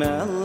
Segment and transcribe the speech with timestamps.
[0.00, 0.39] melech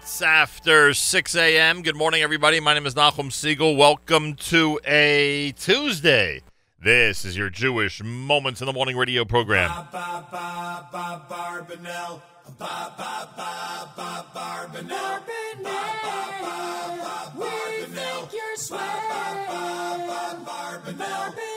[0.00, 1.82] Five minutes after 6 a.m.
[1.82, 2.58] Good morning, everybody.
[2.58, 3.76] My name is Nachum Siegel.
[3.76, 6.40] Welcome to a Tuesday.
[6.82, 9.68] This is your Jewish Moments in the Morning radio program.
[9.92, 12.22] ba ba ba Barbanel.
[12.58, 15.20] Ba ba ba ba Barbanel.
[17.36, 18.80] We think you're swell.
[18.80, 20.06] Barbanel.
[20.06, 21.49] Ba, ba, ba,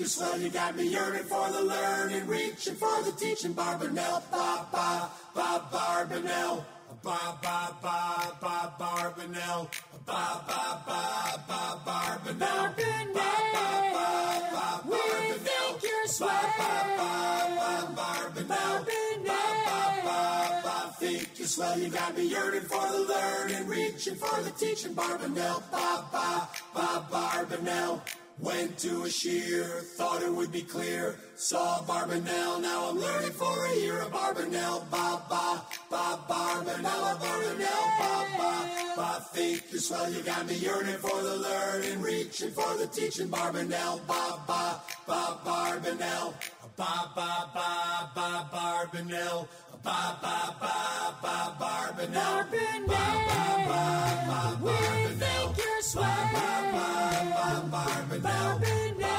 [0.00, 3.52] you're swell, you got me yearning for the learning, reaching for the teaching.
[3.52, 4.22] Barbanel.
[4.32, 6.64] Ba, ba, ba, Barbanel.
[7.02, 9.68] Ba, ba, ba, ba, Barbanel.
[10.06, 12.72] Ba, ba, ba, ba, Barbanel.
[13.12, 14.06] Ba, ba, ba,
[14.54, 15.38] ba, We Barbanel.
[15.44, 15.82] think
[16.18, 17.12] Ba, ba, ba,
[17.58, 17.70] ba,
[18.00, 18.86] Barbanel.
[19.26, 21.78] Ba, ba, ba, ba, think you're swell.
[21.78, 24.94] You got me yearning for the learning, reaching for the teaching.
[24.94, 25.62] Barbanel.
[25.70, 28.00] Ba, ba, ba, Barbanel.
[28.40, 31.16] Went to a shiur, thought it would be clear.
[31.36, 34.00] Saw Barbanel, now I'm learning for a year.
[34.00, 39.26] A Barbanel, ba, ba, ba, Barbanel, a Barbanel, ba, ba, ba.
[39.34, 43.28] Think you're swell, you got me yearning for the learning, reaching for the teaching.
[43.28, 46.32] Barbanel, ba, ba, ba, Barbanel.
[46.76, 49.46] Ba, ba, ba, ba, Barbanel.
[49.82, 50.74] Ba, ba, ba,
[51.22, 52.12] ba, Barbanel.
[52.12, 52.86] Barbanel.
[52.86, 53.92] Ba, ba, ba,
[54.28, 56.04] ba, We think you're swell.
[56.04, 56.90] Ba, ba
[57.34, 59.14] ba ba Barbanel, ba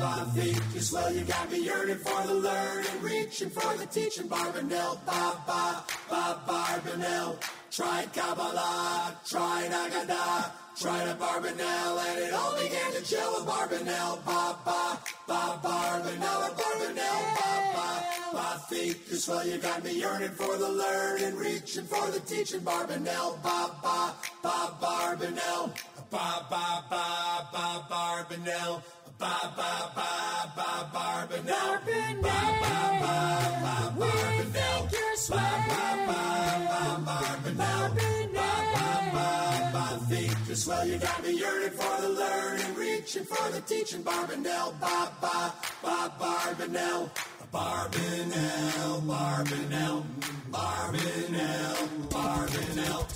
[0.00, 4.28] ba think you're you got me yearning for the learning, reaching for the teaching.
[4.28, 7.36] Barbanel, ba, ba, ba, Barbanel.
[7.70, 14.24] Tried Kabbalah, tried Agadah, tried a Barbanel, and it all began to chill with Barbanel.
[14.24, 18.60] Ba, ba, ba, Barbanel, Barbanel, ba, ba, ba.
[18.68, 22.60] Think you're swell, you got me yearning for the learning, reaching for the teaching.
[22.60, 25.72] Barbanel, ba, ba, ba, Barbanel.
[26.10, 28.82] Ba, ba, ba, ba, Barbanel.
[29.18, 30.10] Ba, ba, ba,
[30.56, 31.46] ba, Barbanel.
[31.46, 32.22] Barbanel.
[32.22, 33.14] Ba, ba, ba,
[33.62, 35.16] ba, We Barbanel.
[35.16, 35.38] swell.
[35.68, 36.22] Ba, ba,
[36.68, 37.90] ba, Barbanel.
[38.34, 40.86] Ba, ba, ba, ba, think you're swell.
[40.86, 44.02] You got me yearning for the learning, reaching for the teaching.
[44.02, 44.78] Barbanel.
[44.80, 47.10] Ba, ba, ba, Barbanel.
[47.52, 50.04] Barbanel, Barbanel,
[50.50, 53.06] Barbanel, Barbanel,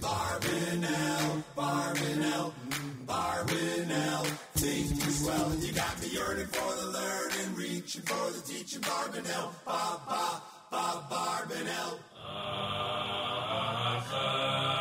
[0.00, 2.52] Barbanel, Barbanel,
[3.06, 4.24] Barbanel.
[4.60, 8.82] As well, and you got me yearning for the learning, reaching for the teaching.
[8.82, 11.98] Barbanel, ba ba ba Barbanel.
[14.10, 14.77] Hashem.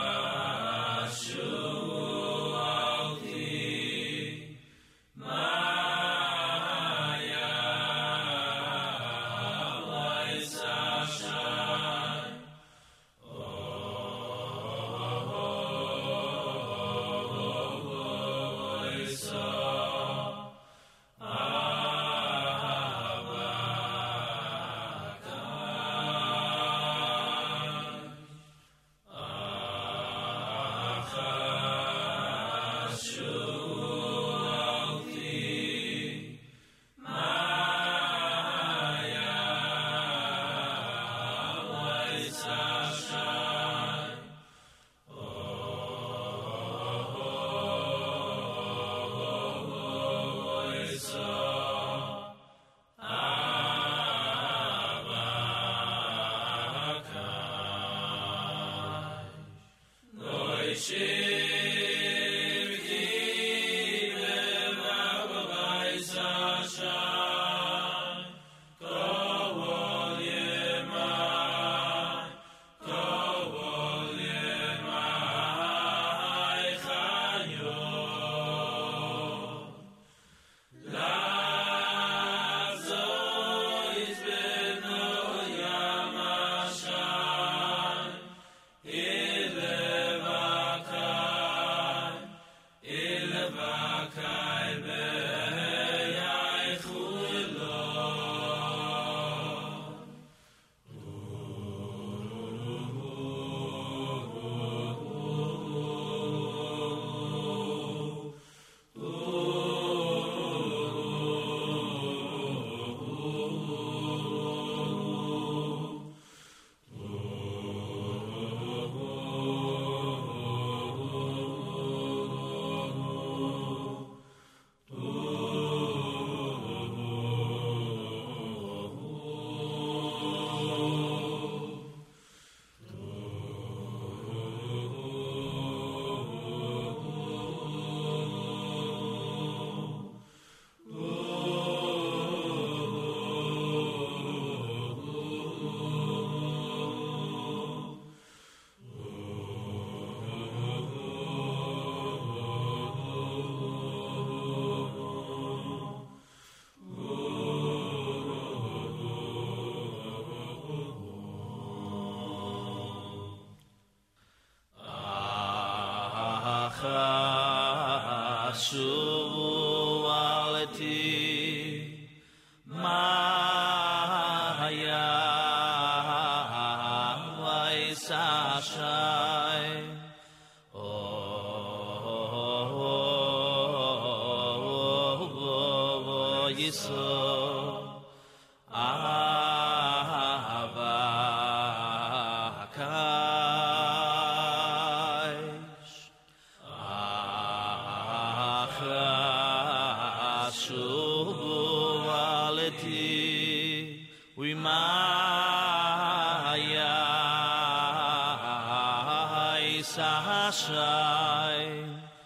[209.93, 212.16] sha shai.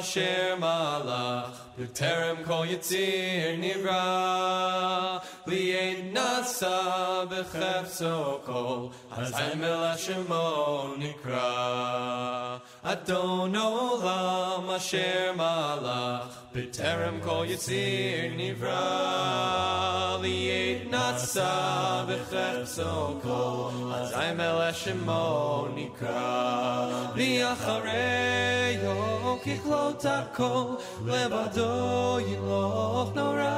[0.00, 12.60] Asher malach B'terem kol yitzir nivra Li'ed nasa b'chefzo kol Hazayim el Hashemo nikra.
[12.82, 25.70] Adon olam asher malach B'terem kol yitzir nivra Li'ed nasa b'chefzo kol Hazayim el Hashemo
[25.76, 28.96] nikra V'achareyo
[29.44, 30.66] kichlot hakol
[31.06, 33.56] Levado yiloch nora.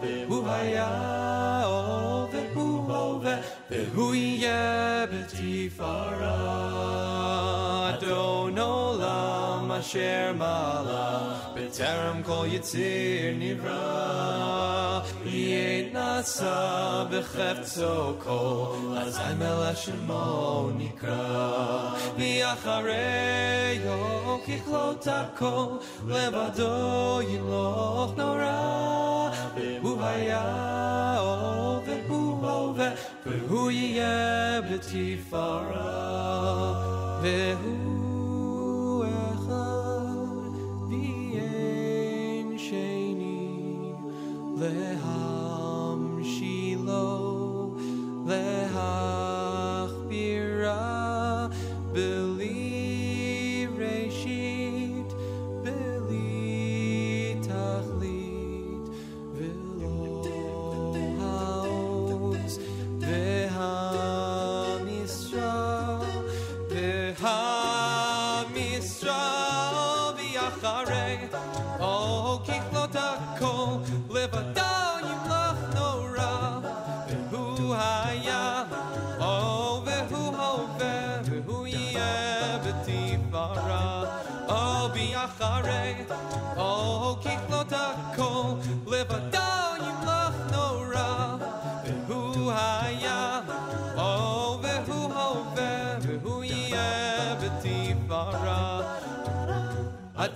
[0.00, 0.90] V'hu haya
[1.66, 3.34] o v'hu hove
[3.70, 6.36] V'hu yeh b'tifara
[9.78, 13.84] asher malach B'terem kol yitzir nivra.
[15.24, 20.26] Yeh nasa b'chefzo kol Azay melech shemo
[20.78, 21.24] nikra.
[22.18, 23.98] V'achareyo
[24.44, 25.68] kichlot hakol
[26.06, 26.74] Levado
[27.30, 28.60] yiloch nora.
[29.56, 30.44] V'hu haya
[31.86, 32.88] v'hu hove
[37.22, 37.87] V'hu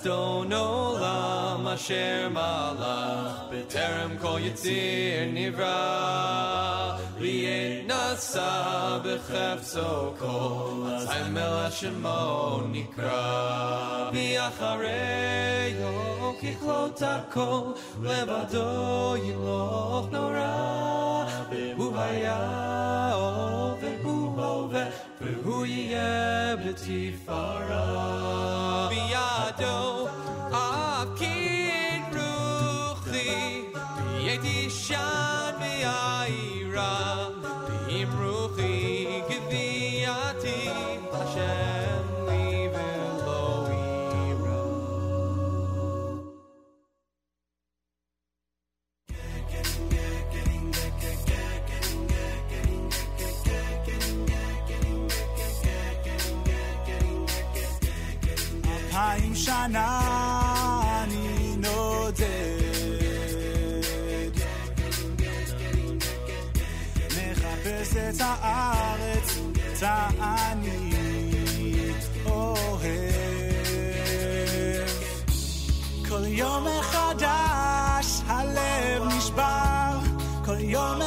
[0.03, 12.21] Adon Olam Asher Malach B'terem Kol Yitzir Nivra Liet Nasa B'chefso Kol Azay Mel Hashemo
[12.73, 14.11] Nikra.
[14.13, 15.93] B'achareyo
[16.41, 20.55] Kichlot HaKol Levado Yiloch Nora
[21.49, 22.41] V'hu Haya
[23.81, 24.85] V'hu Hove
[25.69, 27.85] Yeh B'tifara
[28.91, 29.92] B'yado
[59.62, 62.28] אלפיים שנה אני נודד
[67.08, 69.38] מחפש את הארץ,
[69.80, 70.92] תעני
[72.26, 72.88] אוהב
[76.10, 80.00] כל יום מחדש הלב נשבר
[80.46, 81.01] כל יום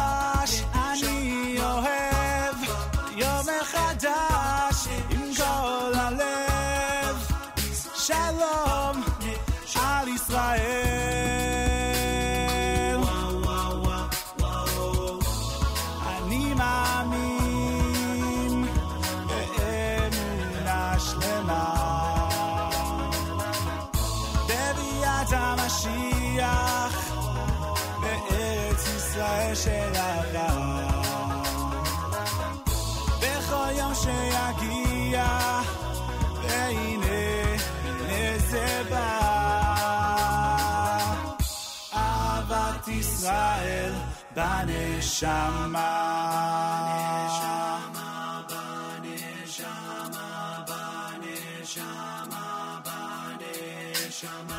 [44.36, 45.88] Baneshama.
[48.52, 50.26] Baneshama.
[50.68, 52.44] Baneshama.
[52.86, 54.55] Baneshama.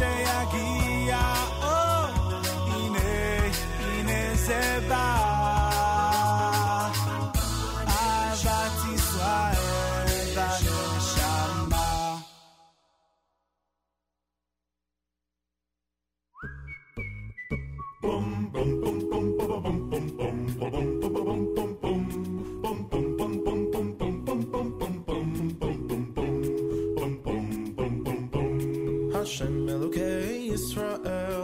[0.00, 1.24] cheia guia,
[1.62, 3.56] oh, Inês,
[4.00, 5.19] Inês é.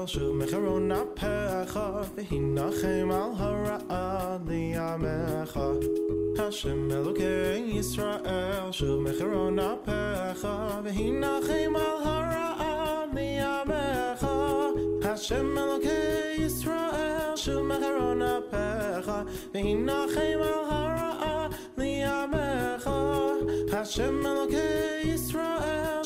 [0.07, 11.99] Shu Mecharon Apecha V'hinachem al hara'a liyamecha Hashem Elokei Yisrael Shu Mecharon Apecha V'hinachem al
[12.07, 17.97] hara'a liyamecha Hashem Elokei Yisrael Shu Mecharon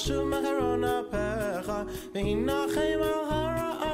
[0.00, 3.90] Apecha V'hinachem al hara'a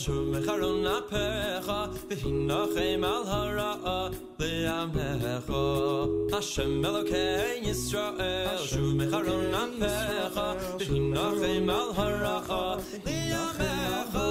[0.00, 10.46] Shu Mecharon Apecha V'hinachem al hara'a liyamecha Hashem Elokei Yisrael Shomech Aron Apecha
[10.78, 14.26] V'hinachem al hara'a Le'amecha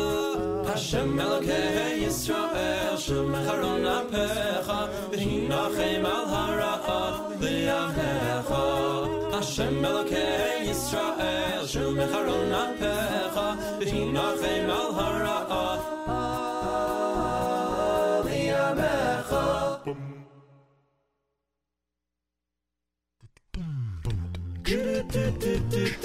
[0.66, 4.80] Hashem Elokei Yisrael Shomech Aron Apecha
[5.12, 7.00] V'hinachem al hara'a
[7.40, 13.48] Le'amecha Hashem Elokei Yisrael Shomech Aron Apecha
[13.80, 15.64] V'hinachem al hara'a.
[15.70, 17.08] Yisrael
[17.90, 19.44] Shomech Aron Apecha
[24.82, 26.02] V'hinachem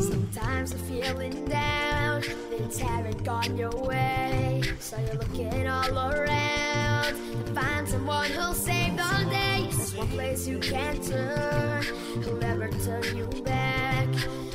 [0.00, 4.60] Sometimes you're feeling down, things haven't gone your way.
[4.80, 9.70] So you're looking all around to find someone who'll save the day.
[9.96, 11.84] One place you can turn,
[12.22, 14.08] who'll never turn you back.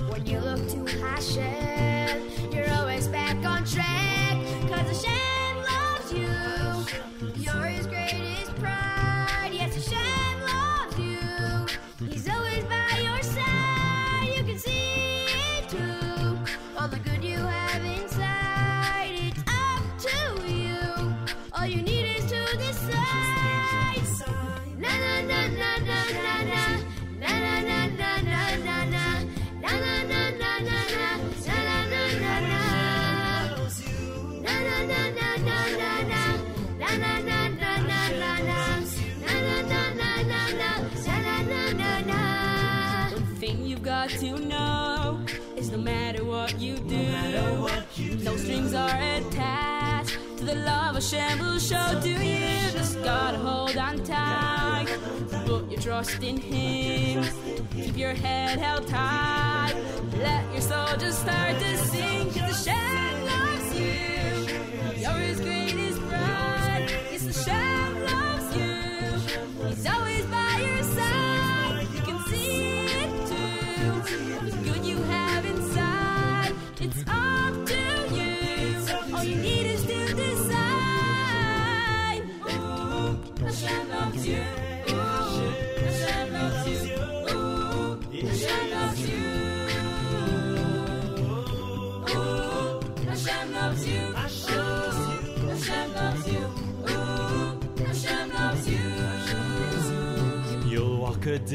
[0.10, 4.36] When you look to Hashem, you're always back on track.
[4.68, 7.88] Cause Hashem loves you, you're his
[44.20, 45.20] to know
[45.56, 47.08] is no matter what you do,
[48.24, 52.72] no strings are attached to the love Hashem will show to you.
[52.72, 54.88] Just gotta hold on tight,
[55.46, 57.24] put your trust in Him,
[57.72, 59.74] keep your head held tight,
[60.18, 62.32] let your soul just start to sing.
[62.32, 65.71] 'Cause Hashem loves you, you're His greatest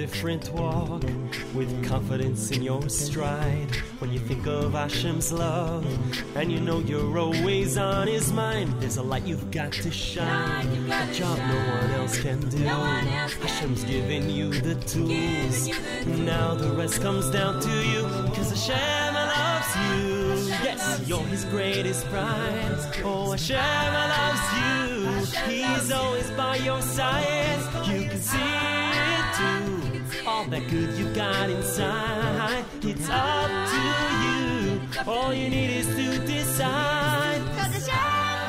[0.07, 1.03] different walk
[1.53, 5.85] with confidence in your stride when you think of Hashem's love
[6.37, 8.73] and you know you're always on his mind.
[8.81, 12.59] There's a light you've got to shine, a job no one else can do.
[12.59, 15.67] No one else can Hashem's giving you the tools.
[15.67, 16.19] you the tools.
[16.21, 20.55] Now the rest comes down to you because Hashem loves you.
[20.63, 22.79] Yes, you're his greatest pride.
[23.03, 25.53] Oh, Hashem loves you.
[25.53, 27.89] He's always by your side.
[27.89, 28.76] You can see.
[30.37, 33.81] All that good you got inside, it's up to
[34.23, 34.81] you.
[35.07, 37.41] All you need is to decide.
[37.57, 37.97] Cause Hashem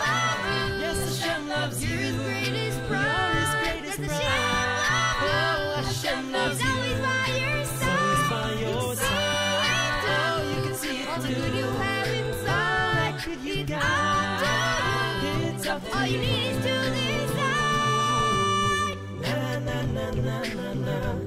[0.04, 0.64] loves you.
[0.84, 1.90] Yes, Hashem loves you.
[1.98, 3.36] You're his greatest You're pride.
[3.40, 5.24] his greatest Yes, pride.
[5.24, 6.68] Oh, Hashem loves you.
[6.68, 6.74] you.
[6.76, 7.98] He's always by your side.
[7.98, 10.04] Always by your side.
[10.10, 11.72] Oh, you can see All it the good you too.
[11.72, 13.82] have inside, good you it's got.
[13.82, 15.56] up to you.
[15.56, 17.48] It's up to All you need is to decide.
[19.24, 19.36] Na
[19.68, 21.27] na na na na na.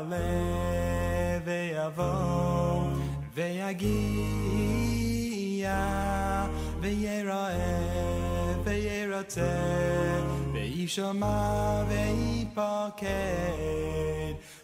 [0.00, 2.82] יעלה ויבוא
[3.34, 3.76] ויגיע
[6.80, 7.56] ויראה
[8.64, 10.20] וירצה
[10.52, 13.06] וישמע ויפקד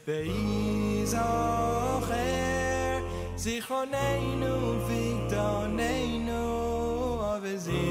[0.08, 1.22] ויזוכר
[3.36, 6.42] זיכרוננו וגדוננו
[7.42, 7.82] וזיכרון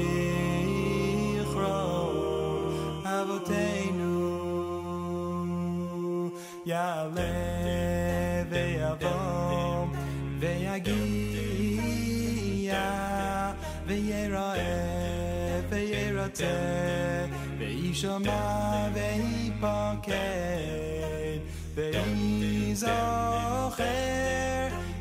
[3.04, 3.85] אבותינו
[6.67, 9.87] Yahweh, Ve'avom,
[10.41, 10.83] Ve'agia,
[13.87, 18.41] Ve'eroeh, Ve'eroteh, Ve'ishoma,
[18.95, 20.09] Ve'ipokeh,
[21.77, 23.07] Ve'izocher,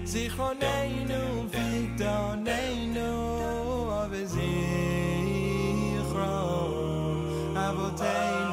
[0.04, 3.10] Zichroneinu, Viktoneinu,
[4.12, 4.46] Ve'zichron,
[7.66, 8.45] Avoteinu,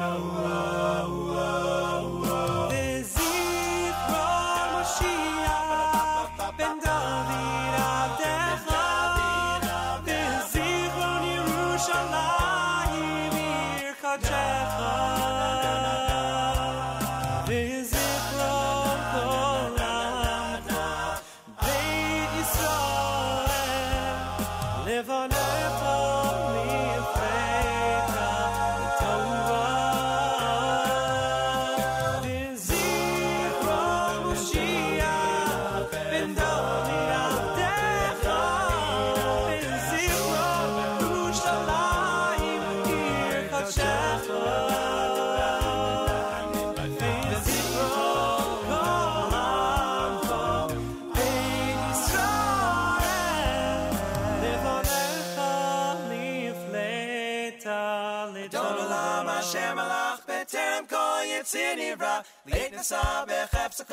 [62.43, 63.83] נברא לעת נשא בחפצו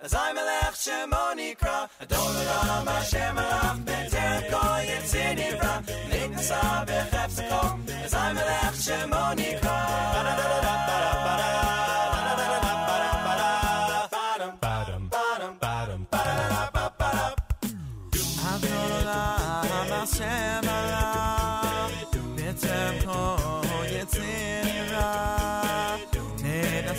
[0.00, 7.68] אזי מלך שמו נקרא אדון עולם השם מלך בטרם כל יציר נברא לעת נשא בחפצו
[8.04, 10.26] אזי מלך שמו נקרא אדון
[19.46, 24.61] עולם השם מלך בטרם כל יציר נברא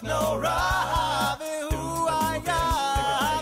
[0.00, 2.62] yimloch nora V'hu haya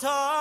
[0.00, 0.37] Geulah.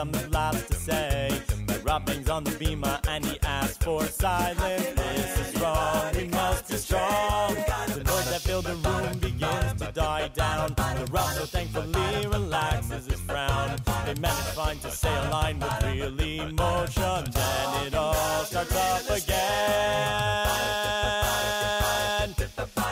[0.00, 1.42] Unfortunately, some lots to say.
[1.66, 4.86] The rappings on the bima, and he asked for silence.
[4.86, 6.14] This is wrong.
[6.16, 7.54] We must be strong.
[7.54, 10.74] The noise that filled the room begins to die down.
[10.74, 11.06] The
[11.38, 13.76] so thankfully relaxes his frown.
[14.06, 17.30] They manage fine to say a line with real emotion.
[17.32, 20.50] Then it all starts up again.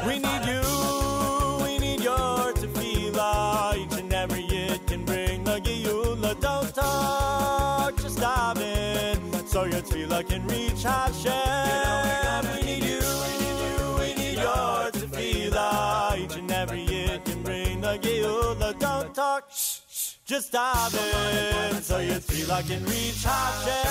[0.07, 0.63] We need you,
[10.79, 12.45] reach Hashem.
[12.55, 16.19] We need you, we need you, we need your tefillah.
[16.19, 18.79] Each and every year can bring the Geula.
[18.79, 23.89] Don't talk, shh, shh, just dive in so your tefillah can reach Hashem.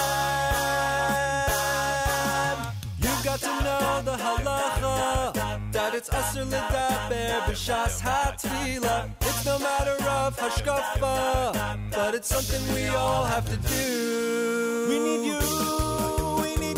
[2.99, 9.09] You got to know the halacha that it's asur ledaber b'shas hatfila.
[9.21, 14.87] It's no matter of hashkafa, but it's something we all have to do.
[14.89, 15.39] We need you,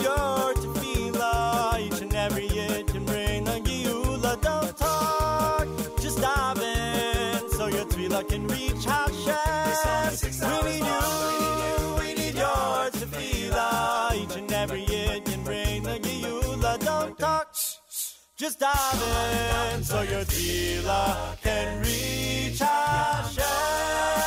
[0.09, 1.79] your tefillah.
[1.85, 4.33] Each and every year can bring a geula.
[4.41, 5.67] Don't talk,
[6.03, 10.05] just dive in, so your tefillah can reach Hashem.
[10.65, 14.15] We need you, we need your tefillah.
[14.21, 16.73] Each and every year can bring the geula.
[16.79, 17.47] Don't talk.
[18.37, 19.01] Just dive
[19.73, 24.18] in so your tefillah can reach Hashem.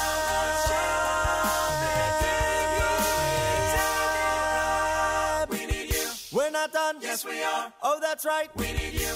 [7.13, 7.71] Yes, we are.
[7.83, 8.49] Oh, that's right.
[8.57, 9.15] We need you.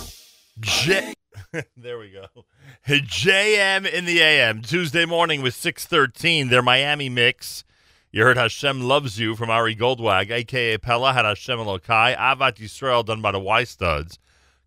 [0.61, 1.15] J-
[1.79, 2.45] there we go.
[2.87, 6.51] JM in the AM Tuesday morning with 613.
[6.51, 7.65] Their Miami mix.
[8.13, 12.15] You heard Hashem loves you from Ari Goldwag, aka Pella had Hashem Elokai.
[12.19, 14.19] Avat Yisrael done by the Y Studs.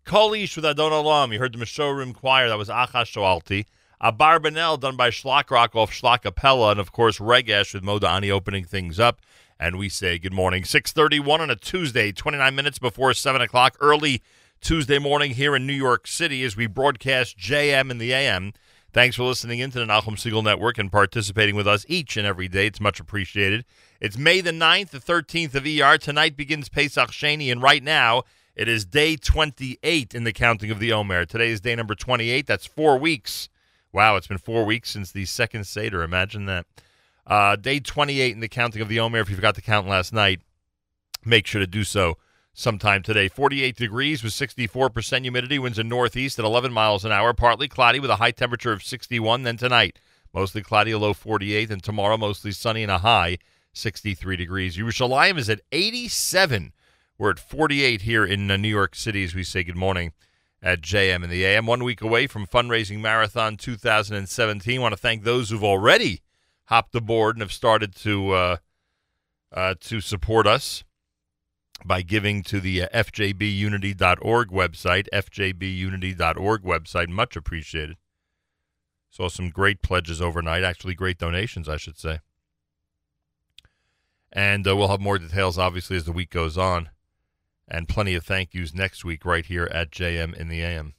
[0.04, 1.32] Kolish with Adon Olam.
[1.32, 2.48] You heard the Meshorerim Choir.
[2.48, 3.66] That was Achash Shoalti.
[4.02, 6.72] Abar Benel done by Shlock Rock off Shlak Capella.
[6.72, 9.20] And of course, Regesh with Moda Ani opening things up.
[9.62, 10.64] And we say good morning.
[10.64, 13.76] 631 on a Tuesday, 29 minutes before 7 o'clock.
[13.78, 14.22] Early
[14.62, 18.54] Tuesday morning here in New York City as we broadcast JM in the AM.
[18.94, 22.48] Thanks for listening into the Nachum Segal Network and participating with us each and every
[22.48, 22.68] day.
[22.68, 23.66] It's much appreciated.
[24.00, 25.98] It's May the 9th, the 13th of ER.
[25.98, 28.22] Tonight begins Pesach Sheni, and right now
[28.56, 31.26] it is day 28 in the counting of the Omer.
[31.26, 32.46] Today is day number 28.
[32.46, 33.50] That's four weeks.
[33.92, 36.02] Wow, it's been four weeks since the second Seder.
[36.02, 36.64] Imagine that.
[37.30, 39.20] Uh, day 28 in the counting of the Omer.
[39.20, 40.40] If you forgot to count last night,
[41.24, 42.16] make sure to do so
[42.52, 43.28] sometime today.
[43.28, 48.00] 48 degrees with 64% humidity, winds in northeast at 11 miles an hour, partly cloudy
[48.00, 49.44] with a high temperature of 61.
[49.44, 50.00] Then tonight,
[50.34, 53.38] mostly cloudy, a low 48, and tomorrow mostly sunny and a high
[53.74, 54.76] 63 degrees.
[54.76, 56.72] Yerushalayim is at 87.
[57.16, 60.14] We're at 48 here in New York City as we say good morning
[60.60, 61.66] at JM in the AM.
[61.66, 64.80] One week away from Fundraising Marathon 2017.
[64.80, 66.22] want to thank those who've already
[66.70, 68.56] hopped aboard and have started to uh,
[69.52, 70.84] uh, to support us
[71.84, 77.08] by giving to the uh, fjbunity.org website, fjbunity.org website.
[77.08, 77.96] Much appreciated.
[79.10, 82.20] Saw some great pledges overnight, actually great donations, I should say.
[84.32, 86.90] And uh, we'll have more details, obviously, as the week goes on,
[87.66, 90.94] and plenty of thank yous next week right here at JM in the AM.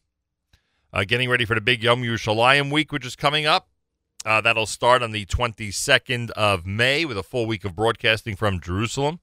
[0.92, 3.71] Uh, getting ready for the big Yom Yerushalayim week, which is coming up.
[4.24, 8.60] Uh, that'll start on the 22nd of May with a full week of broadcasting from
[8.60, 9.20] Jerusalem.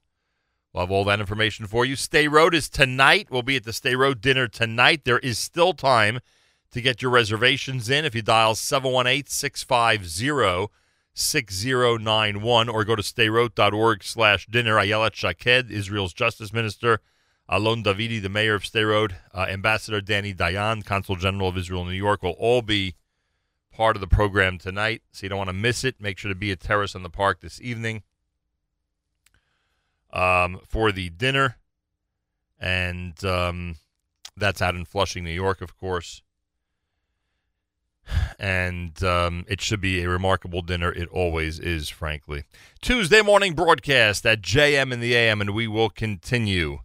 [0.72, 1.94] We'll have all that information for you.
[1.94, 3.28] Sderot is tonight.
[3.30, 5.04] We'll be at the Sderot dinner tonight.
[5.04, 6.18] There is still time
[6.72, 10.72] to get your reservations in if you dial 718 650
[11.14, 14.74] 6091 or go to stayroad.org slash dinner.
[14.74, 17.00] Ayelet Shaked, Israel's Justice Minister,
[17.48, 21.88] Alon Davidi, the mayor of Sderot, uh, Ambassador Danny Dayan, Consul General of Israel in
[21.88, 22.94] New York, will all be
[23.78, 25.02] part of the program tonight.
[25.12, 26.00] So you don't want to miss it.
[26.00, 28.02] Make sure to be at Terrace on the Park this evening
[30.12, 31.58] um, for the dinner.
[32.58, 33.76] And um,
[34.36, 36.22] that's out in Flushing, New York, of course.
[38.40, 40.90] And um, it should be a remarkable dinner.
[40.90, 42.44] It always is, frankly.
[42.82, 46.80] Tuesday morning broadcast at JM in the AM, and we will continue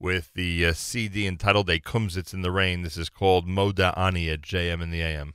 [0.00, 2.82] with the uh, CD entitled A Kumsitz in the Rain.
[2.82, 5.34] This is called Moda Ani at JM in the AM.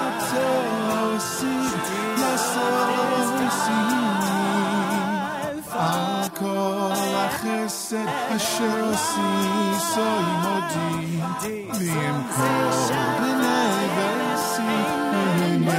[7.40, 11.20] החסד אשר עשית עמדי,
[11.72, 12.70] ועם כל
[13.20, 14.76] בני ביתי,
[15.12, 15.76] בני ביתי.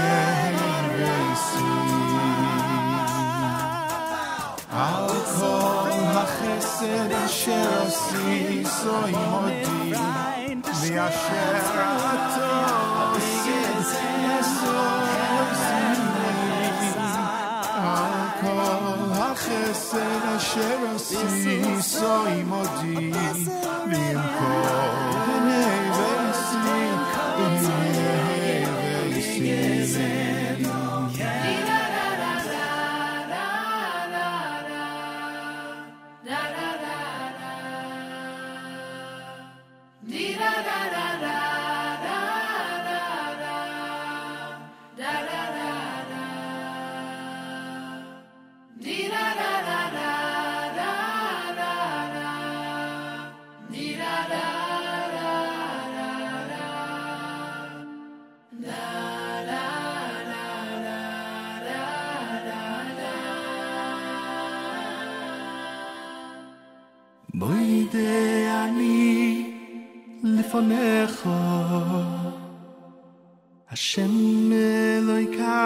[4.71, 5.07] על
[5.39, 9.93] כל החסד אשר עשית עמדי,
[10.82, 12.50] ואשר אתה
[18.41, 21.19] כל החסד אשר עשית
[22.86, 23.45] עמדי,
[23.91, 25.30] ועם כל
[70.68, 71.06] meh
[73.70, 75.58] Hashem Eloika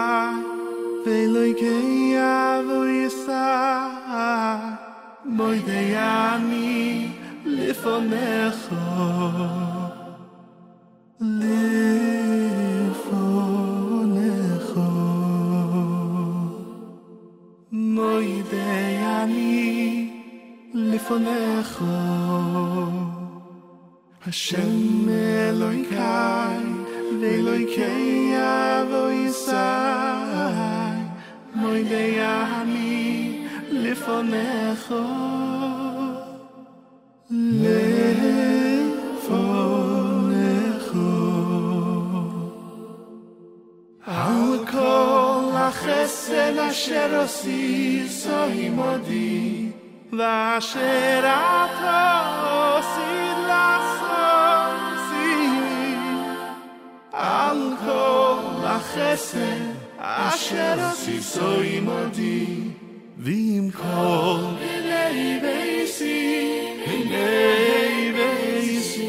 [1.03, 2.23] shme loy Yisa feel like i
[2.53, 3.43] have a yesa
[5.37, 5.59] boy
[6.05, 6.57] ami
[24.26, 25.96] אני לפניך השם אלוהיקי
[27.20, 29.52] ואלוהיקי אבו יסי
[31.54, 34.94] מוידע אני לפניך
[37.30, 37.72] לפניך
[44.06, 49.65] על כל החסד אשר עשית עמדי
[50.13, 54.77] ואשר אתה עשית לעשותי
[57.11, 59.37] על כל החסד
[59.97, 62.45] אשר עשית עמדי
[63.17, 69.07] ועם כל בני ביתי בני ביתי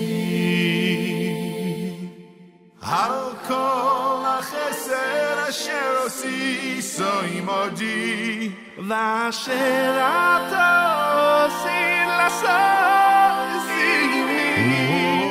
[2.82, 7.01] על כל החסד אשר עשית
[7.36, 10.70] עמדי ואשר אתה
[11.14, 15.31] עושה לסוף סיני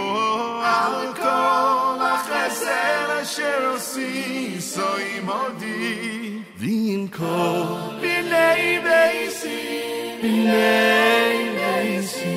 [0.64, 6.38] על כל החסר אשר עושים סוי מודי.
[6.58, 7.64] ועם כל
[8.02, 12.28] בני בייסי בני בייסי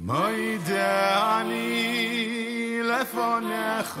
[0.00, 1.70] מוי דעני
[2.84, 4.00] לפונך.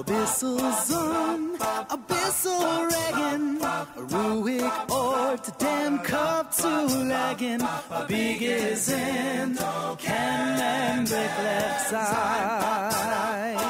[0.00, 0.56] Abyssal
[1.94, 3.40] abyssal reggae,
[4.08, 6.68] Ruick or to damn cup to
[7.04, 9.56] lagging, a big is in,
[9.98, 13.60] can and black left side.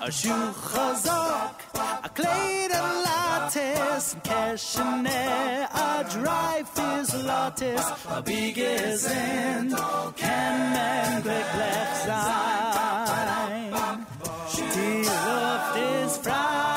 [0.00, 1.56] A shoe chazak,
[2.02, 7.86] a clay and lattice, cash and air, a dry fizz lattice.
[8.08, 9.76] a big is in,
[10.16, 12.56] can and black left side.
[14.76, 16.75] Luft ist frei,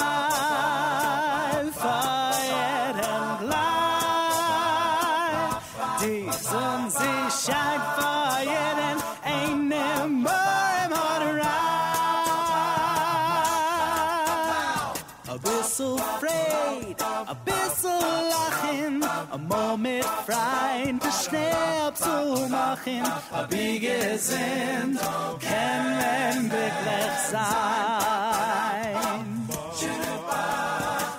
[19.31, 24.99] einmal mit Freien geschnäbt zu machen, a wie gesinnt,
[25.39, 27.59] können glücklich sein.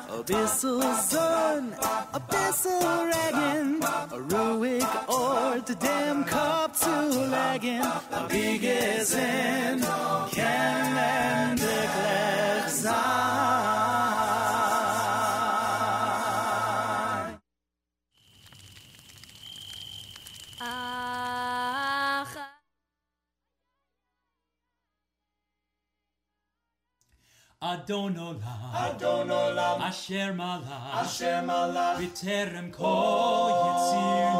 [0.08, 1.72] A bissel Sonn,
[2.12, 2.78] a bissel
[3.10, 9.86] Regen, a ruhig Ort, dem Kopf zu legen, a wie gesinnt,
[10.34, 13.79] können glücklich sein.
[27.62, 32.76] Adon olam, Asher malach, Asher malach, B'terem oh.
[32.78, 34.32] kol yitzir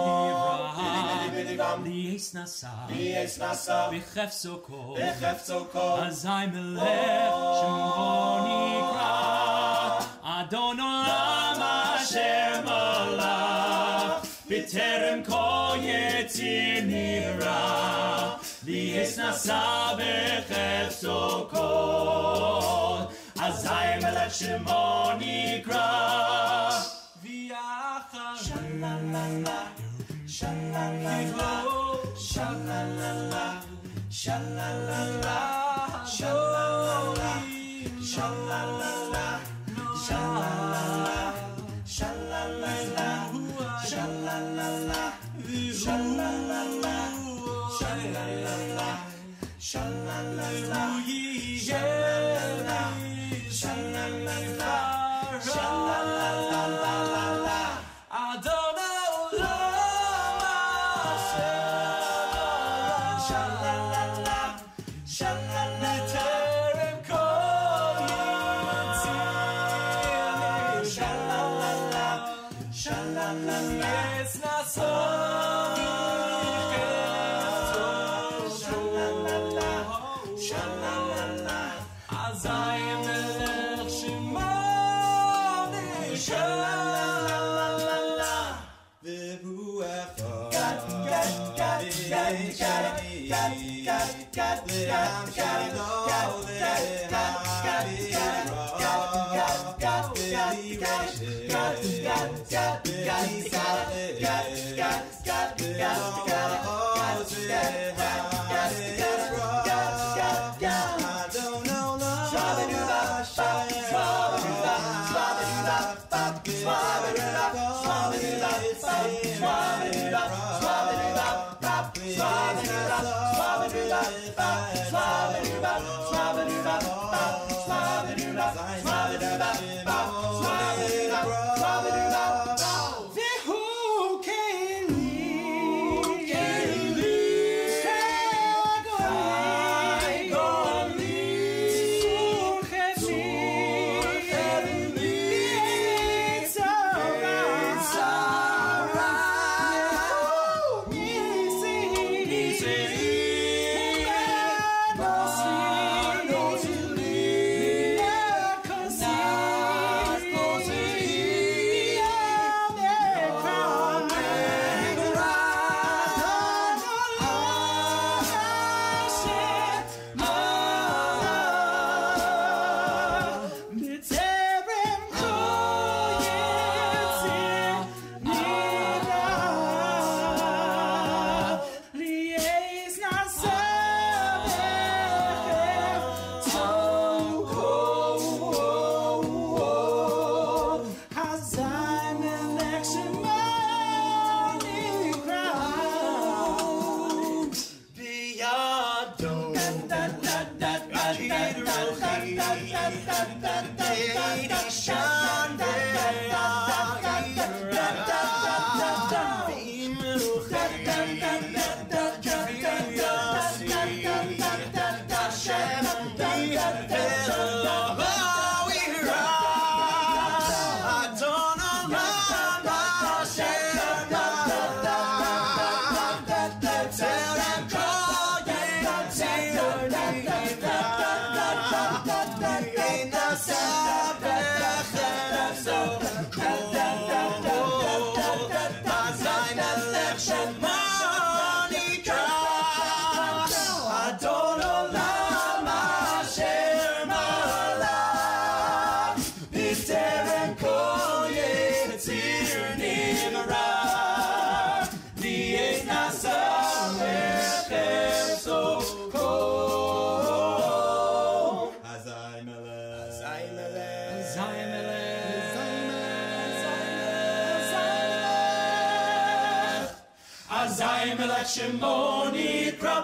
[1.44, 7.60] nivra, Lies nasa, Lies nasa, B'chefso kol, B'chefso kol, Azai melech oh.
[7.60, 9.12] shemo nikra,
[10.38, 19.60] Adonolah, Asher malach, B'terem kol yitzir nivra, Lies nasa,
[19.98, 22.89] B'chefso kol,
[23.42, 23.68] אזי
[24.02, 26.70] מלך שמו נקרא.
[27.22, 28.96] ויחד שללה,
[30.26, 31.22] שללה,
[32.16, 33.20] שללה,
[34.10, 35.00] שללה,
[36.04, 37.38] שללה,
[38.02, 38.99] שללה,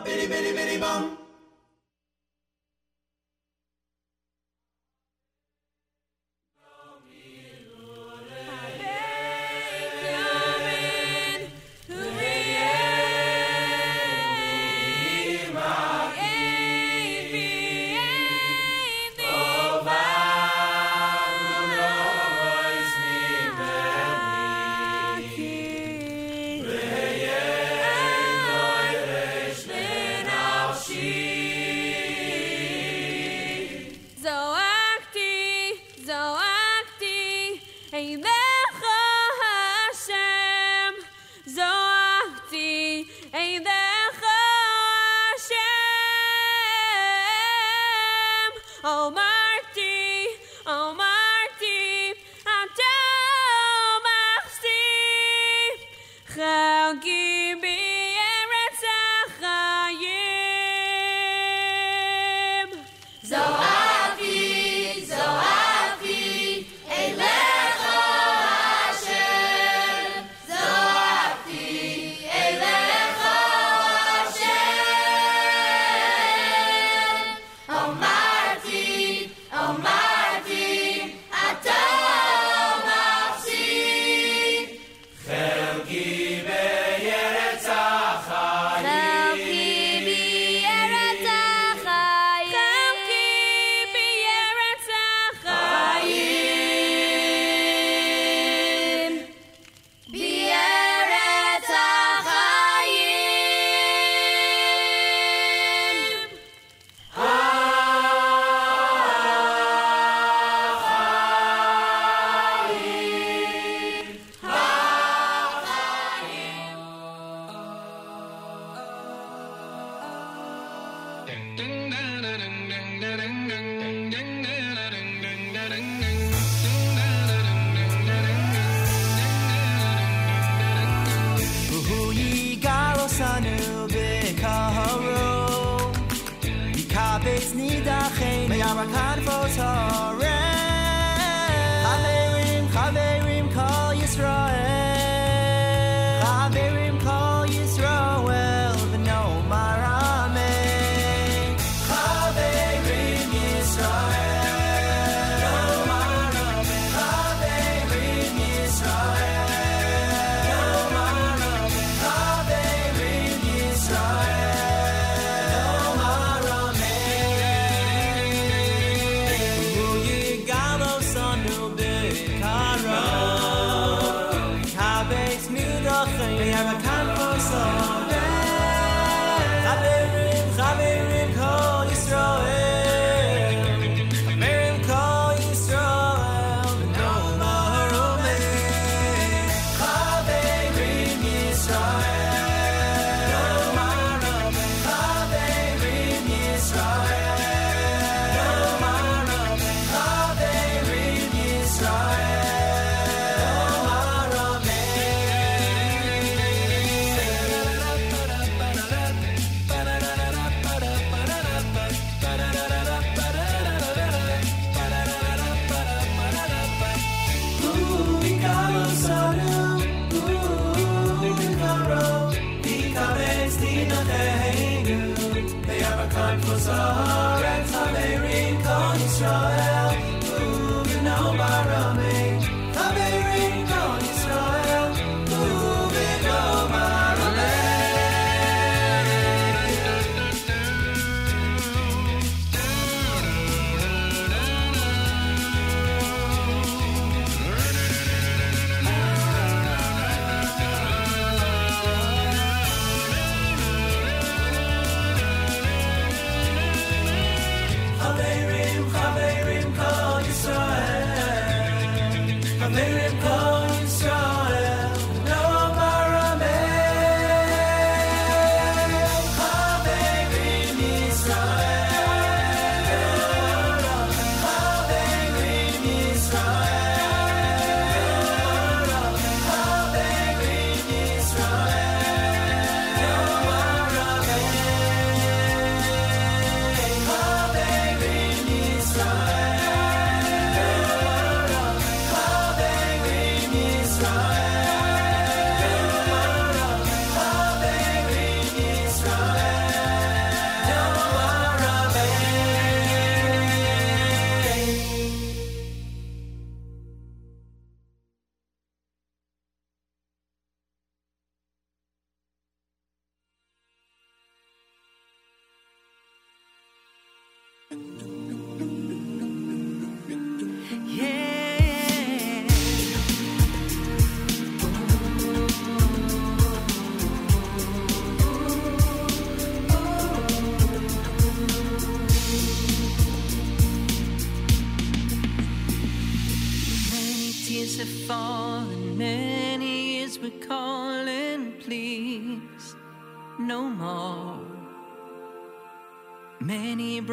[0.04, 1.25] Bitty Bitty Bitty Bum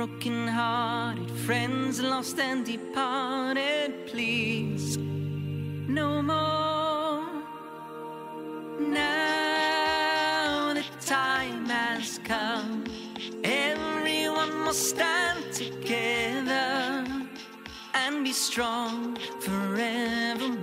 [0.06, 4.98] broken-hearted friends lost and departed please.
[5.88, 7.24] No more.
[8.82, 12.84] Now the time has come.
[13.46, 17.06] Everyone must stand together
[17.94, 20.63] and be strong forevermore.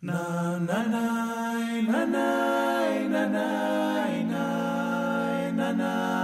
[0.00, 0.22] na
[0.68, 1.04] na na
[1.90, 2.28] na na
[3.12, 3.46] na na na
[4.30, 4.46] na
[5.52, 6.17] na na na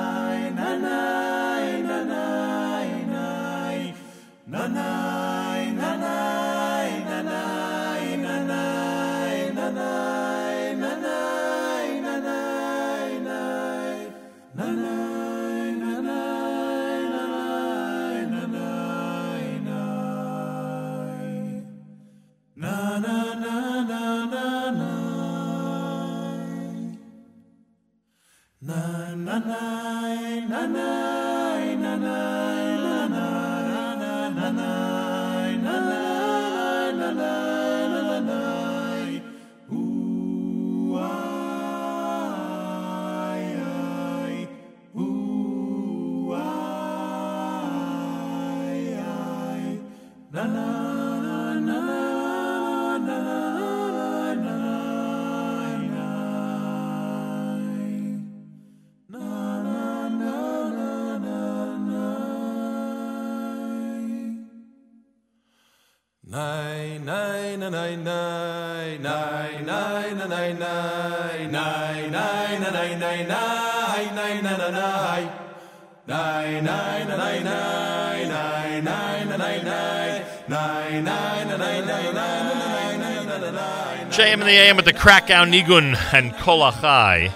[84.14, 87.32] JM in the AM with the Krakow Nigun and Kolachai.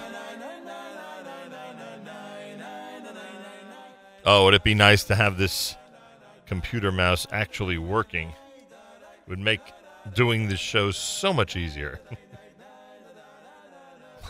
[4.25, 5.75] Oh, would it be nice to have this
[6.45, 8.29] computer mouse actually working?
[8.29, 9.61] It would make
[10.13, 11.99] doing this show so much easier.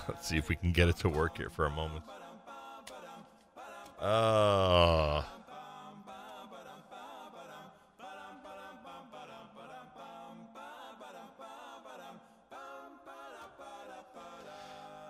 [0.08, 2.04] Let's see if we can get it to work here for a moment.
[4.02, 5.26] Oh.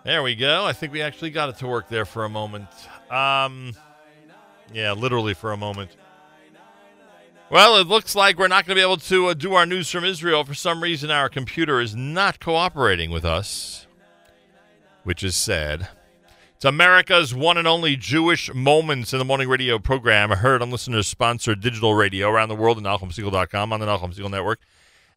[0.03, 0.65] There we go.
[0.65, 2.69] I think we actually got it to work there for a moment.
[3.11, 3.73] Um,
[4.73, 5.95] yeah, literally for a moment.
[7.51, 9.89] Well, it looks like we're not going to be able to uh, do our news
[9.89, 10.43] from Israel.
[10.43, 13.87] For some reason, our computer is not cooperating with us,
[15.03, 15.89] which is sad.
[16.59, 21.07] It's America's one and only Jewish Moments in the Morning radio program, heard on listeners
[21.07, 24.59] sponsored digital radio around the world at NachumSegal.com on the Nachum Segal Network.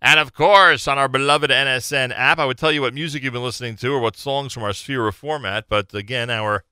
[0.01, 3.33] And of course, on our beloved NSN app, I would tell you what music you've
[3.33, 5.65] been listening to or what songs from our sphere of format.
[5.69, 6.63] But again, our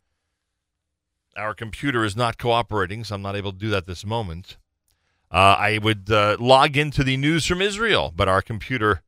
[1.37, 4.57] our computer is not cooperating, so I'm not able to do that this moment.
[5.33, 9.03] Uh, I would uh, log into the news from Israel, but our computer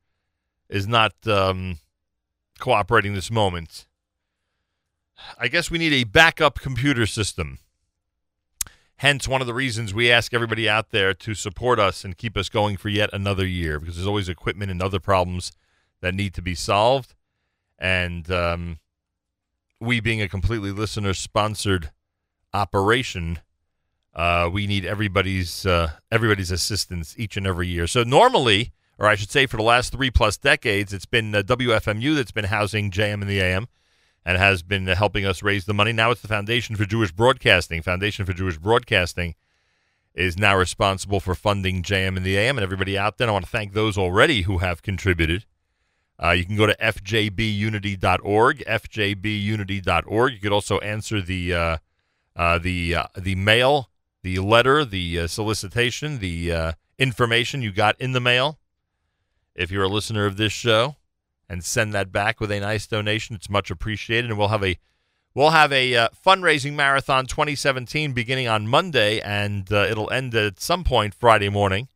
[0.67, 1.77] is not um,
[2.59, 3.85] cooperating this moment.
[5.37, 7.59] I guess we need a backup computer system.
[8.97, 12.37] Hence, one of the reasons we ask everybody out there to support us and keep
[12.37, 15.51] us going for yet another year, because there's always equipment and other problems
[16.01, 17.15] that need to be solved.
[17.79, 18.77] And um,
[19.79, 21.91] we, being a completely listener sponsored
[22.53, 23.39] operation,
[24.15, 27.87] uh, we need everybody's uh, everybody's assistance each and every year.
[27.87, 31.41] So normally, or I should say, for the last three plus decades, it's been uh,
[31.41, 33.67] WFMU that's been housing JM and the AM
[34.25, 35.91] and has been helping us raise the money.
[35.91, 37.81] Now it's the Foundation for Jewish Broadcasting.
[37.81, 39.35] Foundation for Jewish Broadcasting
[40.13, 43.27] is now responsible for funding JM in the AM and everybody out there.
[43.27, 45.45] I want to thank those already who have contributed.
[46.23, 50.33] Uh, you can go to fjbunity.org, fjbunity.org.
[50.33, 51.77] You could also answer the uh,
[52.35, 53.89] uh, the uh, the mail,
[54.21, 58.59] the letter, the uh, solicitation, the uh, information you got in the mail.
[59.55, 60.95] If you're a listener of this show,
[61.49, 64.29] and send that back with a nice donation, it's much appreciated.
[64.29, 64.77] And we'll have a
[65.33, 70.59] we'll have a uh, fundraising marathon 2017 beginning on Monday, and uh, it'll end at
[70.59, 71.87] some point Friday morning.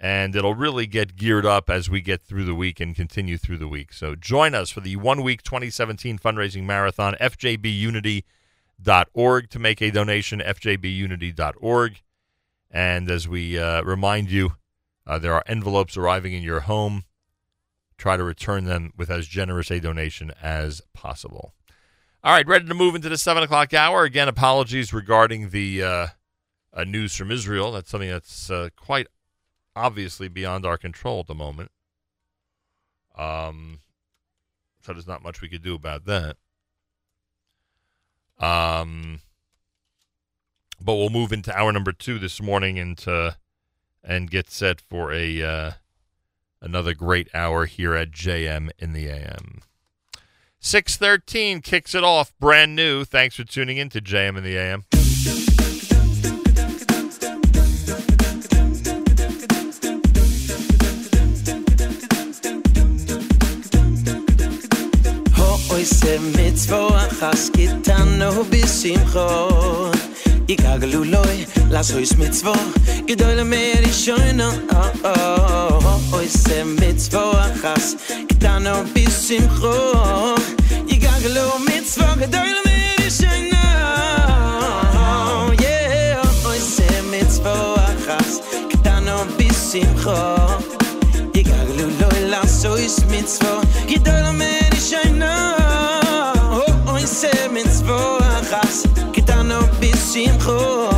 [0.00, 3.58] And it'll really get geared up as we get through the week and continue through
[3.58, 3.92] the week.
[3.92, 8.22] So join us for the one week 2017 fundraising marathon, fjbunity.org
[9.50, 12.00] to make a donation, fjbunity.org.
[12.70, 14.52] And as we uh, remind you,
[15.04, 17.02] uh, there are envelopes arriving in your home
[17.98, 21.52] try to return them with as generous a donation as possible.
[22.24, 24.04] All right, ready to move into the seven o'clock hour.
[24.04, 26.06] Again, apologies regarding the uh,
[26.72, 27.72] uh, news from Israel.
[27.72, 29.08] That's something that's uh, quite
[29.76, 31.70] obviously beyond our control at the moment.
[33.16, 33.80] Um,
[34.80, 36.36] so there's not much we could do about that.
[38.38, 39.20] Um,
[40.80, 43.32] but we'll move into hour number two this morning and uh,
[44.02, 45.70] and get set for a uh,
[46.60, 49.62] another great hour here at JM in the AM.
[50.60, 53.04] Six thirteen kicks it off, brand new.
[53.04, 54.84] Thanks for tuning in to JM in the AM.
[70.48, 72.54] Ikaglu loy, la so is mit zwo,
[73.06, 76.48] gedoyle mer is shoyn oh oh oh oh oh is
[76.80, 77.96] mit zwo achs,
[78.28, 79.74] gedan a bisim kho,
[80.88, 83.52] ikaglu mit zwo gedoyle mer is shoyn
[84.96, 86.80] oh yeah oh is
[87.10, 88.40] mit zwo achs,
[88.72, 90.16] gedan a bisim kho,
[91.34, 95.22] ikaglu loy la so is mit zwo, gedoyle mer is shoyn
[100.18, 100.97] simchot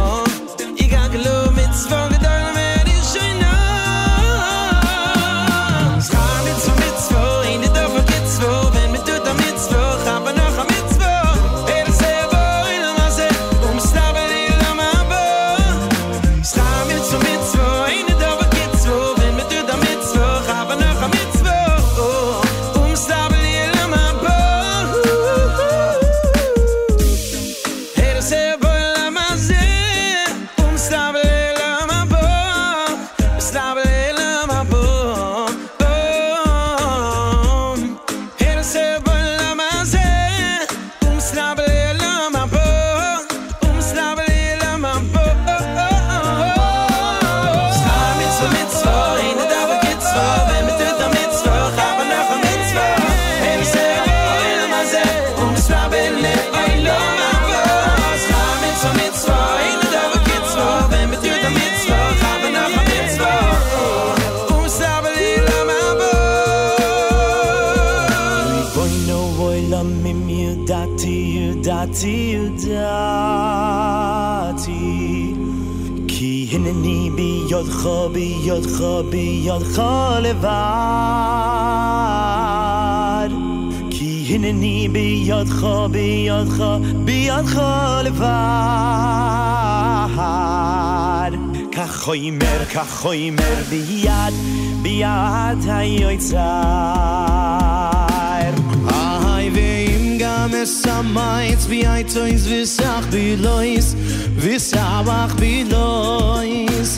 [77.61, 80.51] yad khabi yad khabi yad khalvar
[83.95, 88.11] ki hene ni bi yad khabi yad khabi yad khalvar
[91.77, 94.35] ka khoy mer ka khoy mer bi yad
[94.83, 96.51] bi yad hayoy tsa
[100.61, 103.25] Samaitz bi aitzoiz vissach bi
[105.41, 106.91] bi lois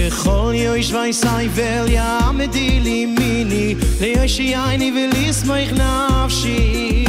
[0.00, 7.04] Bechol yo ish vay sai vel ya medili mini, le yo shi ayni velis nafshi,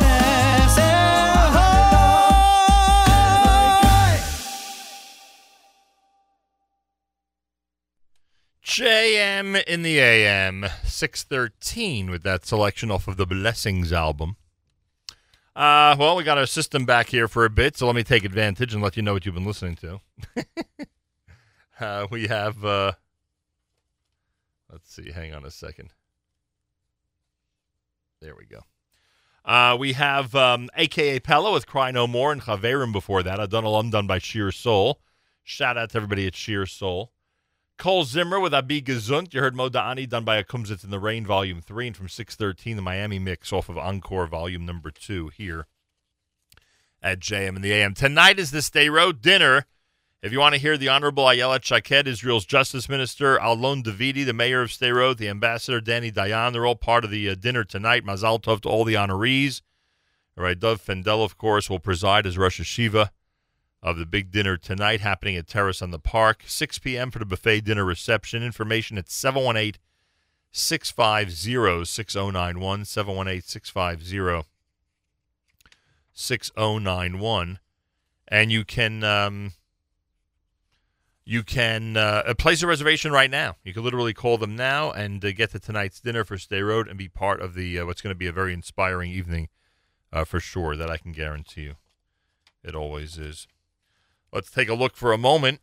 [0.00, 0.88] echse,
[1.52, 1.78] hoy.
[8.64, 14.36] JM in the AM, 613 with that selection off of the Blessings album.
[15.54, 18.24] Uh, well, we got our system back here for a bit, so let me take
[18.24, 20.00] advantage and let you know what you've been listening to.
[21.80, 22.92] uh, we have, uh,
[24.72, 25.92] let's see, hang on a second.
[28.20, 28.60] There we go.
[29.44, 33.40] Uh, we have um, AKA Pella with Cry No More and Chaverim before that.
[33.40, 35.00] I've done a done by Shir Soul.
[35.42, 37.12] Shout out to everybody at Shir Soul.
[37.78, 39.32] Kol Zimra with Abi Gesund.
[39.32, 42.82] You heard Moda'ani done by Akumzitz in the Rain, Volume 3, and from 613, the
[42.82, 45.66] Miami Mix off of Encore, Volume Number 2, here
[47.00, 47.94] at JM in the AM.
[47.94, 49.64] Tonight is the Sderot dinner.
[50.20, 54.32] If you want to hear the Honorable Ayelet Shaked, Israel's Justice Minister, Alon Davidi, the
[54.32, 58.04] Mayor of Sderot, the Ambassador Danny Dayan, they're all part of the uh, dinner tonight.
[58.04, 59.62] Mazal Tov to all the honorees.
[60.36, 63.10] All right, Dov Fendel, of course, will preside as Rosh Yeshiva
[63.80, 66.42] of the big dinner tonight happening at Terrace on the Park.
[66.48, 67.12] 6 p.m.
[67.12, 68.42] for the buffet dinner reception.
[68.42, 69.80] Information at 718
[70.50, 72.84] 650 6091.
[72.84, 74.48] 718 650
[76.12, 77.60] 6091.
[78.26, 79.04] And you can.
[79.04, 79.52] Um,
[81.28, 83.56] you can uh, place a reservation right now.
[83.62, 86.96] You can literally call them now and uh, get to tonight's dinner for Sderot and
[86.96, 89.50] be part of the uh, what's going to be a very inspiring evening
[90.10, 90.74] uh, for sure.
[90.74, 91.74] That I can guarantee you.
[92.64, 93.46] It always is.
[94.32, 95.60] Let's take a look for a moment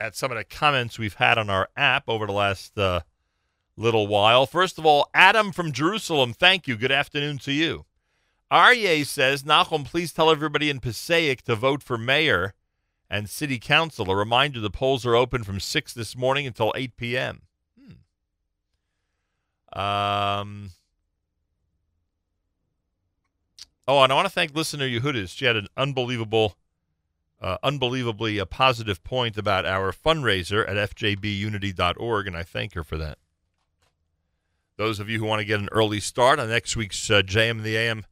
[0.00, 3.00] at some of the comments we've had on our app over the last uh,
[3.76, 4.46] little while.
[4.46, 6.78] First of all, Adam from Jerusalem, thank you.
[6.78, 7.84] Good afternoon to you.
[8.50, 12.54] Arye says, Nachum, please tell everybody in Passaic to vote for mayor
[13.10, 14.10] and city council.
[14.10, 17.42] A reminder the polls are open from 6 this morning until 8 p.m.
[19.72, 19.78] Hmm.
[19.78, 20.70] Um,
[23.86, 25.36] oh, and I want to thank listener Yehudis.
[25.36, 26.56] She had an unbelievable
[27.40, 32.96] uh, unbelievably a positive point about our fundraiser at fjbunity.org, and I thank her for
[32.98, 33.18] that.
[34.76, 37.62] Those of you who want to get an early start on next week's uh, JM
[37.62, 38.04] the AM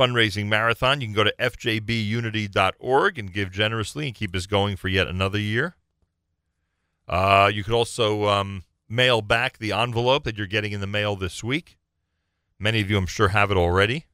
[0.00, 4.88] fundraising marathon, you can go to fjbunity.org and give generously and keep us going for
[4.88, 5.76] yet another year.
[7.06, 11.16] Uh, you could also um, mail back the envelope that you're getting in the mail
[11.16, 11.76] this week.
[12.58, 14.06] Many of you, I'm sure, have it already,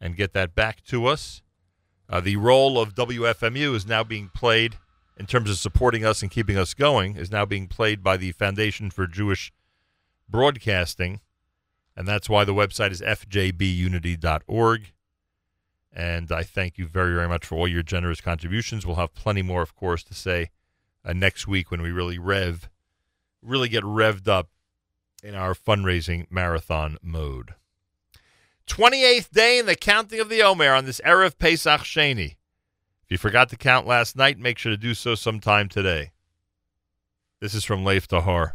[0.00, 1.42] and get that back to us.
[2.08, 4.76] Uh, the role of WFMU is now being played
[5.16, 8.32] in terms of supporting us and keeping us going is now being played by the
[8.32, 9.52] Foundation for Jewish
[10.28, 11.20] Broadcasting,
[11.96, 14.92] and that's why the website is fjbunity.org.
[15.92, 18.86] And I thank you very, very much for all your generous contributions.
[18.86, 20.50] We'll have plenty more, of course, to say
[21.04, 22.68] uh, next week when we really rev,
[23.42, 24.48] really get revved up
[25.22, 27.54] in our fundraising marathon mode.
[28.66, 32.36] 28th day in the counting of the Omer on this Erev Pesach Sheni.
[33.04, 36.12] If you forgot to count last night, make sure to do so sometime today.
[37.40, 38.54] This is from Leif Tahar.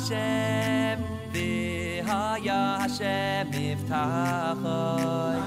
[0.00, 5.38] Hashem Vi ha ya Hashem Miftachoy.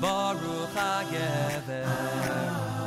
[0.00, 1.84] Baruch ha-gever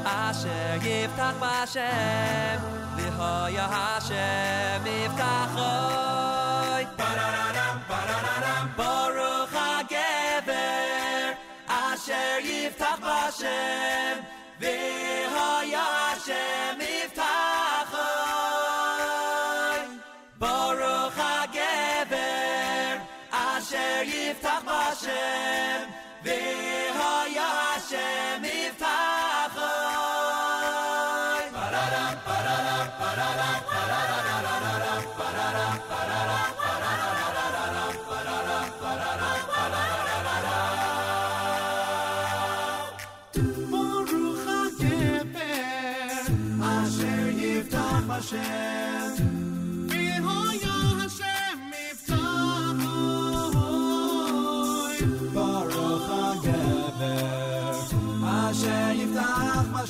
[0.04, 2.60] Asher yiftach ba-shem
[2.98, 6.84] Vihoya ha-shem Miftachoy.
[6.98, 8.66] Ba-ra-ra-ram, ba-ra-ra-ram.
[8.76, 11.38] Baruch ha-gever
[11.70, 14.16] Asher yiftach ba-shem
[14.60, 16.80] Vihoya ha-shem
[24.06, 25.82] gibt ach ba shem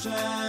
[0.04, 0.41] proszę.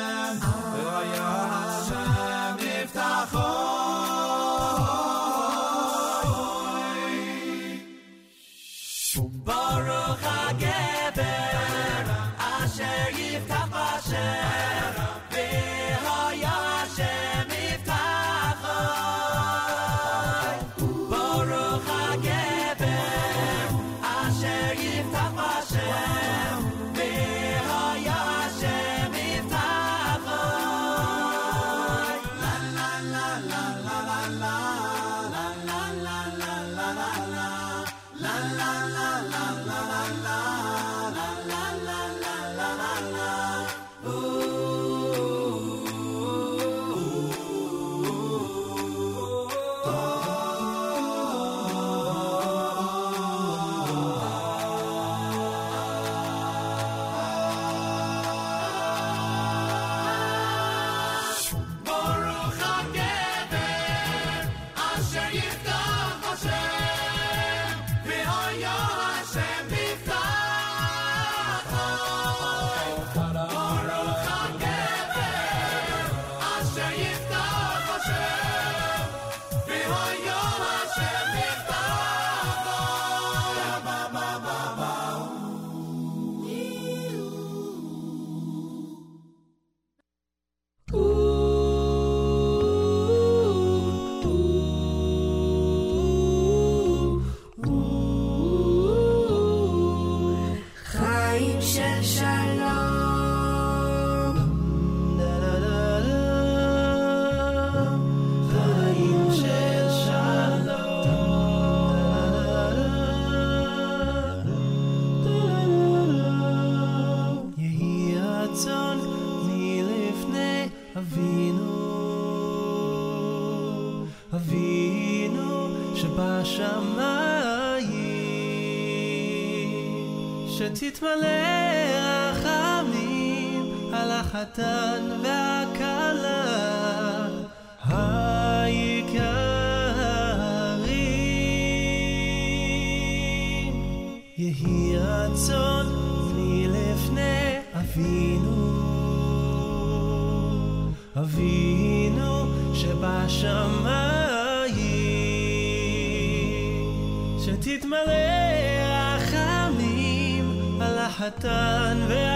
[161.23, 162.32] קטן ו...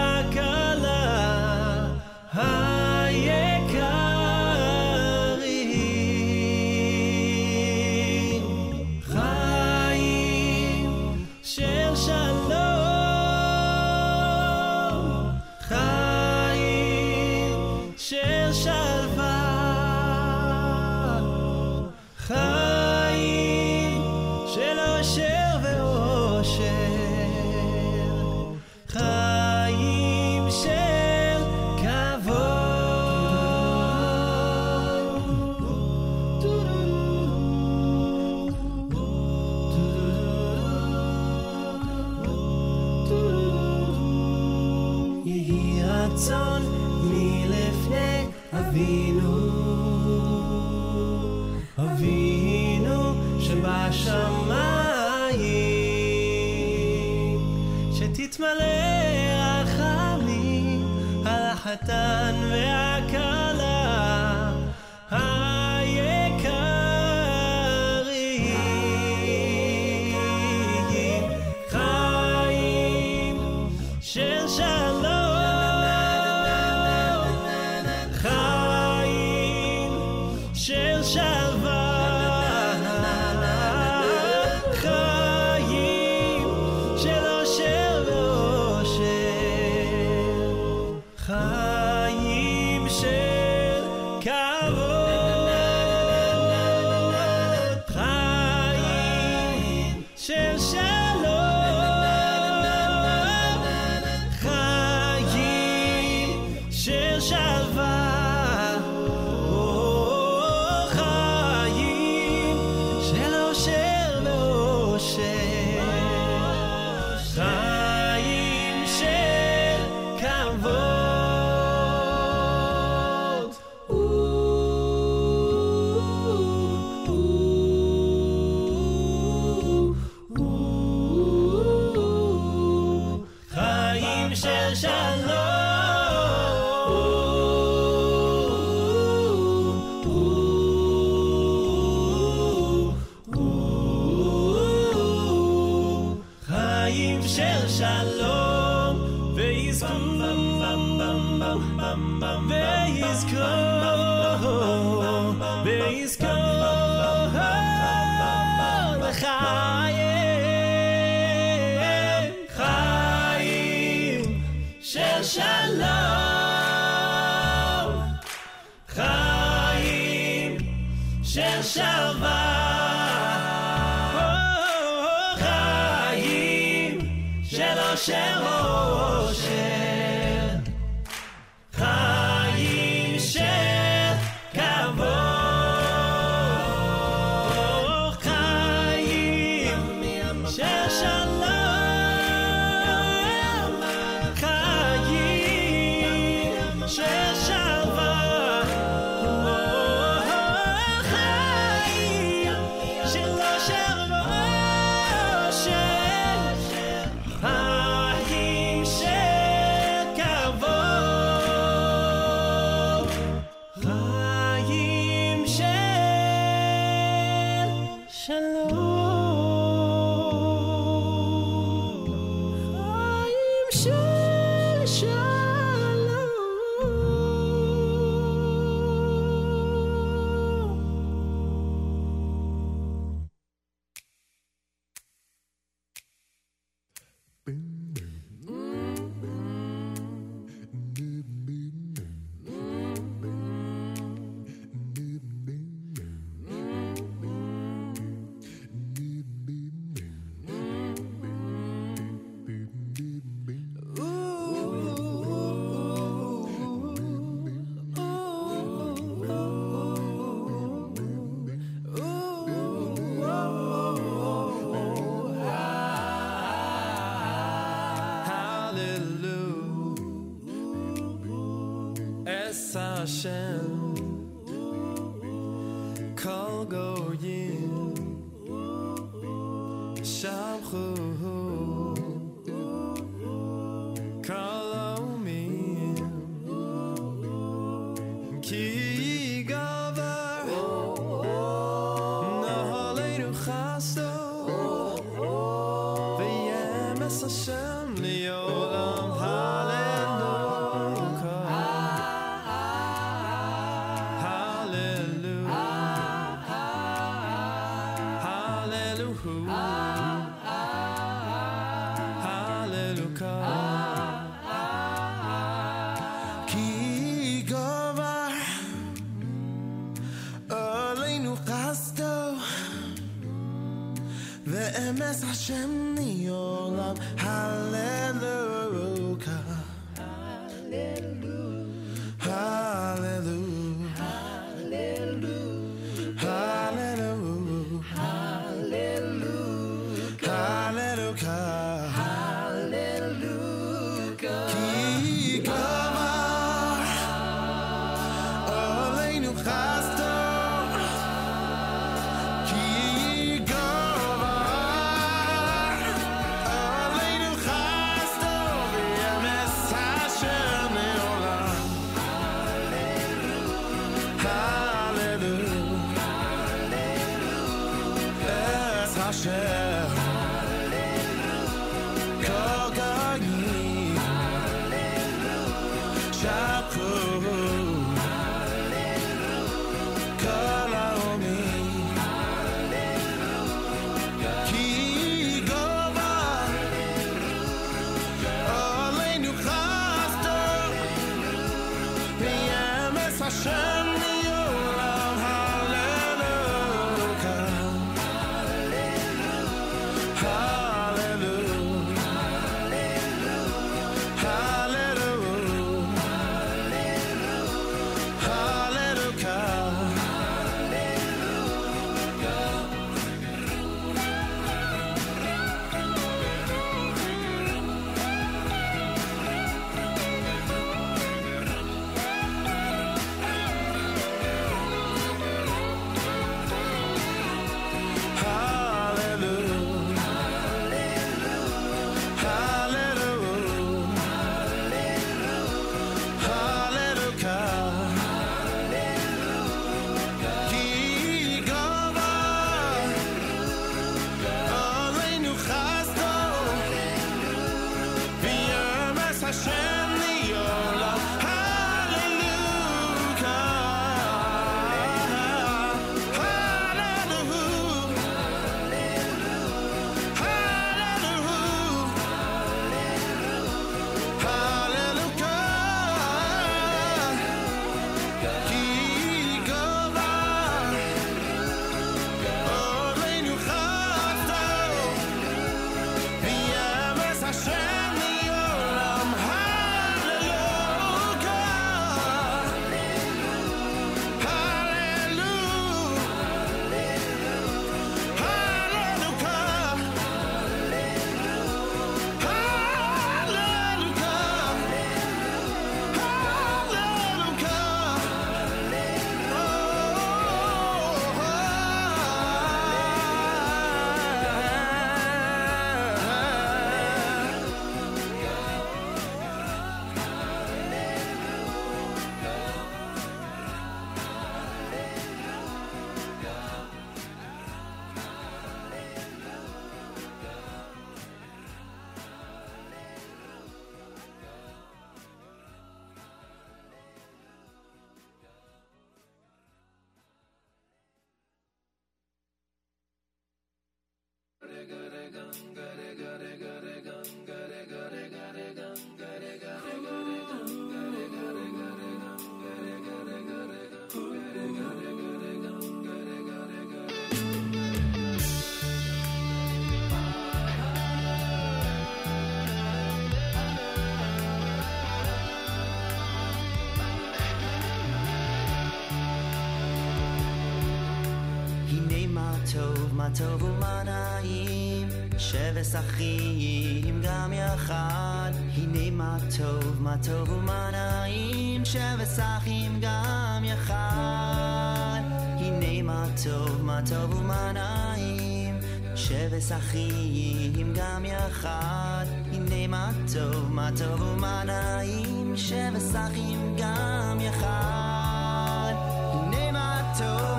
[563.15, 568.31] טוב ומה נעים, שבס אחים גם יחד.
[568.55, 575.01] הנה מה טוב, מה טוב ומה נעים, שבס אחים גם יחד.
[575.39, 578.59] הנה מה טוב, מה טוב ומה נעים,
[578.95, 582.05] שבס אחים גם יחד.
[582.31, 588.73] הנה מה טוב, מה טוב ומה נעים, שבס אחים גם יחד.
[589.13, 590.36] הנה מה טוב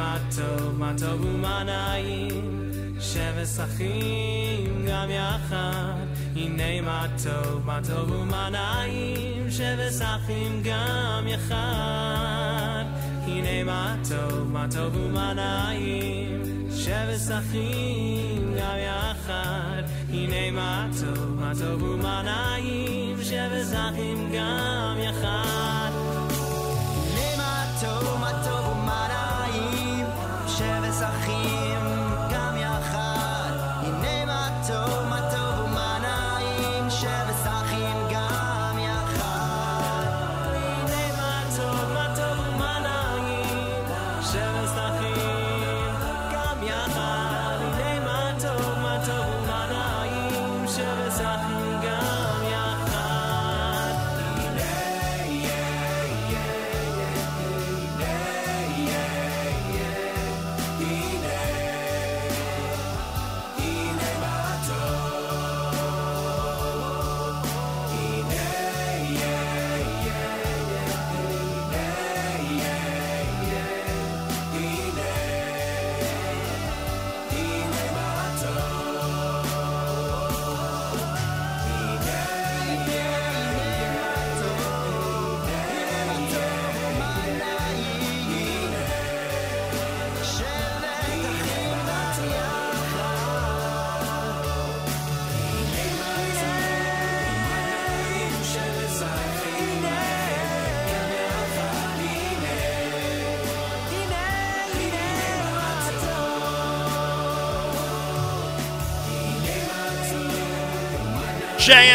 [0.00, 6.06] מה טוב, מה טוב ומה נעים, שבס אחים גם יחד.
[6.36, 12.84] הנה מה טוב, מה טוב ומה נעים, שבס אחים גם יחד.
[13.26, 19.82] הנה מה טוב, מה טוב ומה נעים, שבס אחים גם יחד.
[20.10, 22.59] הנה מה טוב, מה טוב ומה נעים,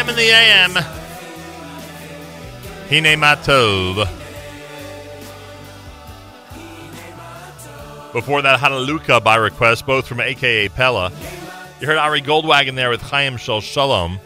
[0.07, 0.71] JM in the AM.
[2.89, 4.07] Hine Matov.
[8.13, 11.11] Before that, Hallelujah by request, both from AKA Pella.
[11.81, 14.19] You heard Ari Goldwagon there with Chaim Shel Shalom.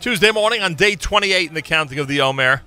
[0.00, 2.62] Tuesday morning on day 28 in the counting of the Omer.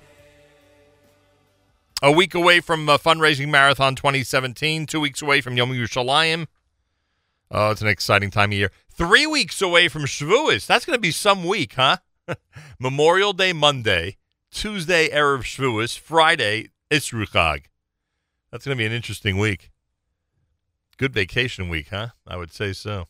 [2.02, 4.86] A week away from uh, fundraising marathon 2017.
[4.86, 6.46] Two weeks away from Yom Yerushalayim.
[7.50, 8.70] Oh, it's an exciting time of year.
[8.90, 10.66] Three weeks away from Shavuos.
[10.66, 11.98] That's going to be some week, huh?
[12.78, 14.16] Memorial Day Monday,
[14.50, 17.64] Tuesday Erev Shavuos, Friday Isru Chag.
[18.50, 19.70] That's going to be an interesting week.
[20.96, 22.08] Good vacation week, huh?
[22.26, 23.06] I would say so.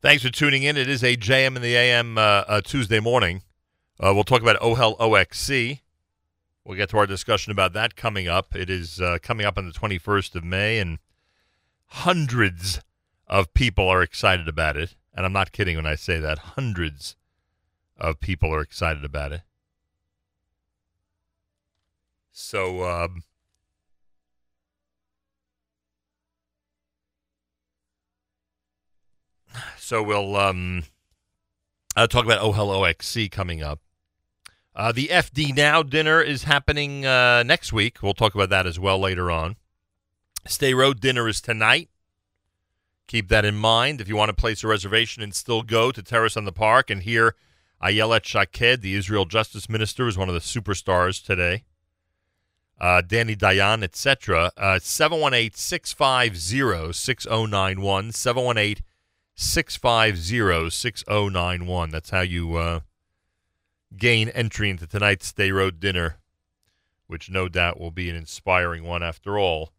[0.00, 0.76] Thanks for tuning in.
[0.76, 3.42] It is a JM in the AM uh, uh, Tuesday morning.
[3.98, 5.80] Uh, we'll talk about OHEL OXC.
[6.64, 8.54] We'll get to our discussion about that coming up.
[8.54, 10.98] It is uh, coming up on the 21st of May, and
[11.86, 12.80] hundreds
[13.26, 14.94] of people are excited about it.
[15.14, 16.38] And I'm not kidding when I say that.
[16.38, 17.16] Hundreds
[17.96, 19.42] of people are excited about it.
[22.32, 23.22] So, um,
[29.78, 30.84] so we'll um,
[31.96, 33.80] uh, talk about OHEL OXC coming up.
[34.76, 38.02] Uh, the FD Now dinner is happening uh, next week.
[38.02, 39.54] We'll talk about that as well later on.
[40.48, 41.88] Sderot dinner is tonight.
[43.06, 44.00] Keep that in mind.
[44.00, 46.90] If you want to place a reservation and still go to Terrace on the Park
[46.90, 47.36] and hear
[47.84, 51.64] Ayelet Shaked, the Israel Justice Minister, is one of the superstars today.
[52.80, 54.50] Uh, Danny Dayan, etc.
[54.56, 58.12] Uh, 718 650 6091.
[58.12, 58.84] 718
[59.34, 61.90] 650 6091.
[61.90, 62.80] That's how you uh,
[63.98, 66.16] gain entry into tonight's Sderot dinner,
[67.06, 69.73] which no doubt will be an inspiring one after all.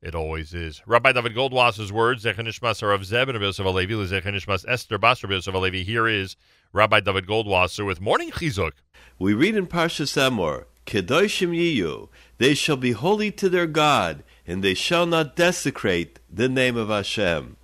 [0.00, 0.80] It always is.
[0.86, 5.52] Rabbi David Goldwasser's words, Zechanishmas Rav Zeb and Yosef Alevi, Zechanishmas Esther Bas Rabbi Yosef
[5.52, 5.84] Alevi.
[5.84, 6.36] Here is
[6.72, 8.74] Rabbi David Goldwasser with Morning Chizuk.
[9.18, 12.08] We read in Parshas Emor, Kedoshim Yiyu,
[12.38, 16.90] they shall be holy to their God, and they shall not desecrate the name of
[16.90, 17.56] Hashem.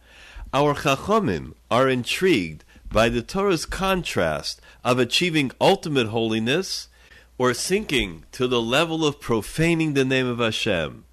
[0.53, 6.89] Our Chachomim are intrigued by the Torah's contrast of achieving ultimate holiness
[7.39, 11.05] or sinking to the level of profaning the name of Hashem.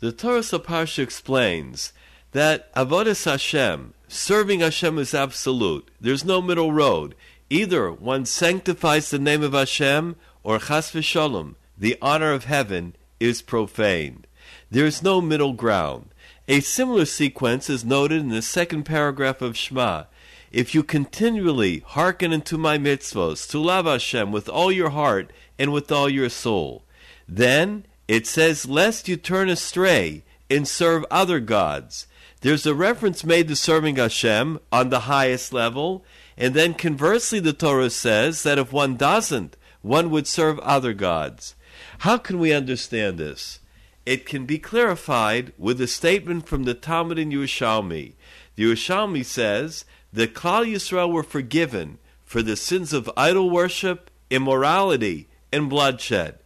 [0.00, 1.92] The Torah Saparsha explains
[2.32, 5.90] that Avodas Hashem, serving Hashem is absolute.
[6.00, 7.14] There's no middle road.
[7.50, 13.42] Either one sanctifies the name of Hashem, or Chas v'Shalom, the honor of heaven, is
[13.42, 14.26] profaned.
[14.70, 16.08] There is no middle ground.
[16.48, 20.04] A similar sequence is noted in the second paragraph of Shema.
[20.50, 25.74] If you continually hearken unto my mitzvos, to love Hashem with all your heart and
[25.74, 26.84] with all your soul,
[27.28, 32.08] then it says, lest you turn astray and serve other gods.
[32.40, 36.04] There's a reference made to serving Hashem on the highest level,
[36.36, 41.54] and then conversely, the Torah says that if one doesn't, one would serve other gods.
[41.98, 43.60] How can we understand this?
[44.04, 48.14] It can be clarified with a statement from the Talmud in Yerushalmi.
[48.56, 55.28] The Yerushalmi says that Klal Yisrael were forgiven for the sins of idol worship, immorality,
[55.52, 56.40] and bloodshed.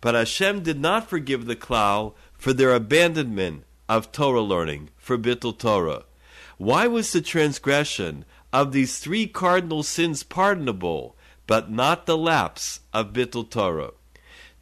[0.00, 5.58] But Hashem did not forgive the Klal for their abandonment of Torah learning, for Bittul
[5.58, 6.04] Torah.
[6.56, 11.16] Why was the transgression of these three cardinal sins pardonable,
[11.46, 13.92] but not the lapse of Bittul Torah?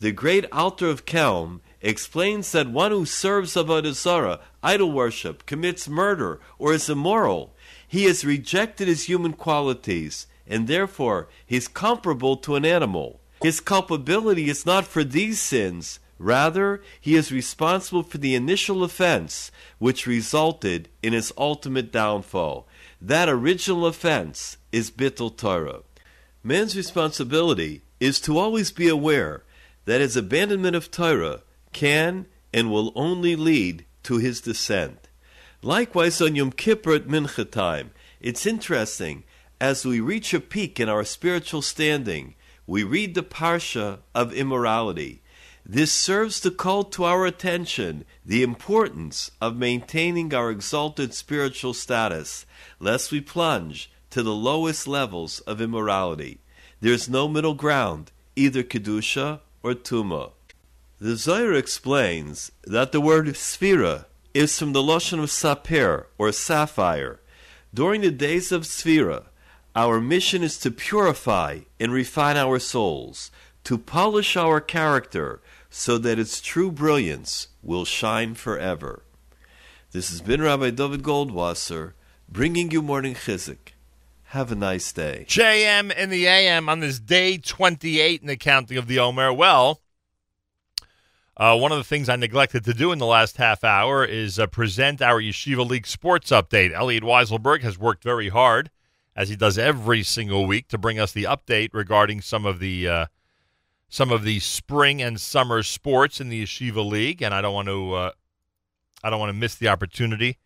[0.00, 5.88] The great Alter of Kelm explains that one who serves Avodah Zarah, idol worship, commits
[5.88, 7.54] murder, or is immoral,
[7.86, 13.17] he has rejected his human qualities, and therefore he is comparable to an animal.
[13.40, 19.52] His culpability is not for these sins, rather, he is responsible for the initial offense
[19.78, 22.66] which resulted in his ultimate downfall.
[23.00, 25.82] That original offense is Bittul Torah.
[26.42, 29.44] Man's responsibility is to always be aware
[29.84, 31.42] that his abandonment of Torah
[31.72, 35.08] can and will only lead to his descent.
[35.62, 37.90] Likewise, on Yom Kippur at Mincha time,
[38.20, 39.24] it's interesting
[39.60, 42.34] as we reach a peak in our spiritual standing
[42.68, 45.22] we read the Parsha of immorality.
[45.64, 52.44] This serves to call to our attention the importance of maintaining our exalted spiritual status,
[52.78, 56.40] lest we plunge to the lowest levels of immorality.
[56.80, 60.32] There is no middle ground, either Kedusha or Tuma.
[60.98, 64.04] The Zohar explains that the word sphira
[64.34, 67.20] is from the Lashon of sapir, or sapphire.
[67.72, 69.27] During the days of sphira,
[69.78, 73.30] our mission is to purify and refine our souls,
[73.62, 75.40] to polish our character
[75.70, 79.04] so that its true brilliance will shine forever.
[79.92, 81.92] This has been Rabbi David Goldwasser
[82.28, 83.72] bringing you Morning Chizuk.
[84.30, 85.24] Have a nice day.
[85.28, 89.32] JM in the AM on this day 28 in the counting of the Omer.
[89.32, 89.80] Well,
[91.36, 94.40] uh, one of the things I neglected to do in the last half hour is
[94.40, 96.72] uh, present our Yeshiva League sports update.
[96.72, 98.72] Elliot Weiselberg has worked very hard,
[99.18, 102.88] as he does every single week, to bring us the update regarding some of the
[102.88, 103.06] uh,
[103.88, 107.66] some of the spring and summer sports in the Yeshiva League, and I don't want
[107.66, 108.10] to uh,
[109.02, 110.38] I don't want to miss the opportunity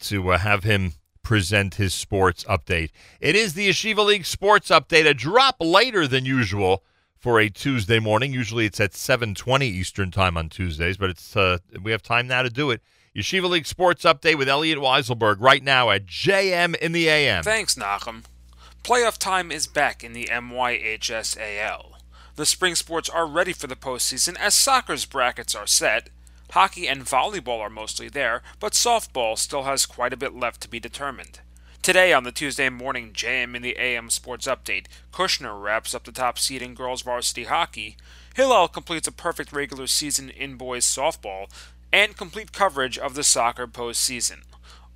[0.00, 2.90] to uh, have him present his sports update.
[3.20, 6.82] It is the Yeshiva League sports update, a drop later than usual
[7.16, 8.32] for a Tuesday morning.
[8.32, 12.42] Usually it's at 7:20 Eastern Time on Tuesdays, but it's uh, we have time now
[12.42, 12.82] to do it.
[13.16, 17.42] Yeshiva League sports update with Elliot Weiselberg right now at JM in the AM.
[17.42, 18.24] Thanks, Nachum.
[18.84, 21.92] Playoff time is back in the MYHSAL.
[22.34, 26.10] The spring sports are ready for the postseason as soccer's brackets are set.
[26.50, 30.68] Hockey and volleyball are mostly there, but softball still has quite a bit left to
[30.68, 31.40] be determined.
[31.80, 36.12] Today on the Tuesday morning JM in the AM Sports Update, Kushner wraps up the
[36.12, 37.96] top seed in girls varsity hockey,
[38.36, 41.46] Hillel completes a perfect regular season in boys softball,
[41.92, 44.42] and complete coverage of the soccer postseason.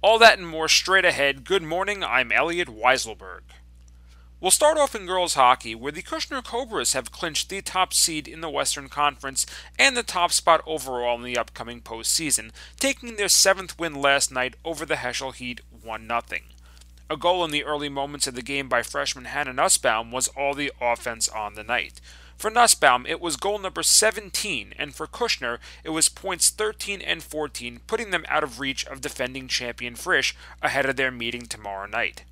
[0.03, 1.45] All that and more straight ahead.
[1.45, 3.43] Good morning, I'm Elliot Weiselberg.
[4.41, 8.27] We'll start off in girls hockey, where the Kushner Cobras have clinched the top seed
[8.27, 9.45] in the Western Conference
[9.79, 14.55] and the top spot overall in the upcoming postseason, taking their seventh win last night
[14.65, 16.23] over the Heschel Heat 1 0.
[17.11, 20.55] A goal in the early moments of the game by freshman Hannah Nussbaum was all
[20.55, 22.01] the offense on the night.
[22.41, 27.23] For Nussbaum, it was goal number 17, and for Kushner, it was points 13 and
[27.23, 31.87] 14, putting them out of reach of defending champion Frisch ahead of their meeting tomorrow
[31.87, 32.25] night.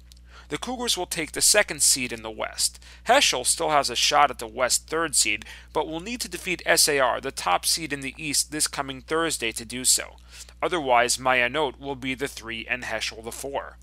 [0.49, 2.83] The Cougars will take the second seed in the West.
[3.07, 5.45] Heschel still has a shot at the West third seed,
[5.75, 9.53] but will need to defeat SAR, the top seed in the East, this coming Thursday
[9.53, 10.17] to do so.
[10.63, 13.77] Otherwise, Mayanot will be the three and Heschel the four.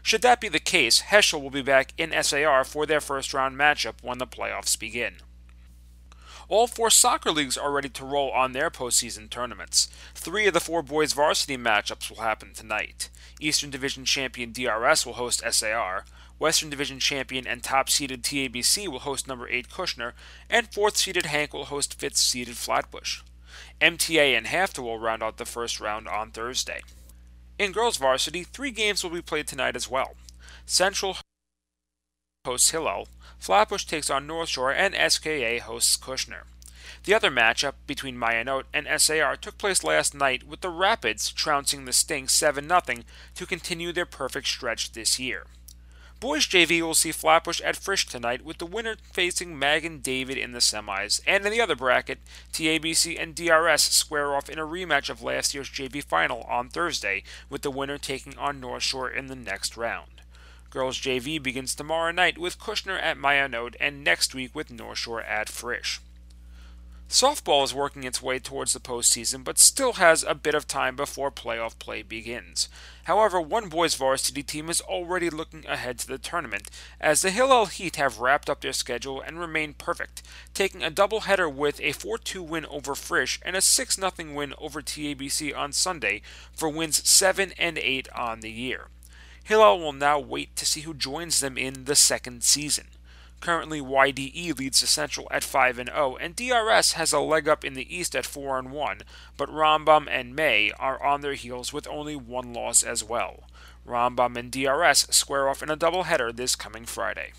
[0.00, 3.56] Should that be the case, Heschel will be back in SAR for their first round
[3.56, 5.14] matchup when the playoffs begin.
[6.52, 9.88] All four soccer leagues are ready to roll on their postseason tournaments.
[10.14, 13.08] Three of the four boys varsity matchups will happen tonight.
[13.40, 16.04] Eastern Division champion DRS will host SAR.
[16.38, 20.12] Western Division champion and top seeded TABC will host number 8 Kushner,
[20.50, 23.22] and 4th seeded HANC will host 5th seeded Flatbush.
[23.80, 26.82] MTA and HAFTR will round out the first round on Thursday.
[27.58, 30.16] In girls varsity, three games will be played tonight as well.
[30.66, 31.16] Central
[32.44, 33.08] hosts Hillel,
[33.42, 36.42] Flatbush takes on North Shore, and SKA hosts Kushner.
[37.02, 41.84] The other matchup between Mayanot and SAR took place last night with the Rapids trouncing
[41.84, 42.80] the Sting 7 0
[43.34, 45.46] to continue their perfect stretch this year.
[46.20, 50.52] Boys JV will see Flatbush at Frisch tonight with the winner facing Magen David in
[50.52, 52.20] the semis, and in the other bracket,
[52.52, 57.24] TABC and DRS square off in a rematch of last year's JV final on Thursday,
[57.50, 60.21] with the winner taking on North Shore in the next round.
[60.72, 65.20] Girls JV begins tomorrow night with Kushner at Mayanot and next week with North Shore
[65.20, 66.00] at Frisch.
[67.10, 70.96] Softball is working its way towards the postseason, but still has a bit of time
[70.96, 72.70] before playoff play begins.
[73.04, 77.66] However, one boys varsity team is already looking ahead to the tournament, as the Hillel
[77.66, 80.22] Heat have wrapped up their schedule and remain perfect,
[80.54, 84.54] taking a doubleheader with a 4 2 win over Frisch and a 6 0 win
[84.56, 86.22] over TABC on Sunday
[86.54, 88.88] for wins 7 and 8 on the year.
[89.44, 92.86] Hillel will now wait to see who joins them in the second season.
[93.40, 97.64] Currently, YDE leads the Central at 5 and 0, and DRS has a leg up
[97.64, 99.00] in the East at 4 and 1,
[99.36, 103.44] but Rambam and May are on their heels with only one loss as well.
[103.84, 107.32] Rambam and DRS square off in a doubleheader this coming Friday.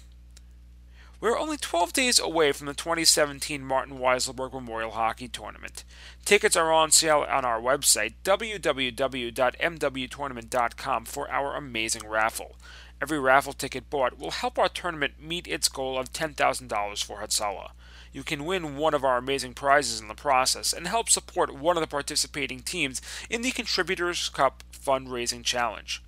[1.23, 5.85] We're only 12 days away from the 2017 Martin Weiselberg Memorial Hockey Tournament.
[6.25, 12.57] Tickets are on sale on our website, www.mwtournament.com, for our amazing raffle.
[13.01, 17.71] Every raffle ticket bought will help our tournament meet its goal of $10,000 for Hatzalah.
[18.11, 21.77] You can win one of our amazing prizes in the process and help support one
[21.77, 26.03] of the participating teams in the Contributors Cup fundraising challenge.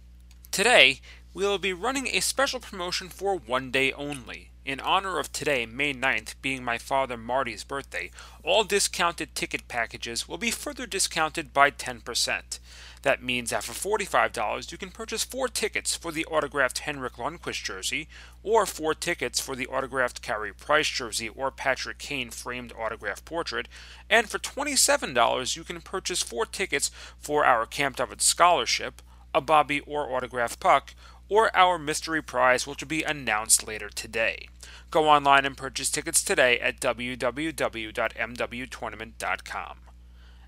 [0.52, 1.00] Today,
[1.34, 4.52] we will be running a special promotion for one day only.
[4.66, 8.10] In honor of today, May 9th, being my father Marty's birthday,
[8.44, 12.60] all discounted ticket packages will be further discounted by 10%.
[13.04, 17.64] That means that for $45, you can purchase four tickets for the autographed Henrik Lundqvist
[17.64, 18.08] jersey,
[18.42, 23.68] or four tickets for the autographed Carey Price jersey or Patrick Kane framed autograph portrait,
[24.10, 26.90] and for $27, you can purchase four tickets
[27.20, 30.96] for our Camp David Scholarship, a Bobby or autographed puck,
[31.30, 34.48] or our mystery prize, which will be announced later today.
[34.92, 39.78] Go online and purchase tickets today at www.mwtournament.com.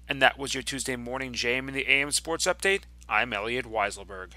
[0.10, 2.84] And that was your Tuesday morning JM in the AM Sports Update.
[3.10, 4.36] I'm Elliot Weiselberg.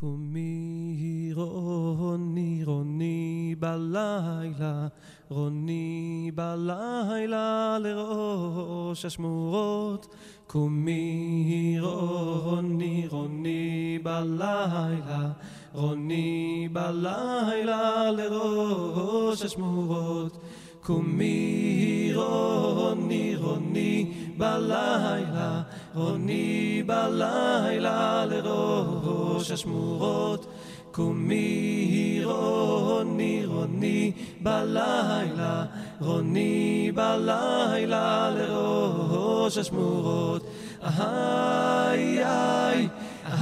[0.00, 4.88] קומי רוני רוני בלילה,
[5.28, 10.14] רוני בלילה לראש השמורות.
[10.53, 15.31] קומי רוני רוני בלילה
[15.73, 20.37] רוני בלילה לראש השמורות
[20.83, 25.61] קומי רוני רוני בלילה
[25.95, 30.45] רוני בלילה לראש השמורות
[30.94, 35.64] קומי רוני רוני בלילה
[36.00, 40.46] רוני בלילה לראש השמורות.
[40.82, 42.88] איי איי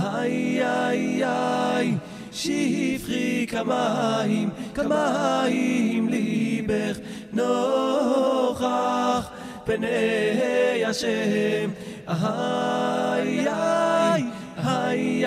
[0.03, 1.95] איי איי איי
[2.33, 6.99] שפכי כמים כמים ליבך.
[7.33, 9.31] נוכח
[9.65, 11.71] פני השם.
[12.09, 14.25] איי איי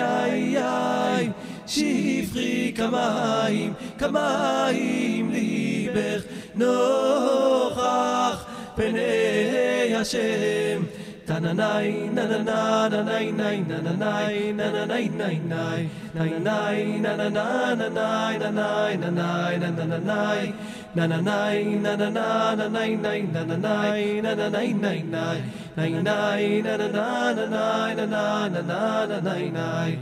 [0.00, 1.30] איי
[1.77, 6.23] איי שפכי כמים כמים ליבך
[6.55, 8.45] נוכח
[8.75, 10.83] פני השם
[11.25, 20.51] תננאי נננה ננאי נאי נננאי נננאי נאי נאי נננאי נננה ננאי ננאי ננאי נננאי
[20.95, 25.39] נננאי נננה ננאי נאי נננאי נננאי נאי נאי
[25.77, 29.95] נאי נאי נננה ננאי ננה ננה ננאי נאי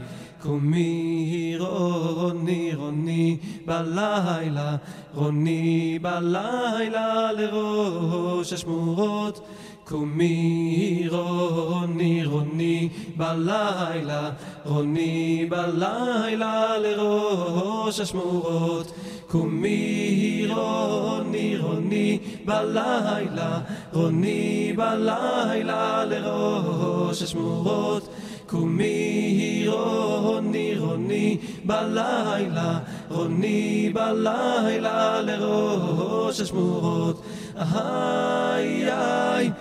[0.44, 3.36] קומי רוני רוני
[3.66, 4.76] בלילה
[5.14, 9.46] רוני בלילה לראש השמורות
[9.84, 14.30] קומי רוני רוני בלילה
[14.64, 18.92] רוני בלילה לראש השמורות
[19.28, 23.60] קומי רוני רוני בלילה
[23.92, 28.08] רוני בלילה לראש השמורות
[28.47, 37.25] קומי רוני רוני בלילה רוני בלילה לראש השמורות.
[37.57, 39.51] איי איי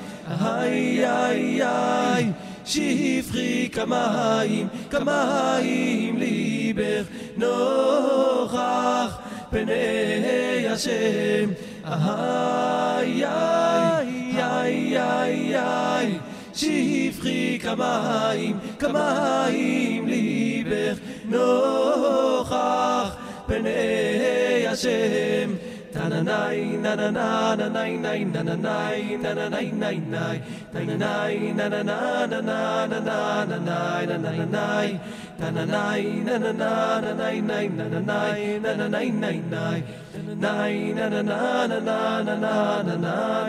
[0.40, 2.32] איי איי איי
[2.64, 7.06] שפכי כמים כמים ליבך
[7.36, 9.18] נוכח
[9.50, 11.50] פני השם.
[11.84, 16.18] איי איי איי איי
[16.53, 23.15] שפכי כמים כמים ליבך נוכח
[23.45, 25.55] פני השם
[25.91, 30.39] תננאי נננה ננאי נאי נננאי נננאי נאי נאי
[30.71, 34.97] תננאי נננה ננה ננה ננאי נננאי
[35.37, 39.81] תננאי נננה ננאי נאי נננאי נננאי נאי נאי
[40.13, 43.45] תננאי נננה ננה ננה ננה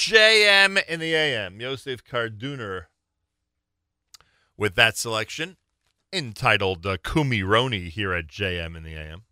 [0.00, 1.60] JM in the AM.
[1.60, 2.86] Yosef Karduner
[4.56, 5.58] with that selection
[6.10, 9.24] entitled uh, Kumi Roni here at JM in the AM.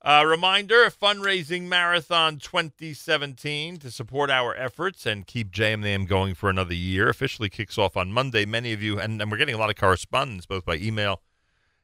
[0.00, 6.06] A reminder Fundraising Marathon 2017 to support our efforts and keep JM in the AM
[6.06, 8.46] going for another year officially kicks off on Monday.
[8.46, 11.20] Many of you, and, and we're getting a lot of correspondence both by email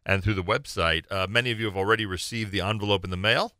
[0.07, 1.05] and through the website.
[1.11, 3.53] Uh, many of you have already received the envelope in the mail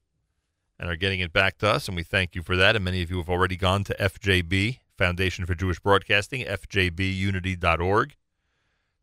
[0.79, 2.77] and are getting it back to us, and we thank you for that.
[2.77, 8.17] And many of you have already gone to FJB, Foundation for Jewish Broadcasting, fjbunity.org,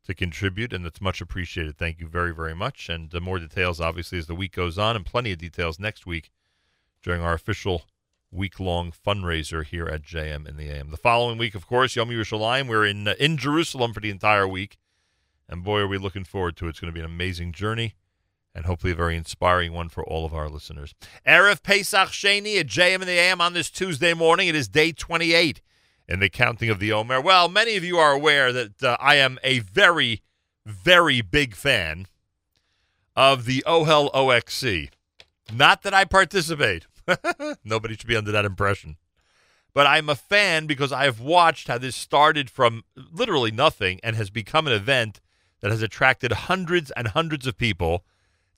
[0.05, 1.77] to contribute, and it's much appreciated.
[1.77, 2.89] Thank you very, very much.
[2.89, 6.05] And uh, more details, obviously, as the week goes on, and plenty of details next
[6.05, 6.31] week
[7.01, 7.83] during our official
[8.31, 10.91] week long fundraiser here at JM in the AM.
[10.91, 12.67] The following week, of course, Yom Yerushalayim.
[12.67, 14.77] We're in, uh, in Jerusalem for the entire week,
[15.47, 16.69] and boy, are we looking forward to it.
[16.69, 17.95] It's going to be an amazing journey
[18.55, 20.93] and hopefully a very inspiring one for all of our listeners.
[21.25, 24.47] Erev Pesach Sheni at JM and the AM on this Tuesday morning.
[24.47, 25.61] It is day 28
[26.07, 27.21] in the counting of the Omer.
[27.21, 30.23] Well, many of you are aware that uh, I am a very,
[30.65, 32.07] very big fan
[33.15, 34.89] of the OHEL OXC.
[35.53, 36.87] Not that I participate.
[37.63, 38.97] Nobody should be under that impression.
[39.73, 44.29] But I'm a fan because I've watched how this started from literally nothing and has
[44.29, 45.21] become an event
[45.61, 48.03] that has attracted hundreds and hundreds of people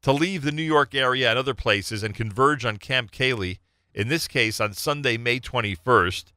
[0.02, 3.60] to leave the New York area and other places and converge on Camp Kaylie,
[3.94, 6.32] in this case on Sunday, May 21st,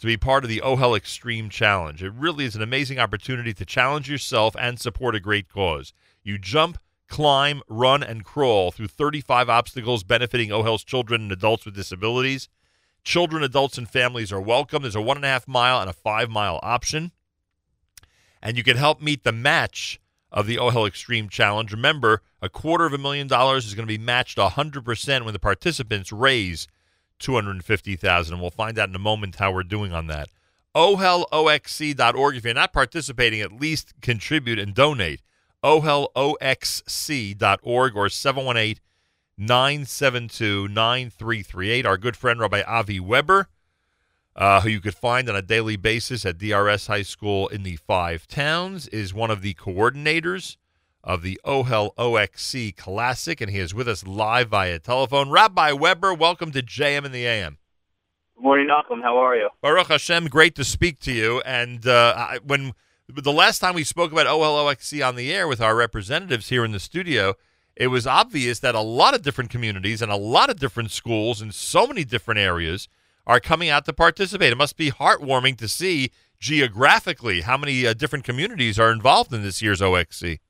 [0.00, 2.02] to be part of the OHEL Extreme Challenge.
[2.02, 5.92] It really is an amazing opportunity to challenge yourself and support a great cause.
[6.22, 6.78] You jump,
[7.08, 12.48] climb, run, and crawl through 35 obstacles benefiting OHEL's children and adults with disabilities.
[13.04, 14.82] Children, adults, and families are welcome.
[14.82, 17.12] There's a one and a half mile and a five mile option.
[18.42, 20.00] And you can help meet the match
[20.34, 21.72] of the OHEL Extreme Challenge.
[21.72, 25.38] Remember, a quarter of a million dollars is going to be matched 100% when the
[25.38, 26.66] participants raise
[27.20, 30.28] 250000 and we'll find out in a moment how we're doing on that.
[30.74, 32.36] OHELOXC.org.
[32.36, 35.22] If you're not participating, at least contribute and donate.
[35.62, 36.36] OHELOXC.org
[37.96, 38.80] or 718
[39.38, 41.86] 972 9338.
[41.86, 43.48] Our good friend Rabbi Avi Weber,
[44.36, 47.76] uh, who you could find on a daily basis at DRS High School in the
[47.76, 50.56] Five Towns, is one of the coordinators
[51.02, 55.30] of the OHEL OXC Classic, and he is with us live via telephone.
[55.30, 57.58] Rabbi Weber, welcome to JM in the AM.
[58.34, 59.02] Good morning, Nachum.
[59.02, 59.50] How are you?
[59.60, 61.40] Baruch Hashem, great to speak to you.
[61.42, 62.72] And uh, I, when
[63.08, 66.64] the last time we spoke about OHEL OLOXC on the air with our representatives here
[66.64, 67.34] in the studio,
[67.76, 71.42] it was obvious that a lot of different communities and a lot of different schools
[71.42, 72.88] in so many different areas
[73.26, 74.52] are coming out to participate.
[74.52, 79.42] It must be heartwarming to see geographically how many uh, different communities are involved in
[79.42, 80.40] this year's OXC.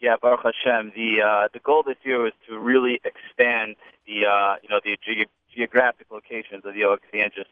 [0.00, 0.92] Yeah, Baruch Hashem.
[0.96, 3.76] The uh, the goal this year was to really expand
[4.06, 7.50] the uh, you know the ge- geographic locations of the OXC and just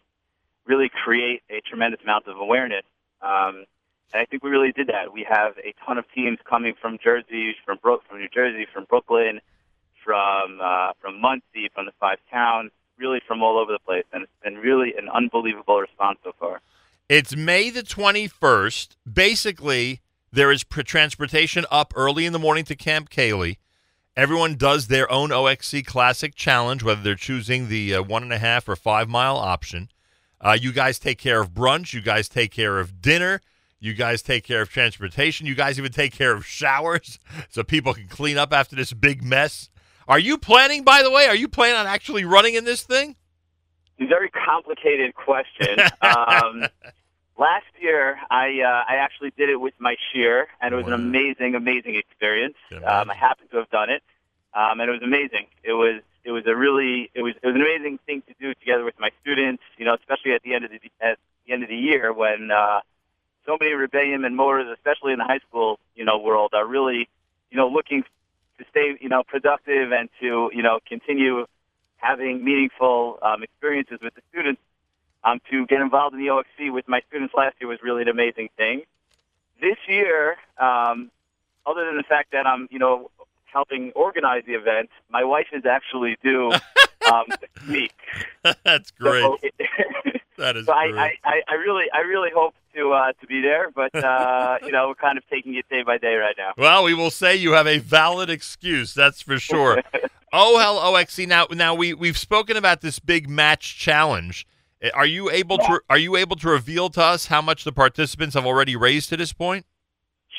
[0.67, 2.85] really create a tremendous amount of awareness.
[3.23, 3.67] Um,
[4.13, 5.13] and I think we really did that.
[5.13, 8.85] We have a ton of teams coming from Jersey, from Brook, from New Jersey, from
[8.85, 9.41] Brooklyn,
[10.05, 14.23] from uh, from Monsey, from the five towns, really from all over the place, and
[14.23, 16.61] it's been really an unbelievable response so far.
[17.09, 18.91] It's May the 21st.
[19.13, 20.01] Basically,
[20.33, 23.57] there is transportation up early in the morning to Camp Kaylie.
[24.17, 28.39] Everyone does their own OXC Classic Challenge, whether they're choosing the uh, one and a
[28.39, 29.89] half or five mile option.
[30.41, 31.93] Uh, you guys take care of brunch.
[31.93, 33.41] You guys take care of dinner.
[33.79, 35.47] You guys take care of transportation.
[35.47, 37.19] You guys even take care of showers
[37.49, 39.71] so people can clean up after this big mess.
[40.11, 43.15] Are you planning, by the way, are you planning on actually running in this thing?
[44.01, 45.79] Very complicated question.
[46.03, 46.67] um,
[47.39, 50.95] last year, I uh, I actually did it with my shiur, and it was an
[50.95, 52.57] amazing, amazing experience.
[52.73, 54.03] Um, I happened to have done it,
[54.53, 55.47] um, and it was amazing.
[55.63, 58.53] It was it was a really it was it was an amazing thing to do
[58.55, 59.63] together with my students.
[59.79, 62.51] You know, especially at the end of the at the end of the year when
[62.51, 62.81] uh,
[63.47, 67.09] so many rebellion and motors, especially in the high school you know world, are really
[67.53, 68.03] you know looking
[68.61, 71.47] to stay you know productive and to you know continue
[71.97, 74.61] having meaningful um, experiences with the students.
[75.23, 78.09] Um, to get involved in the OXC with my students last year was really an
[78.09, 78.85] amazing thing.
[79.61, 81.11] This year, um,
[81.67, 83.11] other than the fact that I'm, you know,
[83.45, 86.53] helping organize the event, my wife is actually due
[87.13, 87.93] um, this week.
[88.65, 89.23] That's great.
[89.23, 89.39] So,
[90.39, 90.95] that is so great.
[90.97, 94.73] I, I, I really, I really hope to uh, to be there, but uh, you
[94.73, 96.53] know, we're kind of taking it day by day right now.
[96.57, 98.95] Well, we will say you have a valid excuse.
[98.95, 99.83] That's for sure.
[100.33, 101.27] oh hell, OXC.
[101.27, 104.47] Now, now we we've spoken about this big match challenge.
[104.83, 107.73] Uh, Are you able to are you able to reveal to us how much the
[107.73, 109.67] participants have already raised to this point?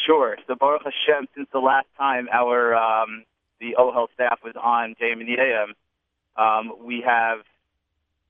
[0.06, 0.38] Sure.
[0.48, 3.24] So Baruch Hashem, since the last time our um,
[3.60, 5.74] the OHEL staff was on JM and the AM,
[6.36, 7.40] um, we have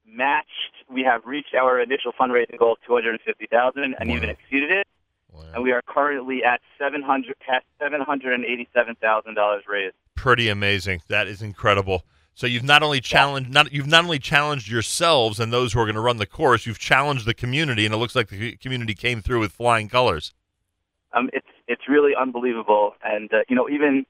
[0.05, 4.11] matched, we have reached our initial fundraising goal of two hundred and fifty thousand, and
[4.11, 4.87] even exceeded it.
[5.53, 9.95] And we are currently at seven hundred at seven hundred and eighty-seven thousand dollars raised.
[10.15, 11.01] Pretty amazing.
[11.07, 12.03] That is incredible.
[12.33, 15.85] So you've not only challenged not you've not only challenged yourselves and those who are
[15.85, 18.93] going to run the course, you've challenged the community, and it looks like the community
[18.93, 20.33] came through with flying colors.
[21.13, 24.05] Um, it's it's really unbelievable, and uh, you know even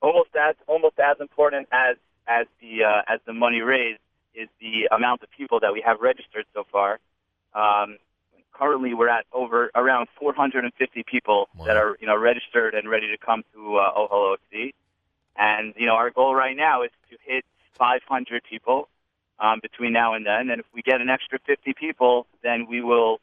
[0.00, 1.96] almost as almost as important as
[2.26, 4.00] as the uh, as the money raised
[4.34, 6.98] is the amount of people that we have registered so far.
[7.54, 7.98] Um,
[8.52, 13.18] currently, we're at over around 450 people that are you know registered and ready to
[13.18, 14.36] come to uh, OHEL
[15.36, 17.44] And you know our goal right now is to hit
[17.78, 18.88] 500 people
[19.38, 20.50] um, between now and then.
[20.50, 23.20] And if we get an extra 50 people, then we will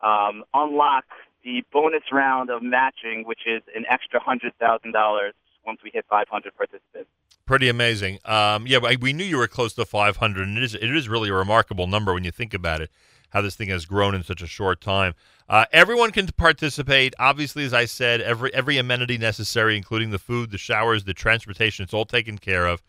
[0.00, 1.04] um, unlock
[1.44, 5.34] the bonus round of matching, which is an extra hundred thousand dollars
[5.66, 7.10] once we hit 500 participants.
[7.46, 8.18] Pretty amazing.
[8.24, 11.28] Um, yeah, we knew you were close to 500, and it is it is really
[11.28, 12.90] a remarkable number when you think about it.
[13.30, 15.14] How this thing has grown in such a short time.
[15.48, 17.14] Uh, everyone can participate.
[17.18, 21.82] Obviously, as I said, every every amenity necessary, including the food, the showers, the transportation,
[21.82, 22.82] it's all taken care of.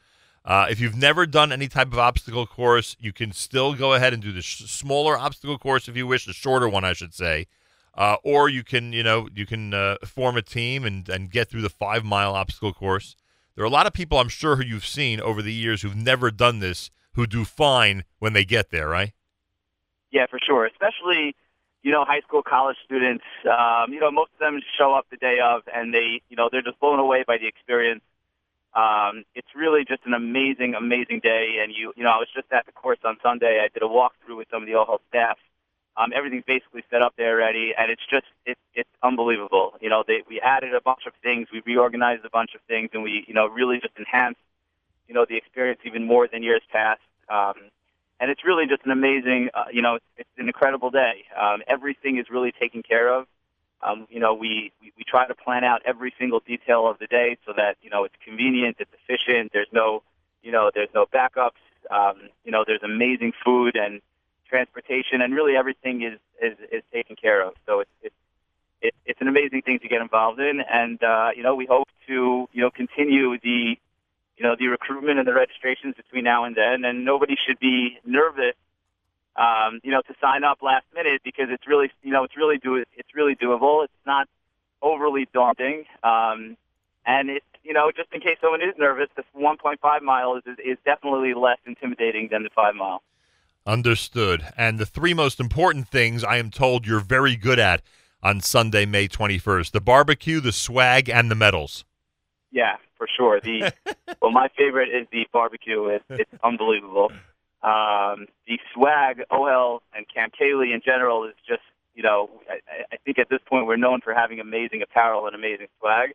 [0.46, 4.14] Uh, if you've never done any type of obstacle course, you can still go ahead
[4.14, 7.14] and do the sh- smaller obstacle course if you wish, the shorter one, I should
[7.14, 7.48] say.
[7.96, 11.50] Uh, or you can, you know, you can uh, form a team and, and get
[11.50, 13.16] through the five mile obstacle course.
[13.56, 15.96] There are a lot of people I'm sure who you've seen over the years who've
[15.96, 19.14] never done this who do fine when they get there, right?
[20.12, 20.66] Yeah, for sure.
[20.66, 21.36] Especially,
[21.84, 23.24] you know, high school, college students.
[23.46, 26.50] Um, you know, most of them show up the day of, and they, you know,
[26.52, 28.02] they're just blown away by the experience.
[28.74, 31.58] Um, it's really just an amazing, amazing day.
[31.62, 33.62] And you, you know, I was just at the course on Sunday.
[33.64, 35.38] I did a walkthrough with some of the OHEL staff.
[35.96, 39.74] Um, everything's basically set up there already, and it's just it's it's unbelievable.
[39.80, 42.90] You know, they, we added a bunch of things, we reorganized a bunch of things,
[42.94, 44.40] and we you know really just enhanced
[45.08, 47.02] you know the experience even more than years past.
[47.30, 47.56] Um,
[48.20, 51.26] and it's really just an amazing, uh, you know, it's, it's an incredible day.
[51.38, 53.28] Um, everything is really taken care of.
[53.82, 57.08] Um, you know, we, we we try to plan out every single detail of the
[57.08, 59.52] day so that you know it's convenient, it's efficient.
[59.52, 60.04] There's no,
[60.42, 61.60] you know, there's no backups.
[61.92, 64.00] Um, you know, there's amazing food and
[64.54, 67.54] transportation, and really everything is is, is taken care of.
[67.66, 68.16] So it's it's
[68.82, 71.90] it, it's an amazing thing to get involved in, and uh, you know, we hope
[72.08, 73.78] to you know continue the
[74.38, 77.98] you know the recruitment and the registrations between now and then, and nobody should be
[78.06, 78.56] nervous
[79.36, 82.58] um, you know, to sign up last minute because it's really, you know, it's really
[82.58, 83.84] do it's really doable.
[83.84, 84.28] It's not
[84.82, 86.58] overly daunting, um,
[87.06, 90.78] and it's, you know, just in case someone is nervous, the 1.5 miles is, is
[90.86, 93.02] definitely less intimidating than the five mile.
[93.66, 94.46] Understood.
[94.58, 97.82] And the three most important things I am told you're very good at
[98.22, 101.86] on Sunday, May 21st the barbecue, the swag, and the medals.
[102.52, 103.40] Yeah, for sure.
[103.40, 103.74] The
[104.22, 105.86] well, my favorite is the barbecue.
[105.88, 107.12] It's, it's unbelievable.
[107.64, 111.62] Um, the swag, OHEL, and Camp Kaylie in general is just,
[111.96, 112.60] you know, I,
[112.92, 116.12] I think at this point we're known for having amazing apparel and amazing swag.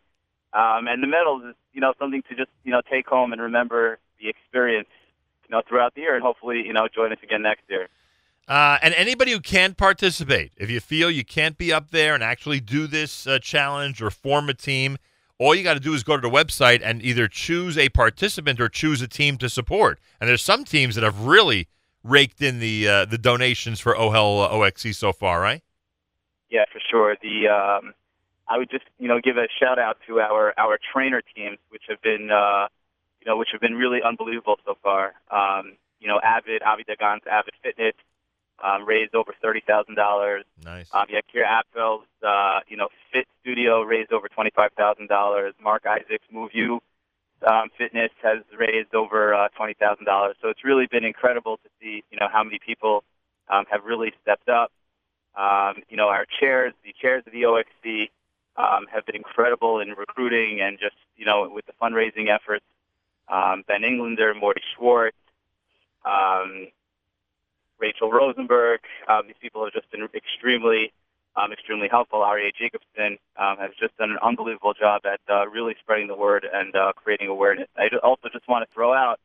[0.52, 3.40] Um, and the medals is, you know, something to just, you know, take home and
[3.40, 4.88] remember the experience,
[5.48, 7.88] you know, throughout the year, and hopefully, you know, join us again next year.
[8.46, 12.22] Uh, and anybody who can't participate, if you feel you can't be up there and
[12.22, 14.96] actually do this uh, challenge or form a team,
[15.38, 18.60] all you got to do is go to the website and either choose a participant
[18.60, 20.00] or choose a team to support.
[20.20, 21.68] And there's some teams that have really
[22.02, 25.62] raked in the uh, the donations for OHEL OXC so far, right?
[26.50, 27.16] Yeah, for sure.
[27.20, 27.92] The um,
[28.48, 31.82] I would just you know give a shout out to our our trainer teams, which
[31.88, 32.68] have been uh,
[33.28, 35.12] you know which have been really unbelievable so far.
[35.30, 37.92] Um, you know, Avid Avi Dagan's Avid Fitness
[38.64, 40.44] um, raised over thirty thousand dollars.
[40.64, 40.88] Nice.
[40.94, 45.52] Um, yeah, Kira Apfel's uh, you know Fit Studio raised over twenty five thousand dollars.
[45.62, 46.80] Mark Isaacs Move You
[47.46, 50.36] um, Fitness has raised over uh, twenty thousand dollars.
[50.40, 53.04] So it's really been incredible to see you know how many people
[53.50, 54.72] um, have really stepped up.
[55.36, 58.08] Um, you know, our chairs, the chairs of the OXC,
[58.56, 62.64] um, have been incredible in recruiting and just you know with the fundraising efforts.
[63.30, 65.16] Um, ben Englander, Morty Schwartz.
[66.04, 66.68] Um,
[67.78, 68.80] Rachel Rosenberg.
[69.08, 70.92] Um, these people have just been extremely,
[71.36, 72.22] um, extremely helpful.
[72.22, 76.46] Aria Jacobson um, has just done an unbelievable job at uh, really spreading the word
[76.52, 77.68] and uh, creating awareness.
[77.76, 79.20] I also just want to throw out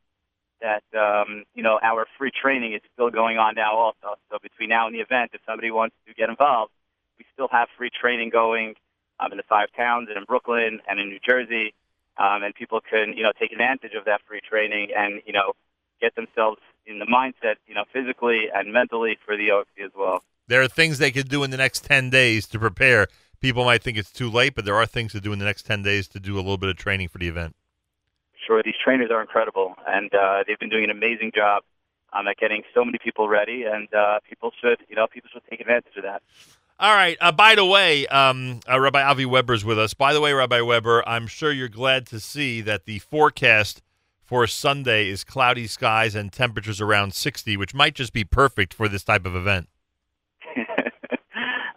[0.62, 3.76] that um, you know our free training is still going on now.
[3.76, 6.72] Also, so between now and the event, if somebody wants to get involved,
[7.18, 8.76] we still have free training going
[9.20, 11.74] um, in the five towns and in Brooklyn and in New Jersey,
[12.18, 15.54] um, and people can you know take advantage of that free training and you know
[16.02, 20.24] get themselves in the mindset, you know, physically and mentally for the OXC as well.
[20.48, 23.08] There are things they could do in the next 10 days to prepare.
[23.40, 25.66] People might think it's too late, but there are things to do in the next
[25.66, 27.56] 10 days to do a little bit of training for the event.
[28.46, 31.64] Sure, these trainers are incredible, and uh, they've been doing an amazing job
[32.12, 35.44] um, at getting so many people ready, and uh, people should, you know, people should
[35.50, 36.22] take advantage of that.
[36.80, 37.18] All right.
[37.22, 39.94] Uh, by the way, um, uh, Rabbi Avi Weber is with us.
[39.94, 43.82] By the way, Rabbi Weber, I'm sure you're glad to see that the forecast
[44.22, 48.88] for Sunday is cloudy skies and temperatures around 60, which might just be perfect for
[48.88, 49.70] this type of event.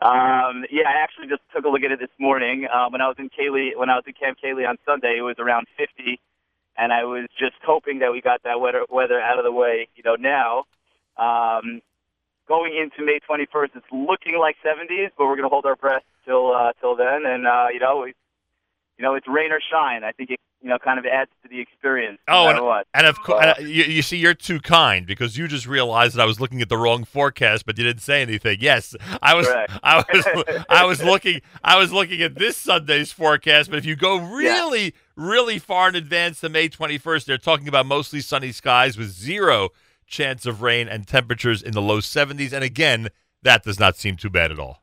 [0.02, 2.68] Um, yeah, I actually just took a look at it this morning.
[2.72, 5.22] Um, when I was in Kaylie, when I was in Camp Kaylie on Sunday, it
[5.22, 6.20] was around 50,
[6.78, 9.88] and I was just hoping that we got that weather weather out of the way.
[9.96, 10.64] You know, now
[11.16, 11.80] um,
[12.48, 16.02] going into May 21st, it's looking like 70s, but we're going to hold our breath
[16.24, 18.14] till uh, till then, and uh, you know, we,
[18.98, 20.04] you know, it's rain or shine.
[20.04, 22.18] I think it you know kind of adds to the experience.
[22.28, 22.86] No Oh, and, what.
[22.94, 26.22] and of course, Uh, you, you see, you're too kind because you just realized that
[26.22, 28.58] I was looking at the wrong forecast, but you didn't say anything.
[28.60, 29.72] Yes, I was, Correct.
[29.82, 33.70] I was, I was looking, I was looking at this Sunday's forecast.
[33.70, 37.86] But if you go really, really far in advance to May 21st, they're talking about
[37.86, 39.70] mostly sunny skies with zero
[40.06, 42.52] chance of rain and temperatures in the low 70s.
[42.52, 43.08] And again,
[43.42, 44.82] that does not seem too bad at all.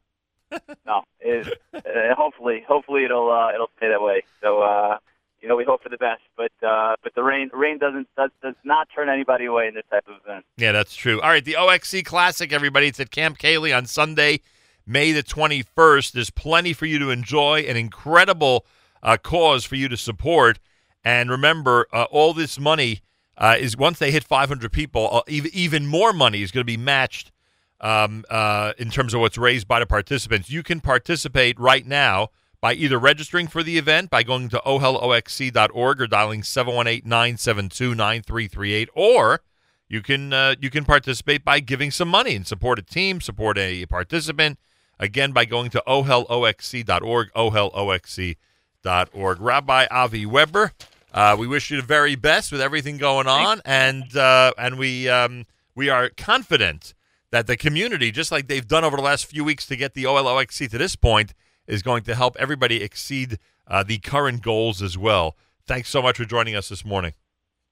[0.86, 1.80] no, it, uh,
[2.16, 4.22] hopefully, hopefully it'll uh, it'll stay that way.
[4.42, 4.98] So uh,
[5.44, 8.32] you know, we hope for the best, but uh, but the rain rain doesn't does,
[8.42, 10.46] does not turn anybody away in this type of event.
[10.58, 11.20] Yeah, that's true.
[11.22, 12.88] All right, the OXC Classic, everybody.
[12.88, 14.40] It's at Camp Kaylie on Sunday,
[14.88, 16.14] May the 21st.
[16.14, 18.66] There's plenty for you to enjoy, an incredible
[19.04, 20.60] uh, cause for you to support.
[21.04, 23.02] And remember, uh, all this money
[23.38, 26.78] uh, is once they hit 500 people, uh, even, more money is going to be
[26.78, 27.34] matched
[27.82, 30.50] um, uh, in terms of what's raised by the participants.
[30.50, 32.30] You can participate right now
[32.62, 39.42] by either registering for the event by going to oheloxc.org or dialing 718-972-9338 or
[39.90, 43.60] you can uh, you can participate by giving some money and support a team, support
[43.60, 44.58] a participant
[45.00, 49.42] again by going to oheloxc.org oheloxc.org.
[49.42, 50.72] Rabbi Avi Weber,
[51.14, 55.08] uh, we wish you the very best with everything going on and uh, and we
[55.10, 55.46] um,
[55.76, 56.94] we are confident
[57.32, 60.04] that the community, just like they've done over the last few weeks to get the
[60.04, 61.34] OLOXC to this point,
[61.66, 65.36] is going to help everybody exceed uh, the current goals as well.
[65.66, 67.14] Thanks so much for joining us this morning.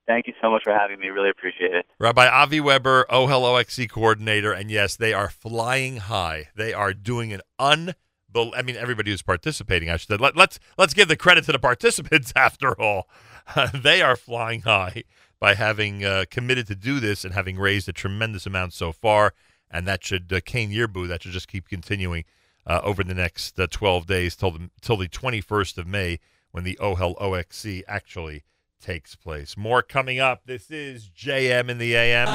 [0.07, 1.09] Thank you so much for having me.
[1.09, 1.85] Really appreciate it.
[1.99, 6.49] Rabbi Avi Weber, OHEL OXC coordinator, and yes, they are flying high.
[6.55, 10.18] They are doing an unbel I mean, everybody who's participating, I should say.
[10.18, 12.34] Let, let's let's give the credit to the participants.
[12.35, 13.07] After all,
[13.73, 15.03] they are flying high
[15.39, 19.33] by having uh, committed to do this and having raised a tremendous amount so far.
[19.69, 21.07] And that should uh, Ken Yirbu.
[21.07, 22.25] That should just keep continuing
[22.65, 26.19] uh, over the next uh, 12 days till the till the 21st of May
[26.51, 28.43] when the OHEL OXC actually
[28.81, 29.55] takes place.
[29.55, 30.41] More coming up.
[30.45, 32.27] This is JM in the AM.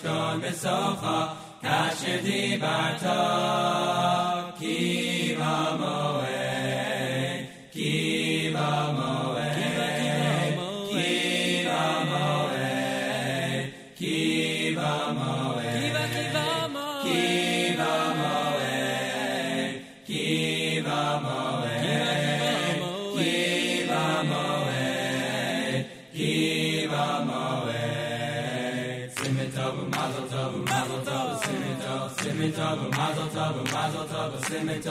[0.00, 1.28] اشکان به ساخا
[1.62, 4.19] کش دی برتا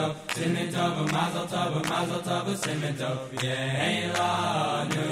[0.00, 5.06] Tov, Cemento, Mazel Tov, Mazel Tov, Siman Tov, Yeilanu.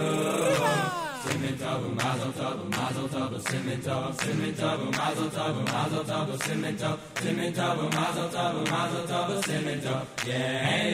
[1.23, 6.99] Siman Tov, Mazel Tov, Mazel Tov, Siman Tov, Simmentov, Mazel Tov, Mazel Tov, Siman Tov,
[7.21, 10.03] Simmentov, Mazel Tov, Mazel Tov, Siman Tov,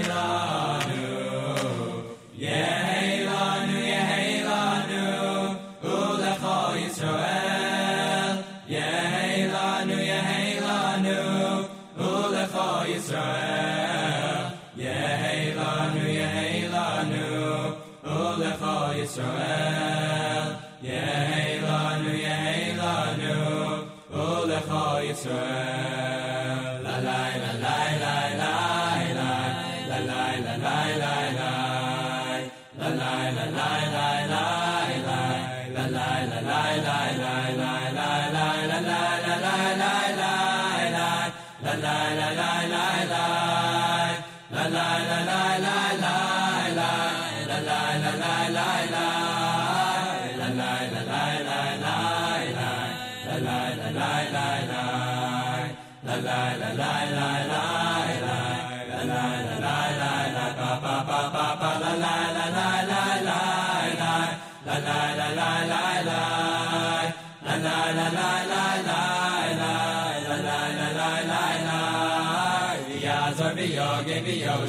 [0.08, 0.24] la
[3.66, 3.73] nu.
[19.14, 20.48] Yisrael,
[20.82, 25.73] yeh lanu, yeh lanu, ulecha Yisrael.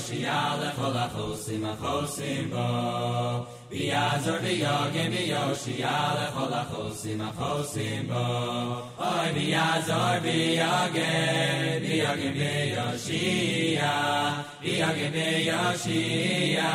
[0.06, 3.48] Yoshiala kol achosim achosim bo.
[3.72, 8.86] Vi azor vi yoge vi Yoshiala kol achosim achosim bo.
[9.00, 13.94] Oy vi azor vi yoge vi yoge vi Yoshia
[14.62, 16.72] Vi yoge vi Yoshia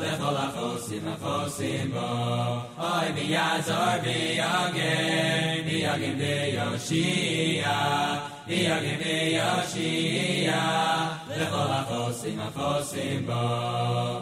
[0.00, 2.10] Le kol achosim achosim bo.
[2.82, 8.35] Oy vi azor vi yoge vi yoge vi Yoshia
[11.28, 13.42] lechol achosim achosim bo.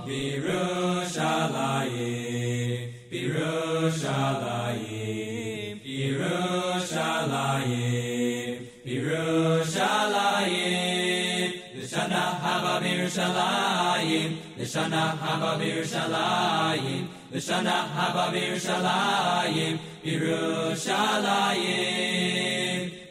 [0.06, 2.80] Birushalayim,
[3.10, 8.56] Birushalayim, Birushalayim,
[8.86, 11.48] Birushalayim.
[11.76, 19.74] Lishana haba Birushalayim, Lishana haba Birushalayim, Lashana Haba Yerushalayim,
[20.04, 22.63] Yerushalayim,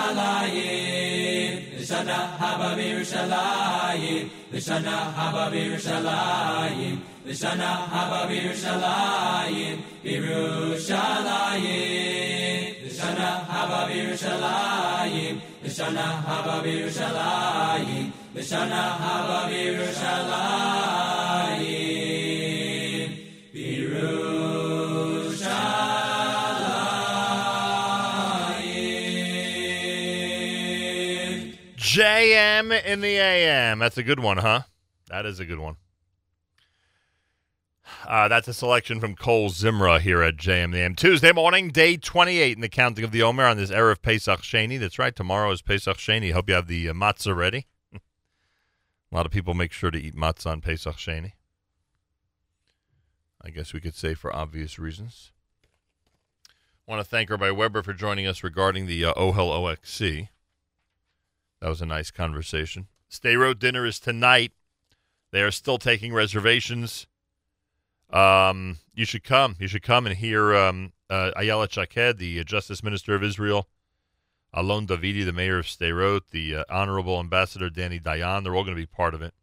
[1.78, 6.98] Lashana Haba Yerushalayim, Lashana Haba Yerushalayim,
[7.28, 10.88] Lashana Haba Yerushalayim, Yerushalayim,
[12.88, 20.67] Lashana Haba Yerushalayim, Lashana Haba Yerushalayim, Lashana Haba Yerushalayim,
[32.72, 33.80] In the AM.
[33.80, 34.62] That's a good one, huh?
[35.10, 35.78] That is a good one.
[38.06, 40.94] Uh, that's a selection from Kol Zimra here at JM the AM.
[40.94, 44.42] Tuesday morning, day 28 in the counting of the Omer on this Erev of Pesach
[44.42, 44.78] Sheni.
[44.78, 46.34] That's right, tomorrow is Pesach Sheni.
[46.34, 47.68] Hope you have the uh, matzah ready.
[47.94, 48.00] a
[49.16, 51.34] lot of people make sure to eat matzah on Pesach Sheni.
[53.42, 55.32] I guess we could say for obvious reasons.
[56.86, 60.28] I want to thank Rabbi Weber for joining us regarding the uh, Ohel OXC.
[61.62, 62.88] That was a nice conversation.
[63.10, 64.52] Sderot dinner is tonight.
[65.32, 67.08] They are still taking reservations.
[68.10, 69.56] Um, you should come.
[69.60, 73.68] You should come and hear um, uh, Ayelet Shaked, the uh, Justice Minister of Israel,
[74.54, 78.44] Alon Davidi, the mayor of Sderot, the uh, Honorable Ambassador Danny Dayan.
[78.44, 79.34] They're all going to be part of it.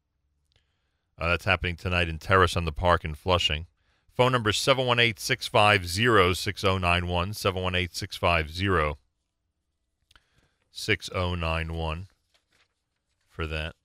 [1.19, 3.67] Uh, that's happening tonight in Terrace on the Park in Flushing.
[4.13, 7.35] Phone number 718 650 6091.
[7.35, 8.99] 718 650
[10.75, 12.09] 6091
[13.29, 13.77] for that.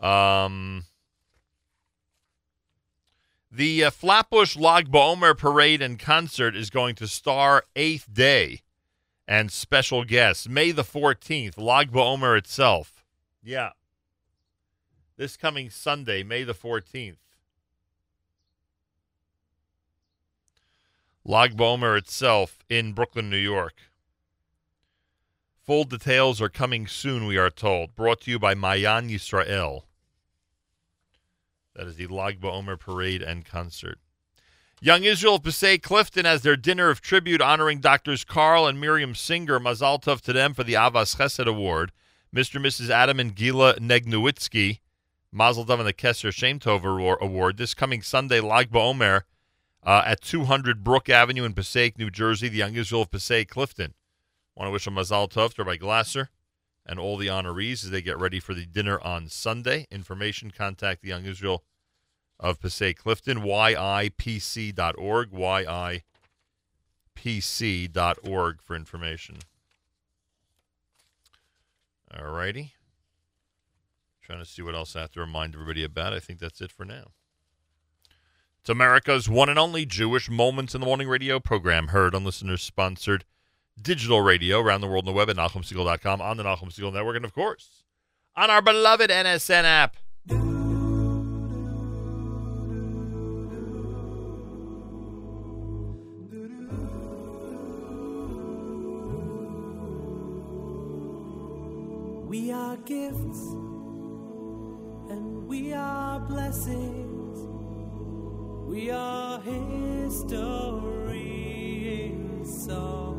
[0.00, 0.84] Um,
[3.52, 8.62] the uh, Flatbush Lag BaOmer Parade and Concert is going to star Eighth Day
[9.28, 10.48] and special guests.
[10.48, 13.04] May the 14th, Lag BaOmer itself.
[13.42, 13.70] Yeah.
[15.16, 17.16] This coming Sunday, May the 14th.
[21.24, 23.74] Lag BaOmer itself in Brooklyn, New York.
[25.66, 27.96] Full details are coming soon, we are told.
[27.96, 29.82] Brought to you by Mayan Yisrael.
[31.74, 33.98] That is the Lag BaOmer Parade and Concert.
[34.80, 39.16] Young Israel of Passaic Clifton has their dinner of tribute honoring Doctors Carl and Miriam
[39.16, 39.58] Singer.
[39.58, 41.90] Mazal Tov to them for the Avas Chesed Award.
[42.32, 42.56] Mr.
[42.56, 42.90] and Mrs.
[42.90, 44.78] Adam and Gila Negnowitsky.
[45.32, 46.84] Mazel Tov and the Kesser Shem Tov
[47.20, 47.56] Award.
[47.56, 49.22] This coming Sunday, Lag BaOmer
[49.82, 52.48] uh, at 200 Brook Avenue in Passaic, New Jersey.
[52.48, 53.94] The Young Israel of Passaic Clifton.
[54.56, 56.30] Want to wish them a Mazal Tov to Rabbi Glasser
[56.86, 59.86] and all the honorees as they get ready for the dinner on Sunday.
[59.90, 61.64] Information, contact the Young Israel
[62.38, 65.30] of Passaic Clifton, yipc.org,
[67.16, 69.38] yipc.org for information.
[72.16, 72.72] All righty.
[74.22, 76.12] Trying to see what else I have to remind everybody about.
[76.12, 77.12] I think that's it for now.
[78.60, 82.62] It's America's one and only Jewish Moments in the Morning radio program, heard on listeners
[82.62, 83.24] sponsored
[83.80, 87.16] digital radio around the world on the web at NachumSegal.com, on the Nachum Segal Network,
[87.16, 87.84] and of course,
[88.36, 89.96] on our beloved NSN app.
[102.28, 103.54] We are gifts
[105.10, 107.38] and we are blessings.
[108.68, 110.26] We are history
[112.10, 113.15] in song.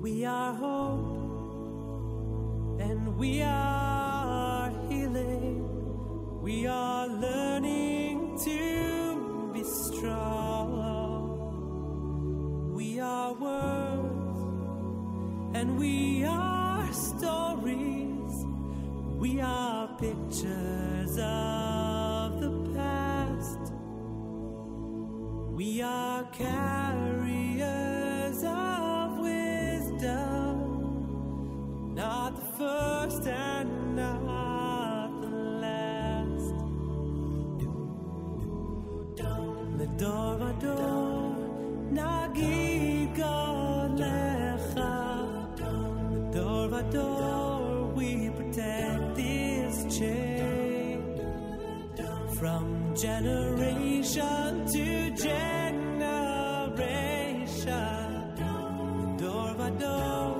[0.00, 1.18] We are hope
[2.80, 6.40] and we are healing.
[6.40, 10.70] We are learning to be strong.
[12.74, 14.38] We are words
[15.56, 18.46] and we are stories.
[19.18, 23.72] We are pictures of the past.
[25.56, 27.64] We are carriers
[28.44, 28.87] of
[31.98, 35.30] not the first and not the
[35.64, 36.54] last.
[39.78, 41.34] Medor vador,
[41.98, 44.94] nagid God lecha.
[46.12, 51.02] Medor vador, we protect this chain
[52.38, 55.48] from generation to generation.
[59.18, 60.37] Door by door,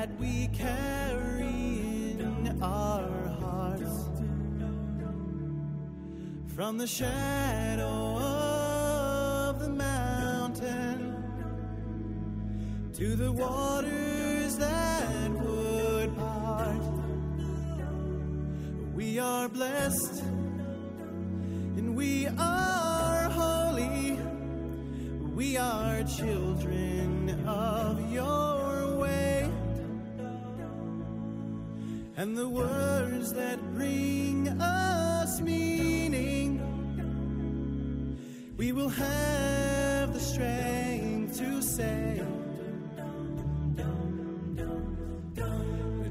[0.00, 4.08] that we carry in our hearts
[6.54, 11.22] from the shadow of the mountain
[12.94, 16.80] to the waters that would part.
[18.94, 20.22] We are blessed
[21.76, 24.18] and we are holy.
[25.34, 28.39] We are children of your
[32.20, 36.60] And the words that bring us meaning,
[38.58, 42.22] we will have the strength to say.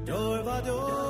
[0.04, 1.09] Dor vador,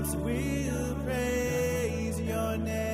[0.00, 2.89] lips will praise your name.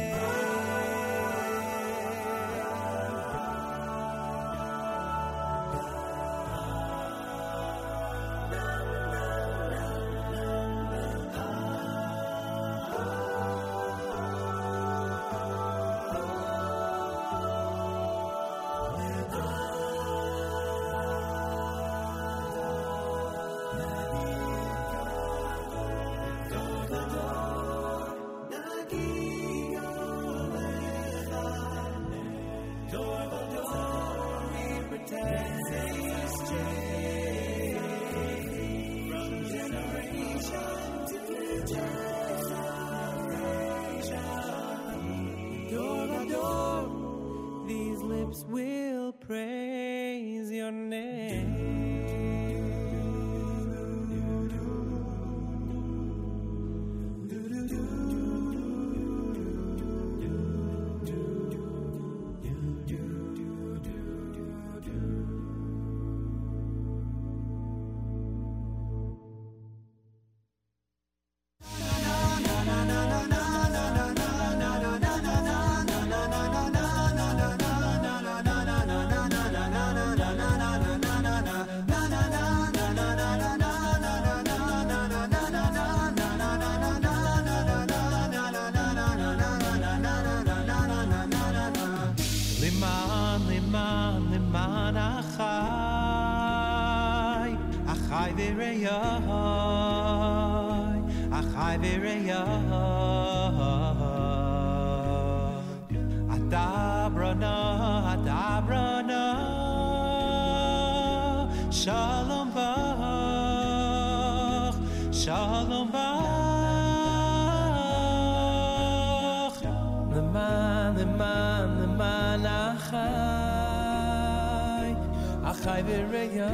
[125.89, 126.47] V'reyai,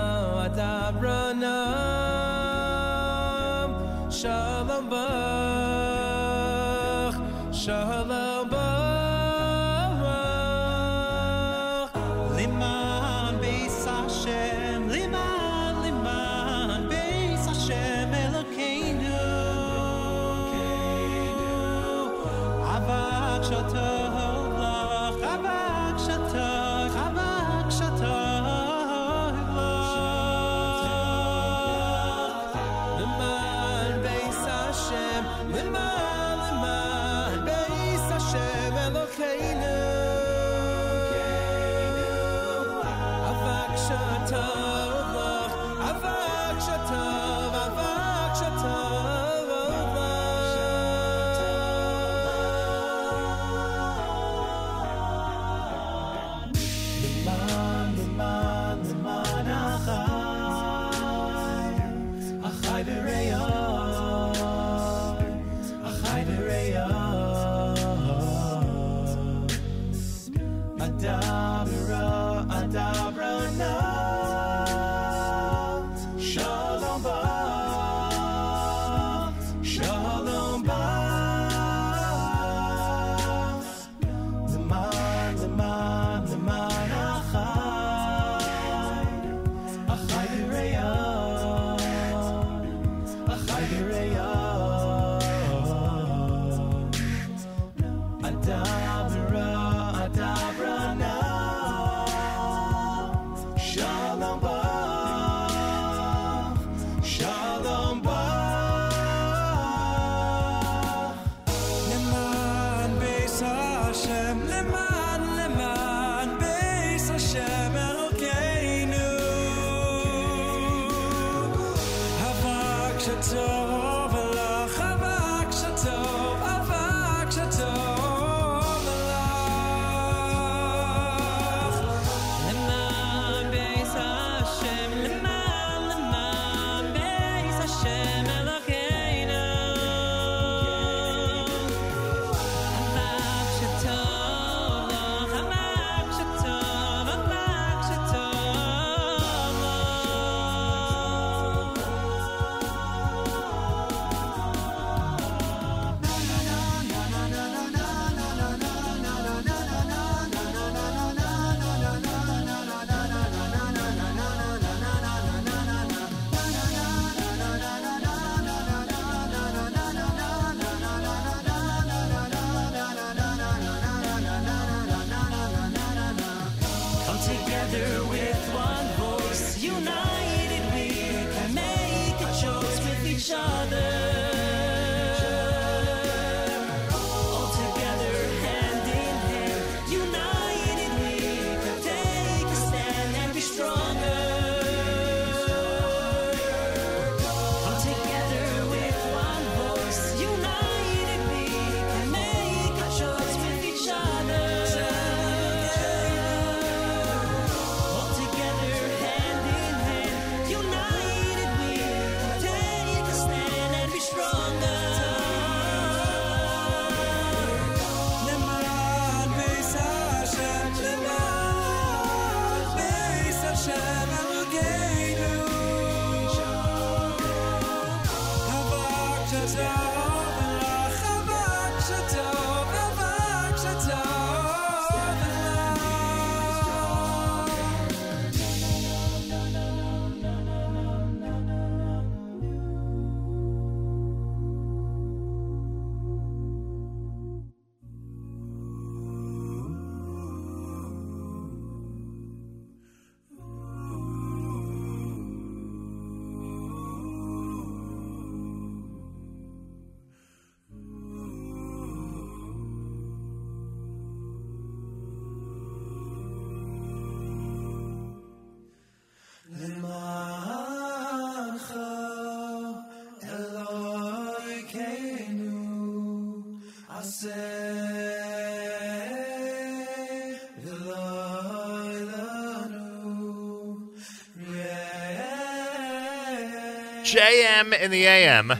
[287.14, 288.52] JM in the AM.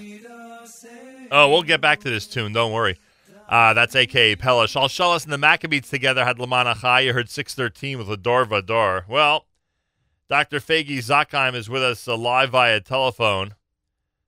[1.32, 2.52] Oh, we'll get back to this tune.
[2.52, 2.98] Don't worry.
[3.48, 4.66] Uh, that's AKA Pella.
[4.66, 7.05] Shalshelis and the Maccabees together had Laman Achai.
[7.05, 9.09] You heard 613 with Lador Vador.
[9.09, 9.47] Well,
[10.28, 10.60] Dr.
[10.60, 13.56] Faygie Zakheim is with us uh, live via telephone.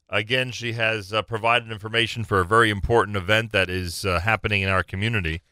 [0.08, 4.62] Again, she has uh, provided information for a very important event that is uh, happening
[4.62, 5.42] in our community.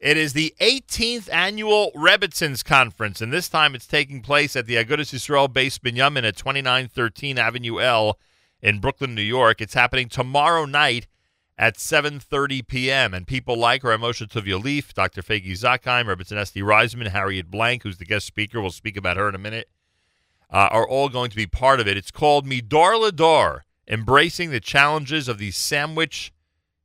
[0.00, 4.76] It is the 18th annual Rebbitzins Conference, and this time it's taking place at the
[4.76, 8.18] Agudas Yisrael Bais Binyamin at 2913 Avenue L
[8.62, 9.60] in Brooklyn, New York.
[9.60, 11.06] It's happening tomorrow night
[11.58, 15.20] at 7.30 p.m., and people like her, Moshe Tuvia Lieff, Dr.
[15.20, 18.58] Faygie Zakheim, Rebbitzin Esti Reisman, Harriet Blank, who's the guest speaker.
[18.58, 19.68] We'll speak about her in a minute.
[20.48, 21.98] Uh, are all going to be part of it.
[21.98, 26.32] It's called Midor Lador, Embracing the Challenges of the Sandwich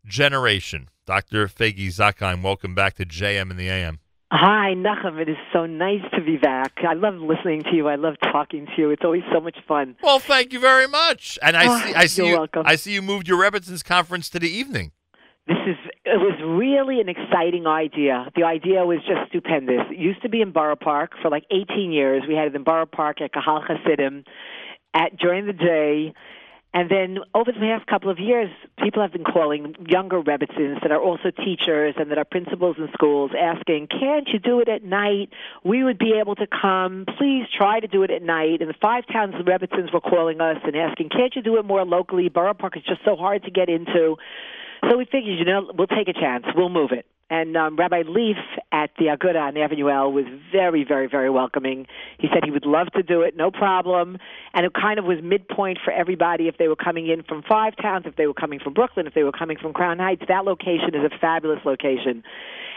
[0.05, 0.89] Generation.
[1.05, 1.47] Dr.
[1.47, 3.99] Faygie Zakheim, welcome back to JM in the AM.
[4.31, 5.19] Hi, Nachum.
[5.21, 6.73] It is so nice to be back.
[6.87, 7.87] I love listening to you.
[7.87, 8.89] I love talking to you.
[8.89, 9.95] It's always so much fun.
[10.01, 11.37] Well, thank you very much.
[11.43, 12.63] And I Ah, see, I see you're you, welcome.
[12.65, 14.91] I see you moved your Rebbitzins conference to the evening.
[15.47, 15.75] This is
[16.05, 18.29] it was really an exciting idea.
[18.35, 19.81] The idea was just stupendous.
[19.91, 22.23] It used to be in Borough Park for like 18 years.
[22.27, 24.23] We had it in Borough Park at Kahal Hasidim
[24.95, 26.13] at during the day.
[26.75, 28.49] And then over the past couple of years,
[28.83, 32.89] people have been calling younger Rebbitzins that are also teachers and that are principals in
[32.93, 35.29] schools asking, can't you do it at night?
[35.63, 37.05] We would be able to come.
[37.17, 38.59] Please try to do it at night.
[38.59, 41.63] And the five towns of Rebbitzins were calling us and asking, can't you do it
[41.63, 42.27] more locally?
[42.27, 44.17] Borough Park is just so hard to get into.
[44.89, 46.43] So we figured, you know, we'll take a chance.
[46.57, 47.05] We'll move it.
[47.29, 48.37] And um, Rabbi Lieff
[48.71, 51.87] at the Aguda on Avenue L was very, very, very welcoming.
[52.19, 54.19] He said he would love to do it, no problem.
[54.53, 57.75] And it kind of was midpoint for everybody if they were coming in from Five
[57.81, 60.21] Towns, if they were coming from Brooklyn, if they were coming from Crown Heights.
[60.27, 62.23] That location is a fabulous location.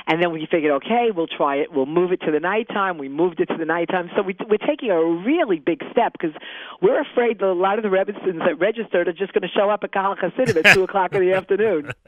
[0.09, 1.70] And then we figured, okay, we'll try it.
[1.70, 2.97] We'll move it to the nighttime.
[2.97, 4.10] We moved it to the nighttime.
[4.16, 6.35] So we, we're taking a really big step because
[6.80, 9.68] we're afraid that a lot of the Rebbitzins that registered are just going to show
[9.68, 11.93] up at Kahal Hasidim at 2 o'clock in the afternoon.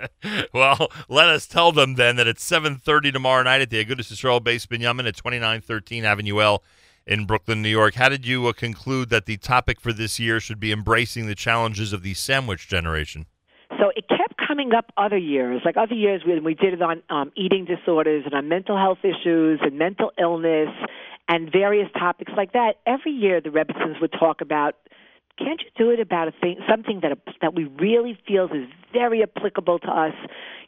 [0.53, 4.41] Well, let us tell them then that it's 7:30 tomorrow night at the Agudas Israel
[4.41, 6.63] Bais Binyamin at 2913 Avenue L
[7.07, 7.95] in Brooklyn, New York.
[7.95, 11.35] How did you uh, conclude that the topic for this year should be embracing the
[11.35, 13.27] challenges of the sandwich generation?
[13.79, 17.01] So it kept coming up other years, like other years when we did it on
[17.09, 20.71] um, eating disorders and on mental health issues and mental illness
[21.29, 22.73] and various topics like that.
[22.85, 24.75] Every year the Rebbitzins would talk about,
[25.41, 29.23] can't you do it about a thing, something that that we really feels is very
[29.23, 30.15] applicable to us?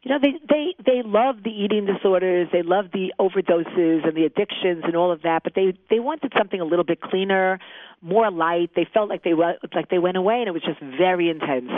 [0.02, 4.24] You know, they they they love the eating disorders, they love the overdoses and the
[4.24, 7.60] addictions and all of that, but they they wanted something a little bit cleaner,
[8.00, 8.70] more light.
[8.74, 11.70] They felt like they were like they went away and it was just very intense.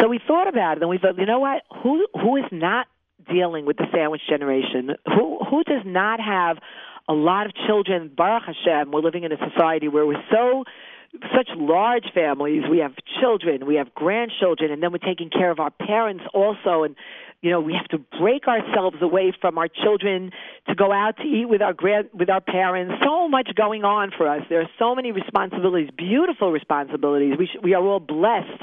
[0.00, 1.62] So we thought about it and we thought, you know what?
[1.82, 2.86] Who who is not
[3.30, 4.96] dealing with the sandwich generation?
[5.06, 6.58] Who who does not have
[7.08, 8.10] a lot of children?
[8.16, 10.64] Baruch Hashem, we're living in a society where we're so
[11.34, 12.62] such large families.
[12.70, 16.84] We have children, we have grandchildren, and then we're taking care of our parents also.
[16.84, 16.96] And
[17.42, 20.30] you know, we have to break ourselves away from our children
[20.68, 22.94] to go out to eat with our grand with our parents.
[23.04, 24.42] So much going on for us.
[24.48, 27.34] There are so many responsibilities, beautiful responsibilities.
[27.38, 28.62] We sh- we are all blessed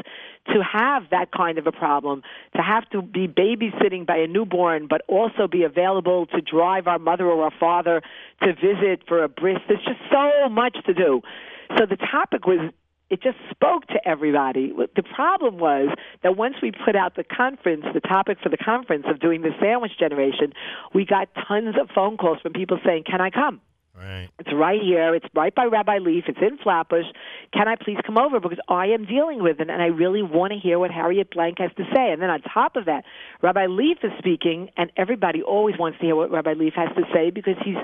[0.53, 2.23] to have that kind of a problem,
[2.55, 6.99] to have to be babysitting by a newborn, but also be available to drive our
[6.99, 8.01] mother or our father
[8.41, 9.57] to visit for a bris.
[9.67, 11.21] There's just so much to do.
[11.77, 12.71] So the topic was
[13.09, 14.71] it just spoke to everybody.
[14.95, 15.89] The problem was
[16.21, 19.49] that once we put out the conference, the topic for the conference of doing the
[19.59, 20.53] sandwich generation,
[20.93, 23.61] we got tons of phone calls from people saying, "Can I come?"
[23.99, 24.29] Right.
[24.39, 25.13] It's right here.
[25.13, 26.29] It's right by Rabbi Lieff.
[26.29, 27.05] It's in Flatbush.
[27.51, 30.53] Can I please come over because I am dealing with it and I really want
[30.53, 32.11] to hear what Harriet Blank has to say.
[32.11, 33.03] And then on top of that,
[33.41, 37.03] Rabbi Lieff is speaking, and everybody always wants to hear what Rabbi Lieff has to
[37.13, 37.75] say because he's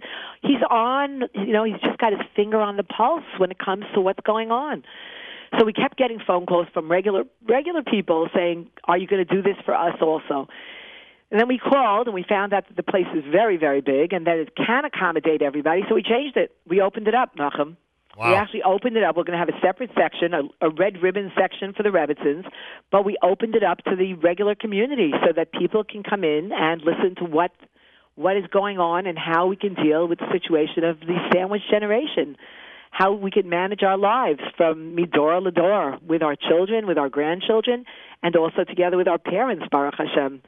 [0.42, 1.24] he's on.
[1.34, 4.22] You know, he's just got his finger on the pulse when it comes to what's
[4.26, 4.84] going on.
[5.60, 9.34] So we kept getting phone calls from regular regular people saying, "Are you going to
[9.36, 10.48] do this for us also?"
[11.32, 14.14] And then we called and we found out that the place is very, very big
[14.14, 15.82] and that it can accommodate everybody.
[15.90, 16.56] So we changed it.
[16.68, 17.78] We opened it up, Nachum.
[18.18, 18.30] Wow.
[18.30, 19.18] We actually opened it up.
[19.18, 22.46] We're going to have a separate section, a, a red ribbon section for the Rebbitzins,
[22.92, 26.52] but we opened it up to the regular community so that people can come in
[26.54, 27.52] and listen to what
[28.16, 31.64] what is going on and how we can deal with the situation of the sandwich
[31.70, 32.38] generation,
[32.90, 37.84] how we can manage our lives from midor lador with our children, with our grandchildren,
[38.24, 40.42] and also together with our parents, Baruch Hashem.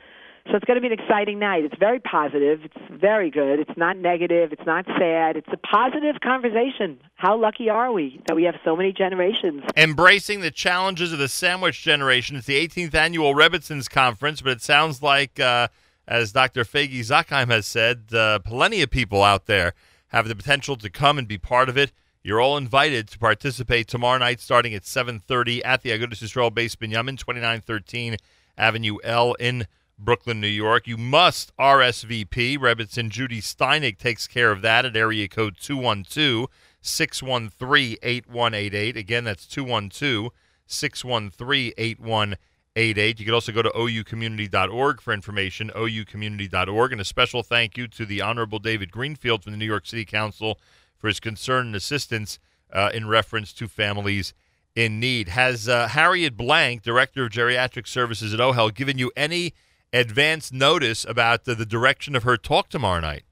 [0.49, 1.65] So it's going to be an exciting night.
[1.65, 2.64] It's very positive.
[2.64, 3.60] It's very good.
[3.60, 4.53] It's not negative.
[4.53, 5.36] It's not sad.
[5.36, 6.99] It's a positive conversation.
[7.15, 9.64] How lucky are we that we have so many generations?
[9.76, 12.38] Embracing the challenges of the sandwich generation.
[12.38, 15.68] It's the 18th annual Rebbitzins Conference, but it sounds like, uh,
[16.07, 16.64] as Dr.
[16.64, 19.74] Faygie Zakheim has said, uh, plenty of people out there
[20.10, 21.91] have the potential to come and be part of it.
[22.24, 26.76] You're all invited to participate tomorrow night, starting at 7:30 at the Agudas Israel Bais
[26.76, 28.18] Binyamin, 2913
[28.57, 29.67] Avenue L in
[30.00, 30.88] Brooklyn, New York.
[30.88, 32.58] You must RSVP.
[32.58, 36.48] Rebitzin Judy Steinig takes care of that at area code 212
[36.82, 38.98] 613 8188.
[38.98, 40.32] Again, that's 212
[40.67, 43.19] 613 8188.
[43.19, 46.92] You can also go to oucommunity.org for information, oucommunity.org.
[46.92, 50.06] And a special thank you to the Honorable David Greenfield from the New York City
[50.06, 50.59] Council
[50.98, 52.40] for his concern and assistance
[52.72, 54.34] uh, in reference to families
[54.76, 55.30] in need.
[55.30, 59.53] Has uh, Harriet Blank, Director of Geriatric Services at OHEL, given you any
[59.93, 63.24] advance notice about the, the direction of her talk tomorrow night?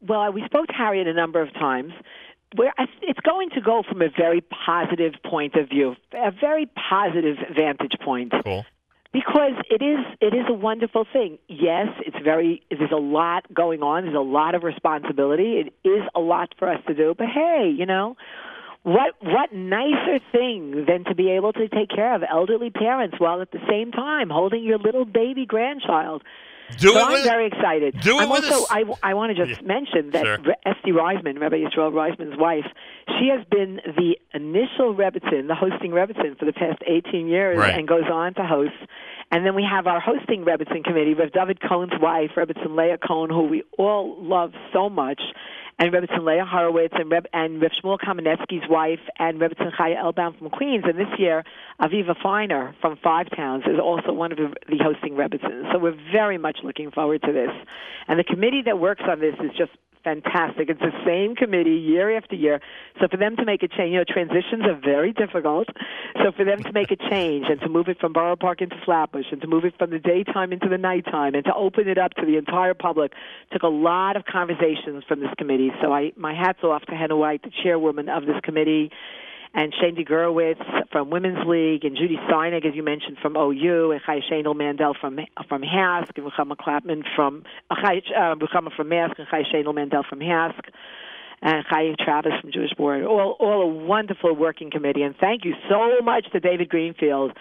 [0.00, 1.92] Well, we spoke to Harriet a number of times.
[2.56, 2.72] Where
[3.02, 7.94] it's going to go from a very positive point of view, a very positive vantage
[8.04, 8.32] point.
[8.44, 8.64] Cool.
[9.12, 11.38] Because it is it is a wonderful thing.
[11.48, 14.04] Yes, it's very there's a lot going on.
[14.04, 15.64] There's a lot of responsibility.
[15.64, 17.14] It is a lot for us to do.
[17.16, 18.16] But hey, you know,
[18.84, 23.40] what what nicer thing than to be able to take care of elderly parents while
[23.42, 26.22] at the same time holding your little baby grandchild.
[26.78, 28.00] Do so it I'm with- very excited.
[28.00, 28.70] do it I'm with also us.
[29.02, 30.38] I, I want to just mention that Sure.
[30.64, 32.64] Esty Reisman, Rabbi Yisrael Reisman's wife,
[33.18, 37.74] she has been the initial Rebbitzin, the hosting Rebbitzin for the past 18 years, Right.
[37.78, 38.72] and goes on to host.
[39.30, 43.28] And then we have our hosting Rebbitzin committee, Rev David Cohn's wife, Rebbitzin Leah Cohn,
[43.28, 45.20] who we all love so much.
[45.78, 50.38] And Rebbetzin Leah Horowitz and Reb and Reb Shmuel Kamenetsky's wife and Rebbetzin Chaya Elbaum
[50.38, 50.84] from Queens.
[50.86, 51.44] And this year,
[51.80, 55.72] Aviva Feiner from Five Towns is also one of the, hosting Rebbetzins.
[55.72, 57.50] So we're very much looking forward to this.
[58.06, 59.72] And the committee that works on this is just
[60.04, 60.68] fantastic.
[60.68, 62.60] It's the same committee year after year.
[63.00, 65.68] So for them to make a change, you know, transitions are very difficult.
[66.22, 68.76] So for them to make a change and to move it from Borough Park into
[68.84, 71.98] Flatbush and to move it from the daytime into the nighttime and to open it
[71.98, 73.12] up to the entire public
[73.50, 75.72] took a lot of conversations from this committee.
[75.82, 78.90] So I my hats off to Hannah White, the chairwoman of this committee
[79.54, 84.00] and Shane DeGurowitz from Women's League, and Judy Steinig, as you mentioned, from OU, and
[84.04, 85.18] Chai Shanel Mandel from
[85.48, 88.34] from Hask, and Ruchama Clapman from uh, Chai uh,
[88.76, 90.60] from Mask, and Chai Shanel Mandel from Hask,
[91.44, 93.04] and Chai Travis from Jewish Board.
[93.04, 97.32] All all a wonderful working committee, and thank you so much to David Greenfield,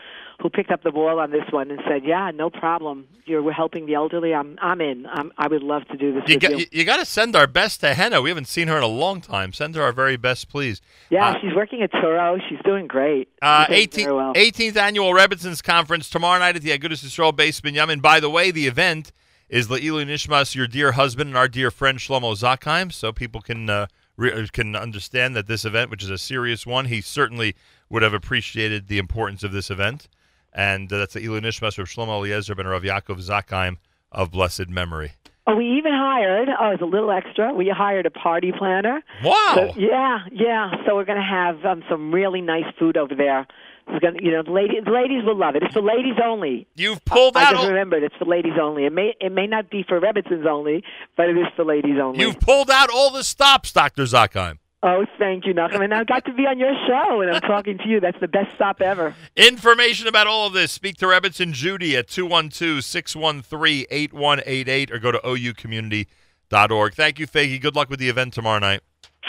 [0.42, 3.08] who picked up the ball on this one and said, "Yeah, no problem.
[3.26, 4.34] You're helping the elderly.
[4.34, 5.06] I'm I'm in.
[5.06, 7.48] I'm, I would love to do this You got, you." you, got to send our
[7.48, 8.22] best to Henna.
[8.22, 9.54] We haven't seen her in a long time.
[9.54, 10.82] Send her our very best, please.
[11.10, 12.38] Yeah, Uh, she's working at Touro.
[12.50, 13.30] She's doing great.
[13.42, 14.34] Uh, She's doing 18th, very well.
[14.34, 18.02] 18th annual Rebbitzins Conference tomorrow night at the Agudas Yisrael Bais Binyamin.
[18.02, 19.14] By the way, the event
[19.54, 23.70] is Le'ilu Nishmas, your dear husband and our dear friend Shlomo Zakheim, so people can
[23.70, 23.86] uh,
[24.18, 27.56] re- can understand that this event, which is a serious one, he certainly
[27.88, 30.10] would have appreciated the importance of this event.
[30.54, 33.78] And uh, that's the Ilu Nishmas of Shlomo Eliezer ben Rav Yaakov Zakheim
[34.12, 35.12] of blessed memory.
[35.46, 36.50] Oh, we even hired.
[36.60, 37.54] Oh, it's a little extra.
[37.54, 39.04] We hired a party planner.
[39.24, 39.54] Wow.
[39.54, 40.72] So, yeah, yeah.
[40.88, 43.46] So we're going to have um, some really nice food over there.
[43.88, 45.64] It's gonna, you know, the ladies, the ladies will love it.
[45.64, 46.68] It's for ladies only.
[46.76, 47.52] You've pulled I out.
[47.52, 48.86] just all- remembered it's for ladies only.
[48.86, 50.84] It may it may not be for Rebbitzins only,
[51.18, 52.20] but it is for ladies only.
[52.20, 54.04] You've pulled out all the stops, Dr.
[54.04, 54.58] Zakheim.
[54.86, 55.82] Oh, thank you, Nachum.
[55.82, 58.02] And I got to be on your show, and I'm talking to you.
[58.02, 59.16] That's the best stop ever.
[59.38, 65.20] Information about all of this, speak to Rebbitz and Judy at 212-613-8188 or go to
[65.20, 66.96] oucommunity.org.
[66.96, 67.62] Thank you, Faygie.
[67.62, 68.82] Good luck with the event tomorrow night.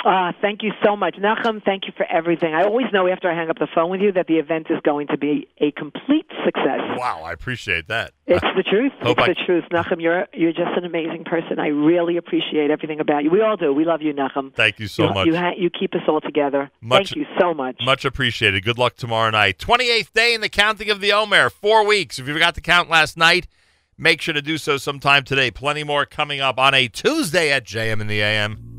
[0.04, 1.16] Uh, thank you so much.
[1.16, 2.54] Nachum, thank you for everything.
[2.54, 4.78] I always know after I hang up the phone with you that the event is
[4.84, 6.80] going to be a complete success.
[6.98, 8.12] Wow, I appreciate that.
[8.26, 8.92] It's the truth.
[9.00, 9.64] It's I- the truth.
[9.72, 11.58] Nachum, you're you're just an amazing person.
[11.58, 13.30] I really appreciate everything about you.
[13.30, 13.72] We all do.
[13.72, 14.54] We love you, Nachum.
[14.54, 15.26] Thank you so you, much.
[15.26, 16.70] You, ha- you keep us all together.
[16.82, 17.76] Much- Thank you so much.
[17.82, 18.62] Much appreciated.
[18.62, 19.58] Good luck tomorrow night.
[19.58, 21.48] 28th day in the counting of the Omer.
[21.48, 22.18] Four weeks.
[22.18, 23.48] If you forgot to count last night,
[23.96, 25.50] make sure to do so sometime today.
[25.50, 28.73] Plenty more coming up on a Tuesday at JM in the AM.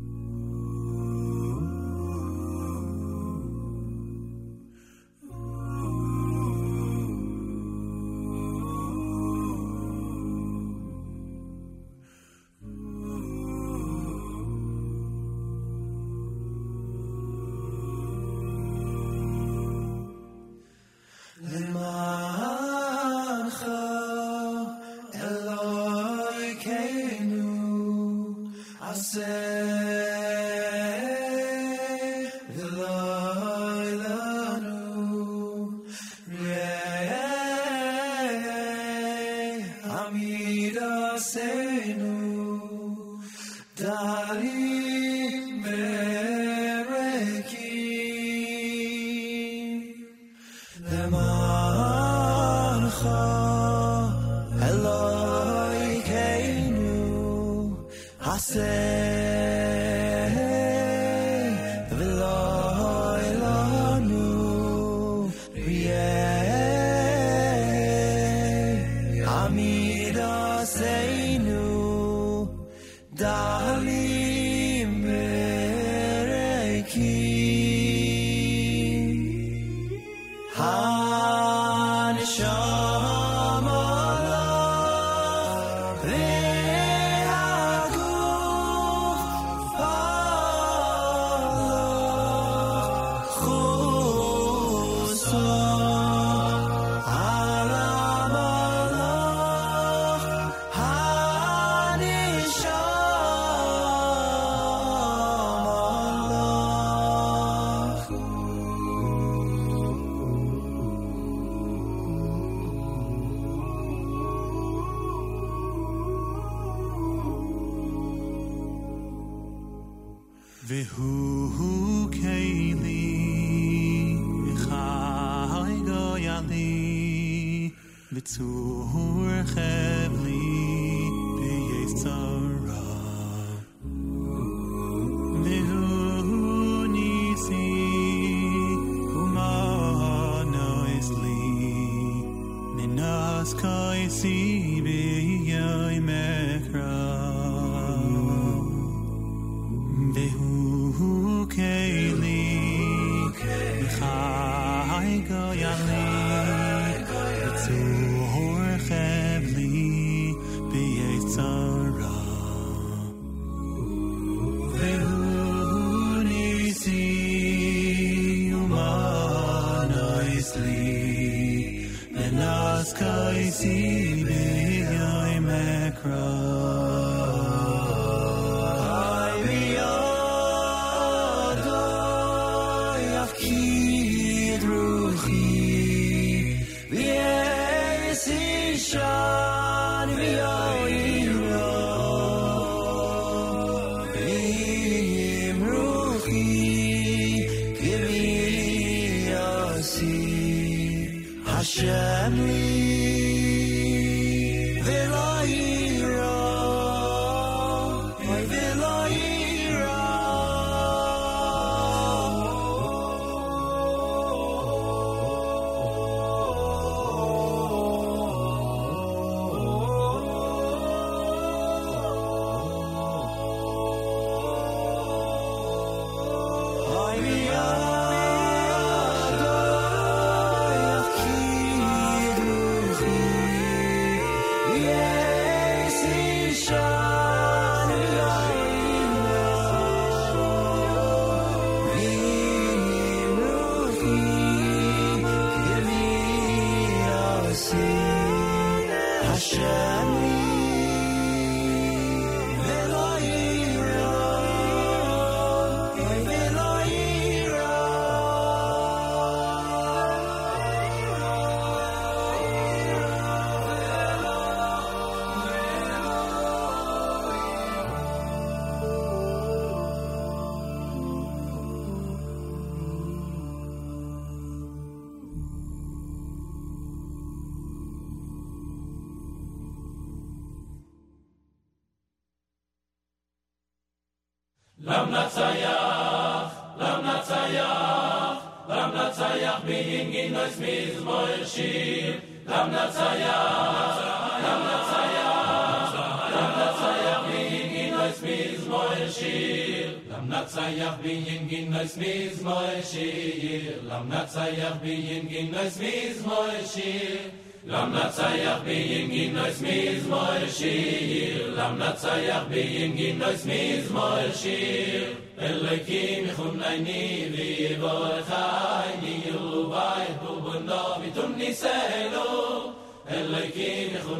[58.36, 59.25] I said.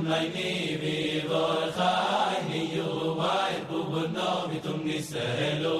[0.08, 0.28] meine
[0.82, 3.78] wie wohl hi yu bei bu
[4.16, 5.75] no mit um diselo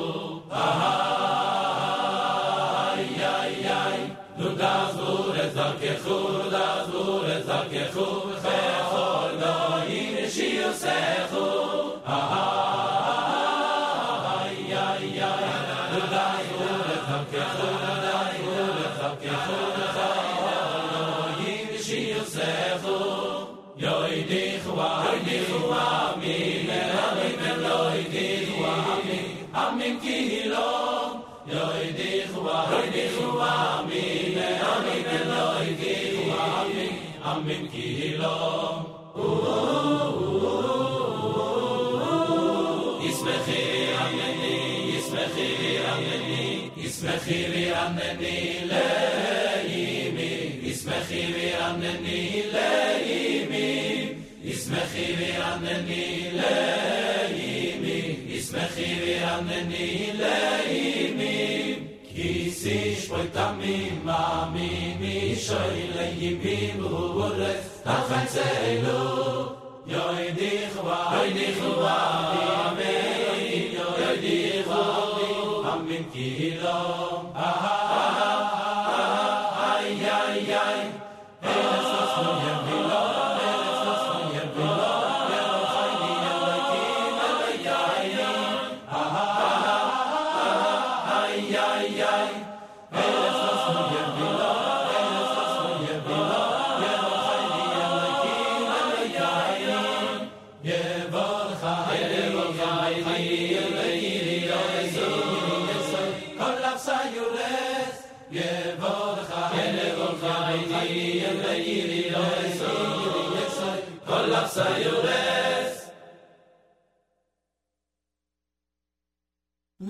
[76.69, 77.16] Oh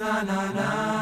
[0.07, 0.96] na na na.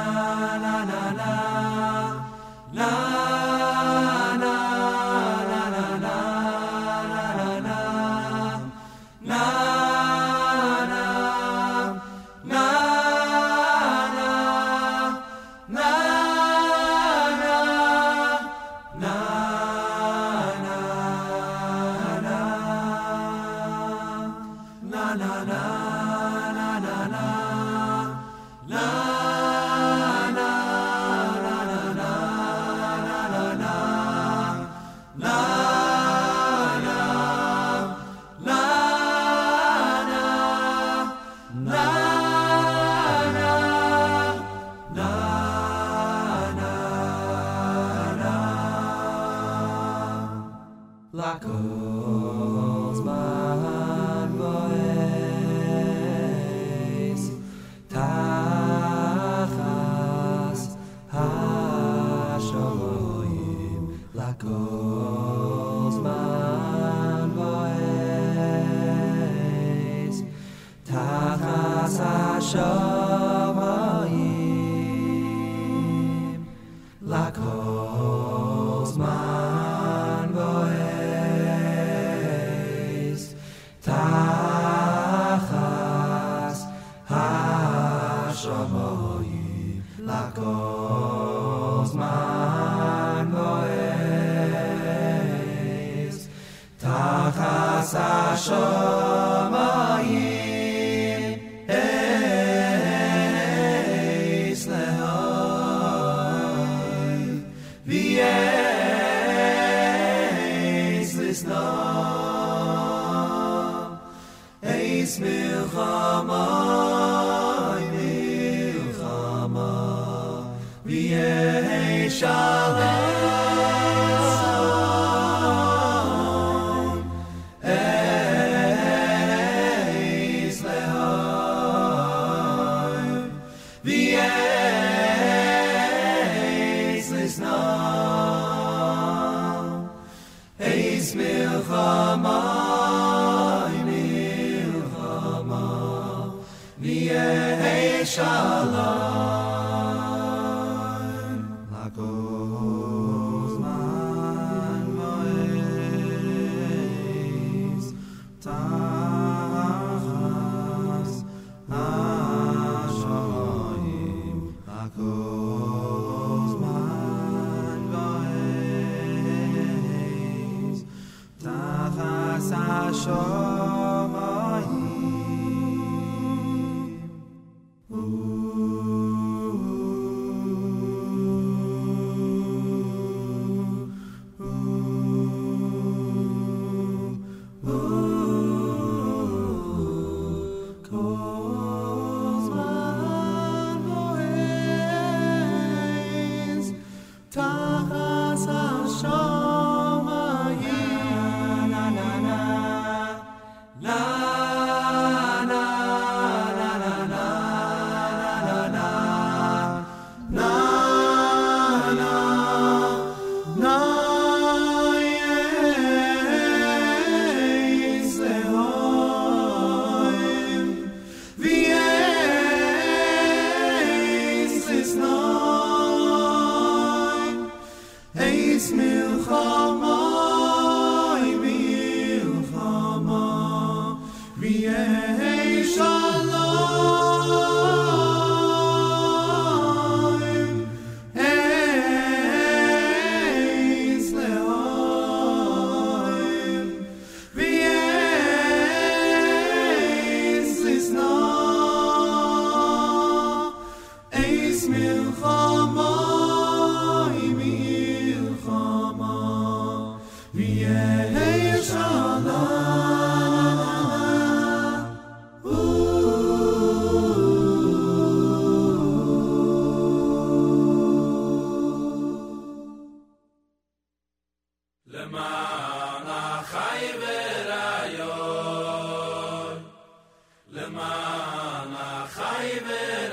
[282.45, 283.04] طيبه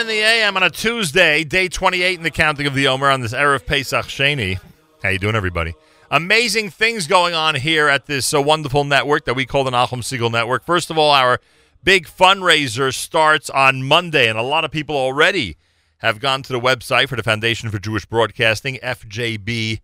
[0.00, 3.20] in the AM on a Tuesday, day 28 in the counting of the Omer on
[3.20, 4.58] this Erev Pesach Sheni.
[5.02, 5.74] How you doing, everybody?
[6.10, 10.00] Amazing things going on here at this uh, wonderful network that we call the Nachum
[10.00, 10.64] Segal Network.
[10.64, 11.38] First of all, our
[11.84, 15.58] big fundraiser starts on Monday, and a lot of people already
[15.98, 19.80] have gone to the website for the Foundation for Jewish Broadcasting, FJB,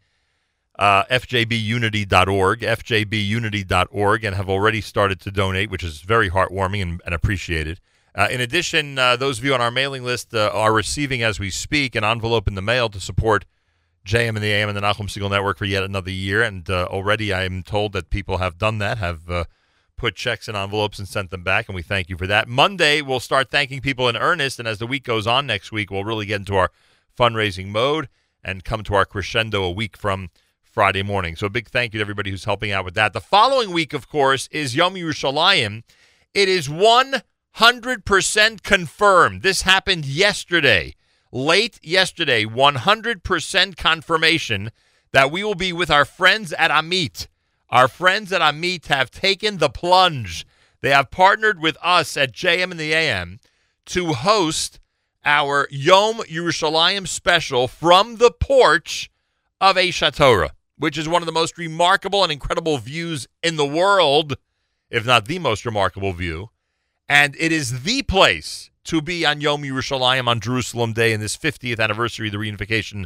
[0.78, 7.14] uh, fjbunity.org, fjbunity.org, and have already started to donate, which is very heartwarming and, and
[7.14, 7.80] appreciated.
[8.16, 11.38] Uh, in addition, uh, those of you on our mailing list uh, are receiving, as
[11.38, 13.44] we speak, an envelope in the mail to support
[14.06, 16.42] JM and the AM and the Nachum Segal Network for yet another year.
[16.42, 19.44] And uh, already I am told that people have done that, have uh,
[19.98, 22.48] put checks in envelopes and sent them back, and we thank you for that.
[22.48, 25.90] Monday, we'll start thanking people in earnest, and as the week goes on next week,
[25.90, 26.70] we'll really get into our
[27.18, 28.08] fundraising mode
[28.42, 30.30] and come to our crescendo a week from
[30.62, 31.36] Friday morning.
[31.36, 33.12] So a big thank you to everybody who's helping out with that.
[33.12, 35.82] The following week, of course, is Yom Yerushalayim.
[36.32, 36.68] It is
[37.56, 39.40] 100% confirmed.
[39.40, 40.94] This happened yesterday,
[41.32, 44.70] late yesterday, 100% confirmation
[45.12, 47.28] that we will be with our friends at Amit.
[47.70, 50.46] Our friends at Amit have taken the plunge.
[50.82, 53.40] They have partnered with us at JM and the AM
[53.86, 54.78] to host
[55.24, 59.10] our Yom Yerushalayim special from the porch
[59.62, 63.66] of Aish Torah, which is one of the most remarkable and incredible views in the
[63.66, 64.36] world,
[64.90, 66.50] if not the most remarkable view.
[67.08, 71.36] And it is the place to be on Yom Yerushalayim on Jerusalem Day in this
[71.36, 73.04] 50th anniversary of the reunification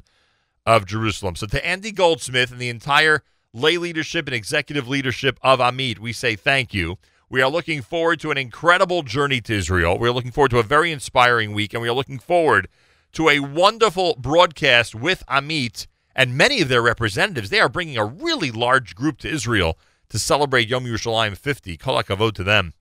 [0.67, 1.37] of Jerusalem.
[1.37, 3.23] So to Andy Goldsmith and the entire
[3.53, 6.97] lay leadership and executive leadership of Amit, we say thank you.
[7.29, 9.99] We are looking forward to an incredible journey to Israel.
[9.99, 12.69] We're looking forward to a very inspiring week, and we are looking forward
[13.13, 17.51] to a wonderful broadcast with Amit and many of their representatives.
[17.51, 21.77] They are bringing a really large group to Israel to celebrate Yom Yerushalayim 50.
[21.77, 22.75] Kol to them.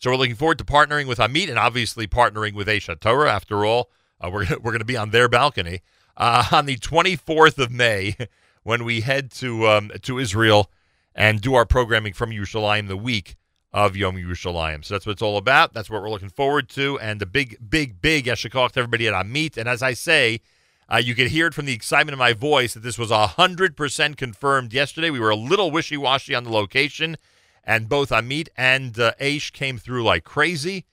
[0.00, 3.30] So we're looking forward to partnering with Amit and obviously partnering with Aish Torah.
[3.30, 5.82] After all, uh, we're we're going to be on their balcony
[6.16, 8.16] uh, on the 24th of May
[8.62, 10.70] when we head to um, to Israel
[11.14, 13.36] and do our programming from Yerushalayim the week
[13.74, 14.82] of Yom Yerushalayim.
[14.86, 15.74] So that's what it's all about.
[15.74, 16.98] That's what we're looking forward to.
[16.98, 19.58] And a big, big, big Eshikach to everybody at Amit.
[19.58, 20.40] And as I say,
[20.88, 24.16] uh, you could hear it from the excitement in my voice that this was 100%
[24.16, 25.10] confirmed yesterday.
[25.10, 27.18] We were a little wishy washy on the location,
[27.64, 30.86] and both Amit and uh, Aish came through like crazy.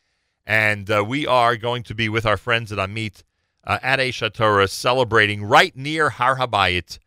[0.45, 3.23] And uh, we are going to be with our friends at Amit
[3.65, 6.99] uh, at Aish Torah celebrating right near Har Habayit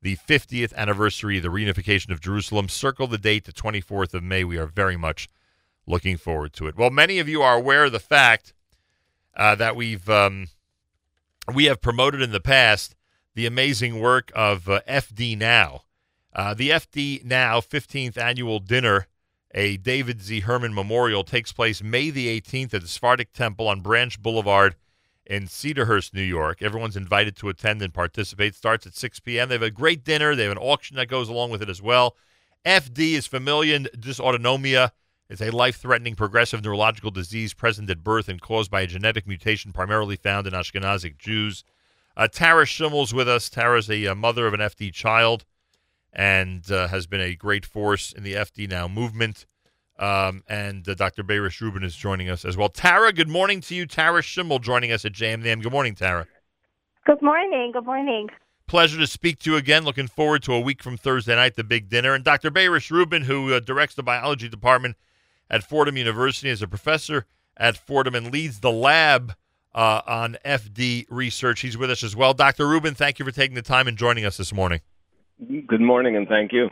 [0.00, 2.68] the 50th anniversary of the reunification of Jerusalem.
[2.68, 4.44] Circle the date, the 24th of May.
[4.44, 5.28] We are very much
[5.86, 6.76] looking forward to it.
[6.76, 8.52] Well, many of you are aware of the fact
[9.36, 10.48] uh, that we've um,
[11.52, 12.94] we have promoted in the past
[13.34, 15.82] the amazing work of uh, FD Now.
[16.38, 19.08] Uh, the FD Now 15th annual dinner,
[19.50, 20.38] a David Z.
[20.38, 24.76] Herman Memorial, takes place May the 18th at the Sephardic Temple on Branch Boulevard
[25.26, 26.62] in Cedarhurst, New York.
[26.62, 28.54] Everyone's invited to attend and participate.
[28.54, 29.48] Starts at 6 p.m.
[29.48, 30.36] They have a great dinner.
[30.36, 32.14] They have an auction that goes along with it as well.
[32.64, 34.92] FD is familial dysautonomia.
[35.28, 39.72] It's a life-threatening progressive neurological disease present at birth and caused by a genetic mutation
[39.72, 41.64] primarily found in Ashkenazic Jews.
[42.16, 43.48] Uh, Tara Schimmel's with us.
[43.48, 45.44] Tara's a uh, mother of an FD child
[46.12, 49.46] and uh, has been a great force in the FD Now movement.
[49.98, 51.24] Um, and uh, Dr.
[51.24, 52.68] Berish Rubin is joining us as well.
[52.68, 53.84] Tara, good morning to you.
[53.84, 55.62] Tara Schimmel joining us at JMNAM.
[55.62, 56.26] Good morning, Tara.
[57.04, 57.72] Good morning.
[57.72, 58.28] Good morning.
[58.68, 59.84] Pleasure to speak to you again.
[59.84, 62.14] Looking forward to a week from Thursday night, the big dinner.
[62.14, 62.50] And Dr.
[62.50, 64.96] Berish Rubin, who uh, directs the biology department
[65.50, 69.34] at Fordham University, is a professor at Fordham and leads the lab
[69.74, 71.60] uh, on FD research.
[71.60, 72.34] He's with us as well.
[72.34, 72.68] Dr.
[72.68, 74.80] Rubin, thank you for taking the time and joining us this morning.
[75.46, 76.68] Good morning, and thank you.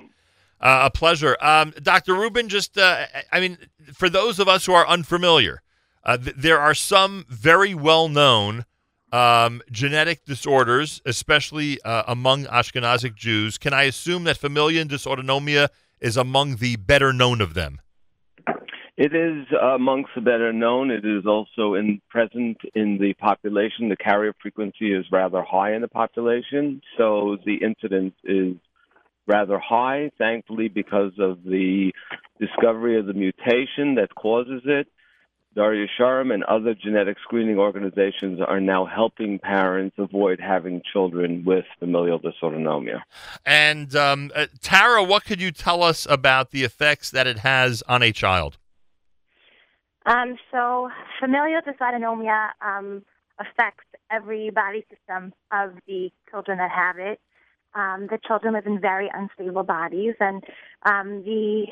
[0.61, 1.37] Uh, a pleasure.
[1.41, 2.15] Um, Dr.
[2.15, 3.59] Rubin, just, uh, I mean,
[3.93, 5.63] for those of us who are unfamiliar,
[6.03, 8.65] uh, th- there are some very well known
[9.13, 13.59] um, genetic disorders, especially uh, among Ashkenazic Jews.
[13.59, 15.69] Can I assume that familial dysautonomia
[16.01, 17.81] is among the better known of them?
[18.97, 20.91] It is amongst the better known.
[20.91, 23.91] It is also in present in the population.
[23.91, 28.57] The carrier frequency is rather high in the population, so the incidence is
[29.27, 31.93] rather high, thankfully, because of the
[32.41, 34.87] discovery of the mutation that causes it.
[35.55, 41.65] Dor Yeshorim and other genetic screening organizations are now helping parents avoid having children with
[41.79, 43.01] familial dysautonomia.
[43.45, 47.83] And um, uh, Tara, what could you tell us about the effects that it has
[47.89, 48.59] on a child?
[50.07, 50.89] Um, so,
[51.21, 53.03] familial dysautonomia um,
[53.41, 57.21] affects every body system of the children that have it.
[57.75, 60.45] Um, the children live in very unstable bodies, and
[60.85, 61.67] um, the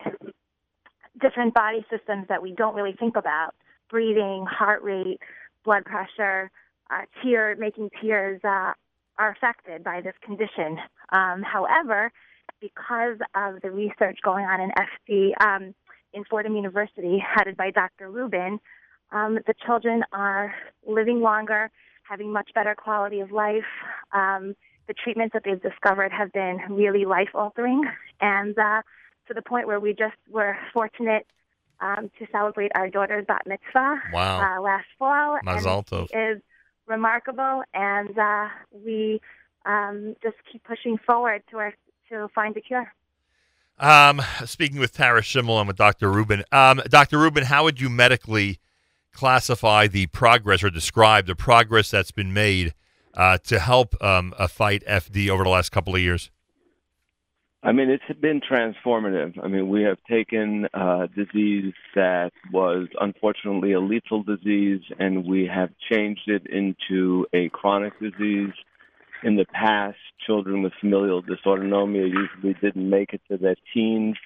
[1.20, 3.54] different body systems that we don't really think about
[3.88, 5.20] breathing, heart rate,
[5.64, 6.50] blood pressure,
[6.90, 8.72] uh, tear making tears uh,
[9.16, 10.78] are affected by this condition.
[11.10, 12.10] Um, however,
[12.60, 15.30] because of the research going on in FD
[16.15, 18.10] in Fordham University, headed by Dr.
[18.10, 18.60] Rubin,
[19.12, 20.55] um, the children are
[20.86, 21.70] living longer,
[22.05, 23.65] having much better quality of life.
[24.12, 24.55] Um,
[24.86, 27.84] the treatments that they've discovered have been really life altering,
[28.20, 28.83] and uh,
[29.28, 31.26] to the point where we just were fortunate
[31.81, 34.59] um, to celebrate our daughter's bat mitzvah Wow.
[34.59, 35.39] uh, last fall.
[35.43, 36.09] Mazel tov.
[36.15, 36.43] is
[36.86, 39.20] remarkable, and uh, we
[39.65, 41.75] um, just keep pushing forward to our,
[42.10, 42.93] to find a cure.
[43.78, 46.10] Um, speaking with Tara Schimmel and with Dr.
[46.10, 47.18] Rubin, um, Dr.
[47.18, 48.60] Rubin, how would you medically
[49.12, 52.74] classify the progress or describe the progress that's been made
[53.14, 56.30] uh, to help um, uh, fight FD over the last couple of years?
[57.64, 59.42] I mean, it's been transformative.
[59.42, 65.46] I mean, we have taken a disease that was unfortunately a lethal disease and we
[65.46, 68.52] have changed it into a chronic disease.
[69.24, 69.96] In the past,
[70.26, 74.16] children with familial dysautonomia usually didn't make it to their teens.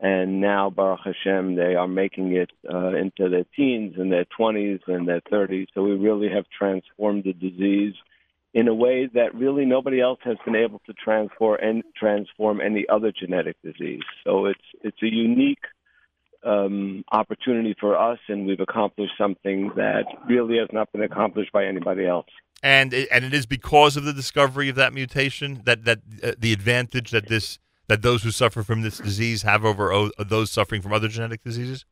[0.00, 4.80] And now, Baruch Hashem, they are making it uh, into their teens and their 20s
[4.86, 5.66] and their 30s.
[5.74, 7.92] So we really have transformed the disease
[8.54, 12.86] in a way that really nobody else has been able to transform and transform any
[12.88, 14.02] other genetic disease.
[14.24, 15.64] So it's it's a unique
[16.44, 21.64] um, opportunity for us, and we've accomplished something that really has not been accomplished by
[21.64, 22.26] anybody else.
[22.62, 26.32] And it, and it is because of the discovery of that mutation that that uh,
[26.38, 30.50] the advantage that this that those who suffer from this disease have over o- those
[30.50, 31.84] suffering from other genetic diseases.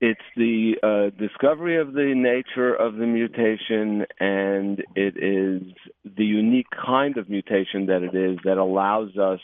[0.00, 5.74] It's the uh, discovery of the nature of the mutation, and it is
[6.16, 9.40] the unique kind of mutation that it is that allows us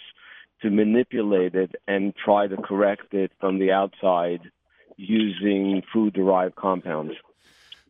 [0.62, 4.40] to manipulate it and try to correct it from the outside
[4.96, 7.14] using food derived compounds.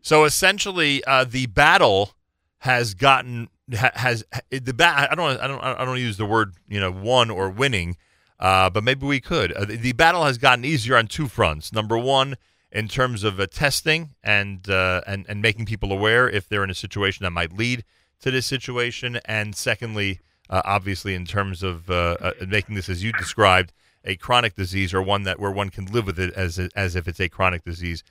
[0.02, 2.12] So essentially, uh, the battle
[2.58, 5.10] has gotten has the bat.
[5.10, 7.96] I don't I don't I don't use the word you know won or winning,
[8.38, 9.52] uh, but maybe we could.
[9.52, 11.72] Uh, the, the battle has gotten easier on two fronts.
[11.72, 12.36] Number one,
[12.70, 16.70] in terms of uh, testing and uh, and and making people aware if they're in
[16.70, 17.84] a situation that might lead
[18.20, 23.02] to this situation, and secondly, uh, obviously in terms of uh, uh, making this as
[23.02, 23.72] you described
[24.04, 27.08] a chronic disease or one that where one can live with it as as if
[27.08, 28.02] it's a chronic disease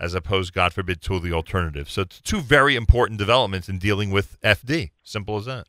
[0.00, 1.88] as opposed, God forbid, to the alternative.
[1.88, 4.90] So, it's two very important developments in dealing with FD.
[5.04, 5.68] Simple as that.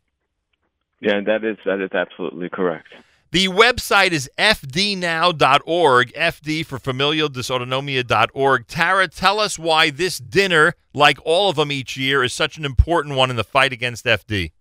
[0.99, 2.87] Yeah, that is that is absolutely correct.
[3.31, 8.67] The website is fdnow.org, FD for familial dysautonomia.org.
[8.67, 12.63] Tara, tell us why this dinner, like all of them each year, is such an
[12.63, 14.51] important one in the fight against FD.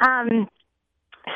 [0.00, 0.48] Um,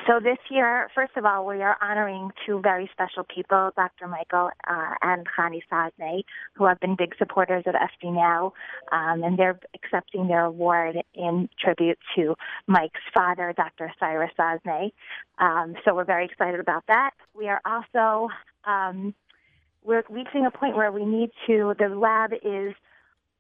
[0.06, 4.08] so this year, first of all, we are honoring two very special people, Dr.
[4.08, 6.22] Michael uh, and Khani Sadne,
[6.54, 8.52] who have been big supporters of FD Now,
[8.90, 12.34] um, and they're accepting their award in tribute to
[12.66, 13.92] Mike's father, Dr.
[14.00, 14.92] Cyrus Sadne.
[15.38, 17.10] Um, so we're very excited about that.
[17.34, 18.28] We are also
[18.64, 19.14] um,
[19.84, 21.74] we're reaching a point where we need to.
[21.78, 22.74] The lab is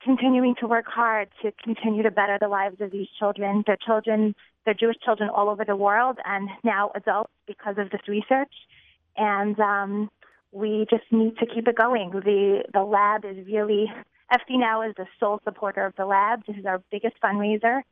[0.04, 3.62] continuing to work hard to continue to better the lives of these children.
[3.66, 8.02] They're children, they're Jewish children all over the world, and now adults because of this
[8.08, 8.52] research.
[9.16, 10.10] And um,
[10.52, 12.10] we just need to keep it going.
[12.10, 13.92] The the lab is really
[14.32, 16.44] FD now is the sole supporter of the lab.
[16.46, 17.82] This is our biggest fundraiser,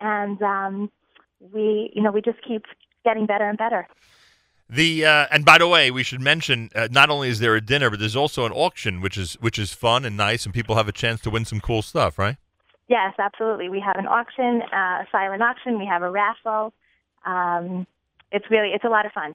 [0.00, 0.90] and um,
[1.52, 2.64] we you know we just keep
[3.04, 3.86] getting better and better.
[4.68, 7.60] The uh, and by the way, we should mention uh, not only is there a
[7.60, 10.74] dinner, but there's also an auction, which is which is fun and nice, and people
[10.76, 12.36] have a chance to win some cool stuff, right?
[12.88, 13.68] Yes, absolutely.
[13.68, 15.78] We have an auction, uh, a silent auction.
[15.78, 16.72] We have a raffle.
[17.24, 17.86] Um,
[18.32, 19.34] it's really it's a lot of fun.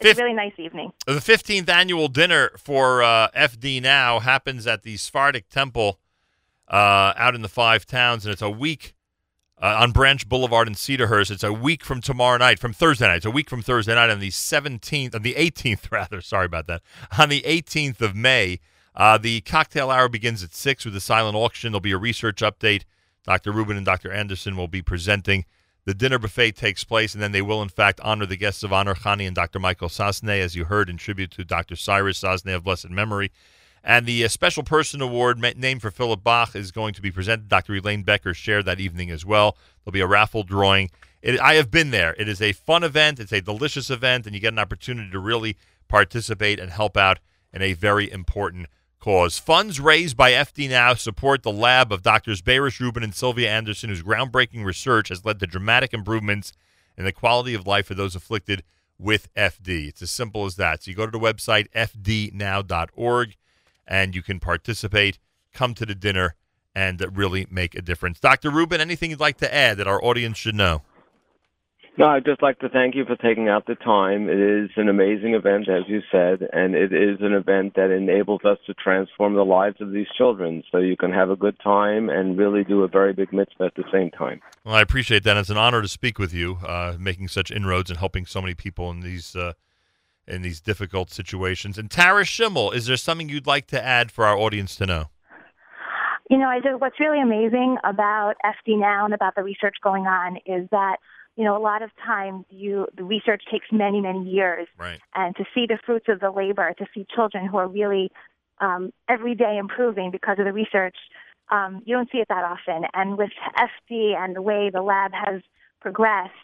[0.00, 0.92] It's a really nice evening.
[1.06, 5.98] The 15th annual dinner for uh, FD Now happens at the Sephardic Temple
[6.68, 8.94] uh, out in the Five Towns, and it's a week
[9.60, 11.30] uh, on Branch Boulevard in Cedarhurst.
[11.30, 13.16] It's a week from tomorrow night, from Thursday night.
[13.16, 16.20] It's a week from Thursday night on the 17th, on the 18th, rather.
[16.20, 16.82] Sorry about that.
[17.18, 18.60] On the 18th of May.
[18.94, 21.70] Uh, the cocktail hour begins at 6 with a silent auction.
[21.70, 22.82] There'll be a research update.
[23.24, 23.52] Dr.
[23.52, 24.10] Rubin and Dr.
[24.12, 25.44] Anderson will be presenting.
[25.84, 28.72] The dinner buffet takes place, and then they will, in fact, honor the guests of
[28.72, 29.60] honor, Khani and Dr.
[29.60, 31.76] Michael Sasne, as you heard, in tribute to Dr.
[31.76, 33.30] Cyrus Sasne of blessed memory.
[33.88, 37.10] And the uh, Special Person Award ma- named for Philip Bach is going to be
[37.10, 37.48] presented.
[37.48, 37.74] Dr.
[37.74, 39.56] Elaine Becker shared that evening as well.
[39.82, 40.90] There'll be a raffle drawing.
[41.22, 42.14] It, I have been there.
[42.18, 43.18] It is a fun event.
[43.18, 45.56] It's a delicious event, and you get an opportunity to really
[45.88, 47.18] participate and help out
[47.50, 48.66] in a very important
[49.00, 49.38] cause.
[49.38, 53.88] Funds raised by FD Now support the lab of Doctors Berish Rubin and Sylvia Anderson,
[53.88, 56.52] whose groundbreaking research has led to dramatic improvements
[56.98, 58.64] in the quality of life for those afflicted
[58.98, 59.88] with FD.
[59.88, 60.82] It's as simple as that.
[60.82, 63.34] So you go to the website fdnow.org
[63.88, 65.18] and you can participate,
[65.52, 66.36] come to the dinner,
[66.74, 68.20] and really make a difference.
[68.20, 68.50] Dr.
[68.50, 70.82] Rubin, anything you'd like to add that our audience should know?
[71.98, 74.28] No, I'd just like to thank you for taking out the time.
[74.28, 78.44] It is an amazing event, as you said, and it is an event that enables
[78.44, 82.08] us to transform the lives of these children so you can have a good time
[82.08, 84.40] and really do a very big mitzvah at the same time.
[84.64, 85.36] Well, I appreciate that.
[85.36, 88.54] It's an honor to speak with you, uh, making such inroads and helping so many
[88.54, 89.54] people in these uh,
[90.28, 91.78] in these difficult situations.
[91.78, 95.06] And Tara Schimmel, is there something you'd like to add for our audience to know?
[96.30, 100.06] You know, I just, what's really amazing about FD Now and about the research going
[100.06, 100.96] on is that,
[101.36, 104.68] you know, a lot of times you the research takes many, many years.
[104.76, 105.00] Right.
[105.14, 108.12] And to see the fruits of the labor, to see children who are really
[108.60, 110.96] um, every day improving because of the research,
[111.50, 112.86] um, you don't see it that often.
[112.92, 115.40] And with FD and the way the lab has
[115.80, 116.34] progressed,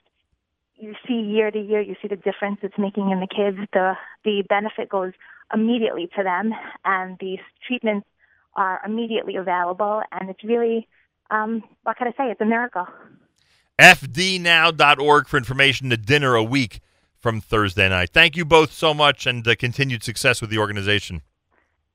[0.84, 3.56] you see year to year, you see the difference it's making in the kids.
[3.72, 5.12] The the benefit goes
[5.52, 6.52] immediately to them,
[6.84, 8.06] and these treatments
[8.56, 10.02] are immediately available.
[10.12, 10.86] And it's really,
[11.30, 12.30] um, what can I say?
[12.30, 12.86] It's a miracle.
[13.78, 16.80] fdnow.org for information The dinner a week
[17.18, 18.10] from Thursday night.
[18.12, 21.22] Thank you both so much and uh, continued success with the organization.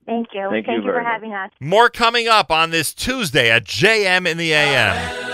[0.05, 0.49] Thank you.
[0.49, 1.05] Thank you for much.
[1.05, 1.51] having us.
[1.59, 5.28] More coming up on this Tuesday at JM in the AM.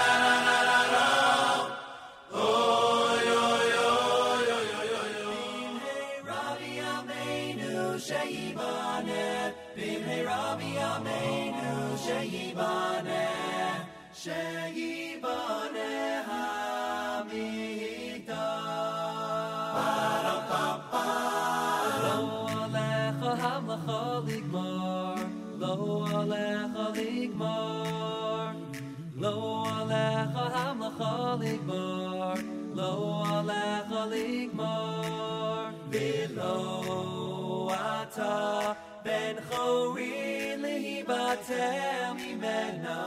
[37.76, 43.00] Ata ben chori libatel mimena,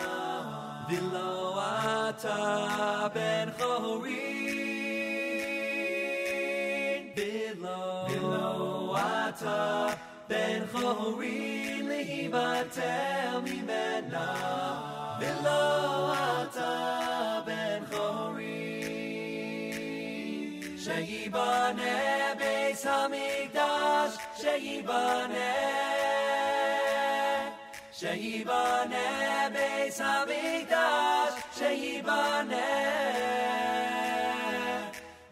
[0.89, 4.27] v'lo ata ben chori,
[7.17, 9.61] v'lo ata
[10.29, 11.39] ben chori
[11.91, 14.27] libatel mimena,
[15.21, 15.63] v'lo
[16.13, 16.73] ata
[17.47, 18.57] ben chori.
[24.41, 25.53] Sheyibane,
[27.99, 29.07] sheyibane
[29.55, 32.69] beis hamikdash, sheyibane.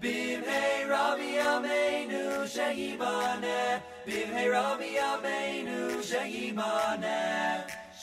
[0.02, 3.60] Bimhei Rabbi Ameinu sheyibane,
[4.07, 7.20] Bimhei Rabbi Ameinu sheyibane,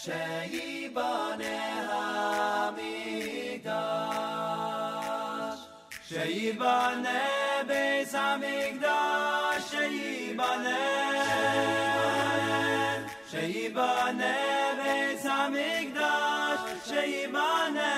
[0.04, 1.56] sheyibane
[1.90, 4.33] hamikdash.
[6.14, 7.22] Sheyibane
[7.68, 10.82] beis hamikdash, sheyibane,
[13.32, 14.36] sheyibane
[14.80, 17.94] beis hamikdash, sheyibane,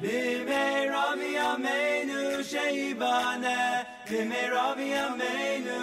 [0.00, 2.22] b'mei Rabbi Ameinu
[2.52, 3.58] sheyibane,
[4.06, 5.80] b'mei Rabbi Ameinu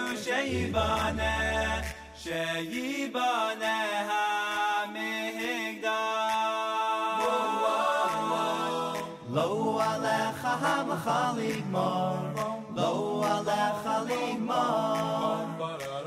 [11.08, 12.34] hamlacha ligmar,
[12.74, 15.46] lo alecha ligmar,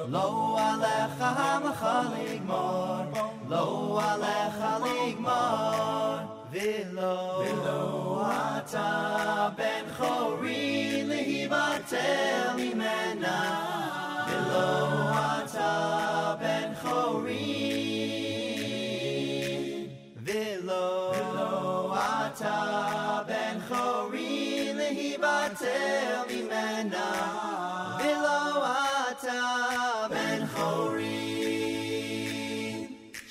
[0.07, 3.05] lo alecha hamlacha ligmar,
[3.49, 3.65] lo
[4.09, 13.37] alecha ligmar, v'lo ata ben chori lihibatel imena,
[14.27, 14.69] v'lo
[15.33, 17.70] ata ben chori.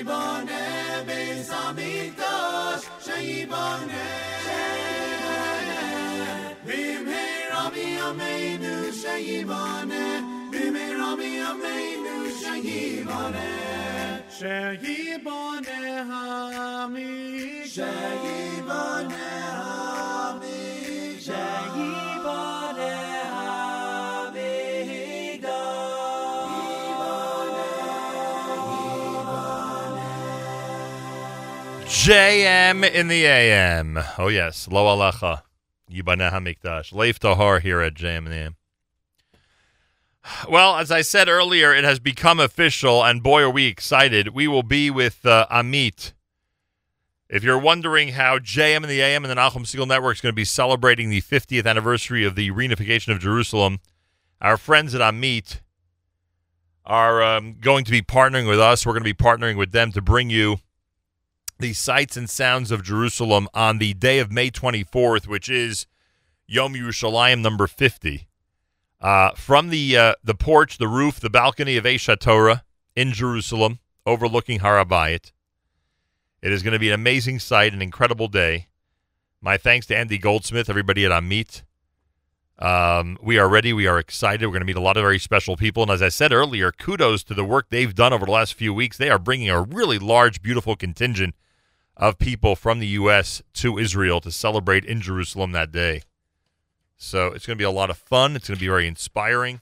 [0.00, 4.04] sheyibane beis hamikdash, sheyibane,
[4.44, 5.80] sheyibane.
[6.66, 10.04] Bimhei Rabbi Ameinu sheyibane,
[10.52, 13.50] Bimirami Ameinu Shayibane
[14.38, 15.80] Shayibane
[16.10, 17.10] Hami
[17.74, 19.26] Shayibane
[19.60, 20.59] Hami Shayibane
[32.00, 33.98] JM in the AM.
[34.16, 34.66] Oh, yes.
[34.68, 35.42] Lo Alecha.
[35.92, 36.92] Yibaneh.
[36.92, 38.56] Leif Tahar here at JM in the AM.
[40.48, 44.28] Well, as I said earlier, it has become official, and boy, are we excited.
[44.28, 46.14] We will be with uh, Amit.
[47.28, 50.32] If you're wondering how JM and the AM and the Nachum Segal Network is going
[50.32, 53.78] to be celebrating the 50th anniversary of the reunification of Jerusalem,
[54.40, 55.60] our friends at Amit
[56.86, 58.86] are um, going to be partnering with us.
[58.86, 60.60] We're going to be partnering with them to bring you
[61.60, 65.86] the sights and sounds of Jerusalem on the day of May 24th, which is
[66.46, 68.26] Yom Yerushalayim number 50.
[69.00, 72.64] Uh, from the uh, the porch, the roof, the balcony of Aish Torah
[72.94, 75.32] in Jerusalem, overlooking Har Habayit.
[76.42, 78.68] It is going to be an amazing sight, an incredible day.
[79.40, 81.62] My thanks to Andy Goldsmith, everybody at Amit.
[82.58, 83.72] Um, we are ready.
[83.72, 84.46] We are excited.
[84.46, 85.82] We're going to meet a lot of very special people.
[85.82, 88.74] And as I said earlier, kudos to the work they've done over the last few
[88.74, 88.98] weeks.
[88.98, 91.34] They are bringing a really large, beautiful contingent
[92.00, 93.42] of people from the U.S.
[93.52, 96.02] to Israel to celebrate in Jerusalem that day.
[96.96, 98.34] So it's going to be a lot of fun.
[98.34, 99.60] It's going to be very inspiring.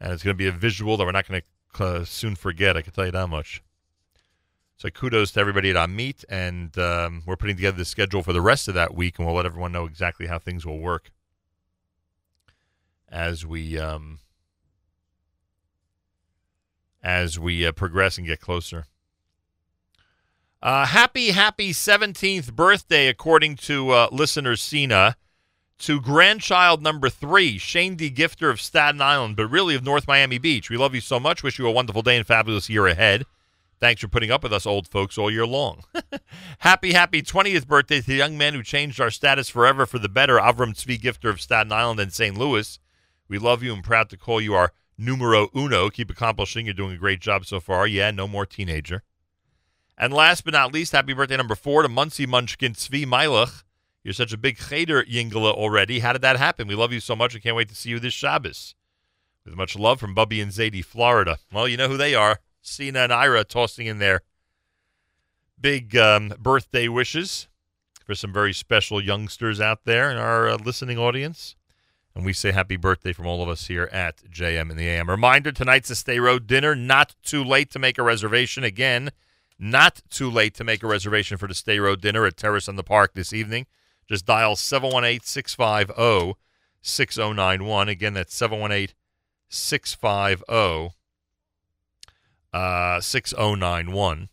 [0.00, 2.76] And it's going to be a visual that we're not going to uh, soon forget.
[2.76, 3.60] I can tell you that much.
[4.76, 6.24] So kudos to everybody at Amit.
[6.28, 9.36] And um, we're putting together the schedule for the rest of that week, and we'll
[9.36, 11.10] let everyone know exactly how things will work
[13.08, 14.20] as we um,
[17.02, 18.86] as we uh, progress and get closer.
[20.66, 25.14] Uh, happy, happy 17th birthday, according to uh, listener Cena,
[25.78, 28.10] to grandchild number three, Shane D.
[28.10, 30.68] Gifter of Staten Island, but really of North Miami Beach.
[30.68, 31.44] We love you so much.
[31.44, 33.26] Wish you a wonderful day and fabulous year ahead.
[33.78, 35.84] Thanks for putting up with us old folks all year long.
[36.58, 40.08] happy, happy 20th birthday to the young man who changed our status forever for the
[40.08, 42.36] better, Avram Tzvi Gifter of Staten Island and St.
[42.36, 42.80] Louis.
[43.28, 45.90] We love you and proud to call you our numero uno.
[45.90, 46.66] Keep accomplishing.
[46.66, 47.86] You're doing a great job so far.
[47.86, 49.04] Yeah, no more teenager.
[49.98, 53.62] And last but not least, happy birthday number four to Monsey Munchkin Tzvi Meilach.
[54.04, 56.00] You're such a big Cheder Yingala already.
[56.00, 56.68] How did that happen?
[56.68, 57.34] We love you so much.
[57.34, 58.74] I can't wait to see you this Shabbos.
[59.44, 61.38] With much love from Bubby and Zadie, Florida.
[61.52, 62.40] Well, you know who they are.
[62.60, 64.20] Cena and Ira tossing in their
[65.60, 67.48] big um, birthday wishes
[68.04, 71.56] for some very special youngsters out there in our uh, listening audience.
[72.14, 75.10] And we say happy birthday from all of us here at JM in the AM.
[75.10, 76.74] Reminder tonight's a Sderot dinner.
[76.74, 78.62] Not too late to make a reservation.
[78.62, 79.10] Again,
[79.58, 82.82] not too late to make a reservation for the Sderot dinner at Terrace on the
[82.82, 83.66] Park this evening.
[84.06, 86.38] Just dial 718 650
[86.82, 87.88] 6091.
[87.88, 88.94] Again, that's 718
[89.48, 90.94] 650
[92.52, 94.28] uh, 6091.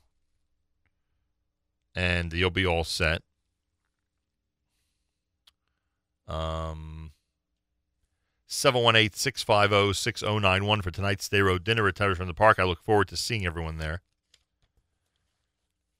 [1.95, 3.21] And you'll be all set.
[6.27, 7.11] Um,
[8.47, 12.59] 718 650 6091 for tonight's Sderot dinner at Terrace on the Park.
[12.59, 14.01] I look forward to seeing everyone there.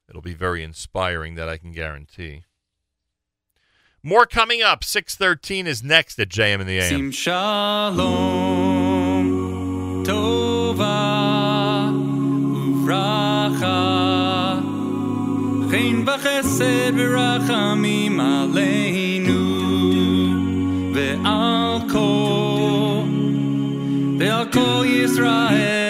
[0.09, 2.43] It'll be very inspiring, that I can guarantee.
[4.03, 4.83] More coming up.
[4.83, 6.89] 613 is next at JM in the AM.
[6.89, 8.43] Sim shalom
[10.03, 11.89] tova
[12.65, 13.71] uvracha
[15.71, 19.41] chen v'chesed v'rachamim aleinu
[20.93, 23.05] ve'al kol
[24.19, 25.82] ve'al kol Yisrael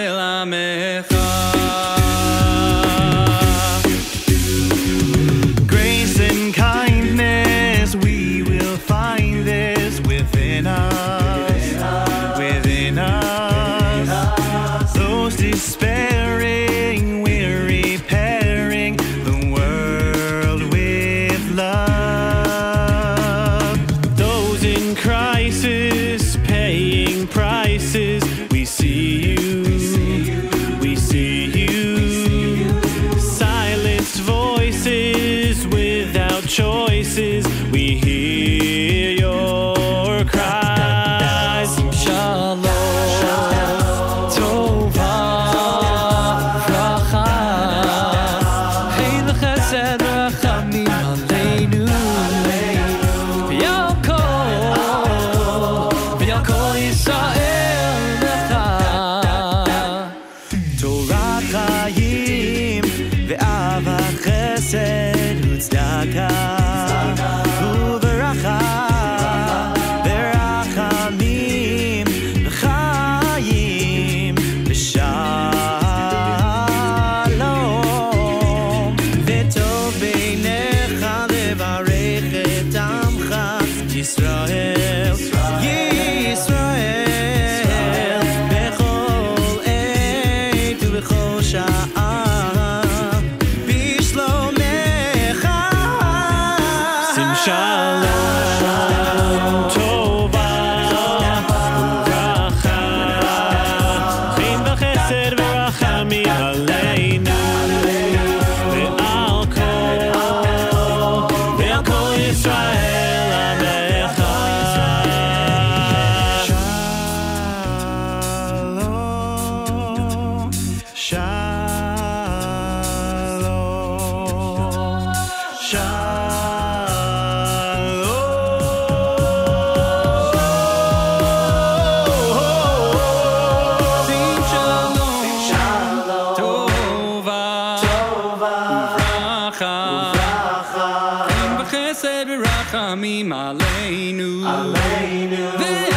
[142.74, 144.42] Rachamim Aleinu.
[144.43, 145.92] Aleinu.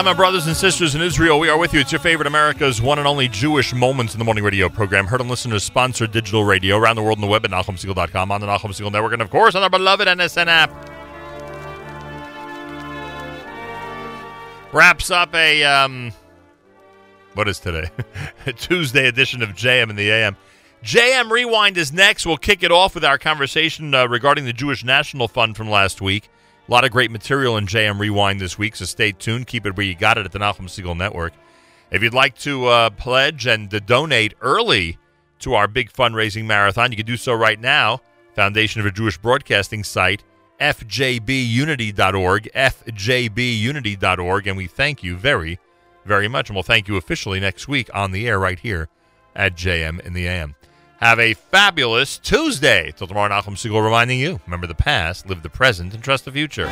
[0.00, 1.38] Echem, my brothers and sisters in Israel.
[1.38, 1.80] We are with you.
[1.80, 5.06] It's your favorite America's one and only Jewish Moments in the Morning radio program.
[5.06, 8.40] Heard and listeners sponsored digital radio around the world on the web at NachumSegal.com, on
[8.40, 10.70] the Nachum Segal Network, and of course on our beloved NSN app.
[14.72, 16.12] Wraps up a, um,
[17.34, 17.90] what is today?
[18.56, 20.34] Tuesday edition of JM in the AM.
[20.82, 22.24] JM Rewind is next.
[22.24, 26.00] We'll kick it off with our conversation uh, regarding the Jewish National Fund from last
[26.00, 26.30] week.
[26.68, 29.46] A lot of great material in JM Rewind this week, so stay tuned.
[29.46, 31.32] Keep it where you got it at the Nachum Segal Network.
[31.90, 34.98] If you'd like to uh, pledge and to donate early
[35.40, 38.00] to our big fundraising marathon, you can do so right now.
[38.34, 40.22] Foundation for Jewish Broadcasting site,
[40.60, 45.58] fjbunity.org, fjbunity.org, and we thank you very,
[46.04, 46.48] very much.
[46.48, 48.88] And we'll thank you officially next week on the air right here
[49.34, 50.54] at JM in the AM.
[51.00, 52.92] Have a fabulous Tuesday.
[52.94, 56.30] Till tomorrow, Nachum Segal reminding you remember the past, live the present, and trust the
[56.30, 56.66] future.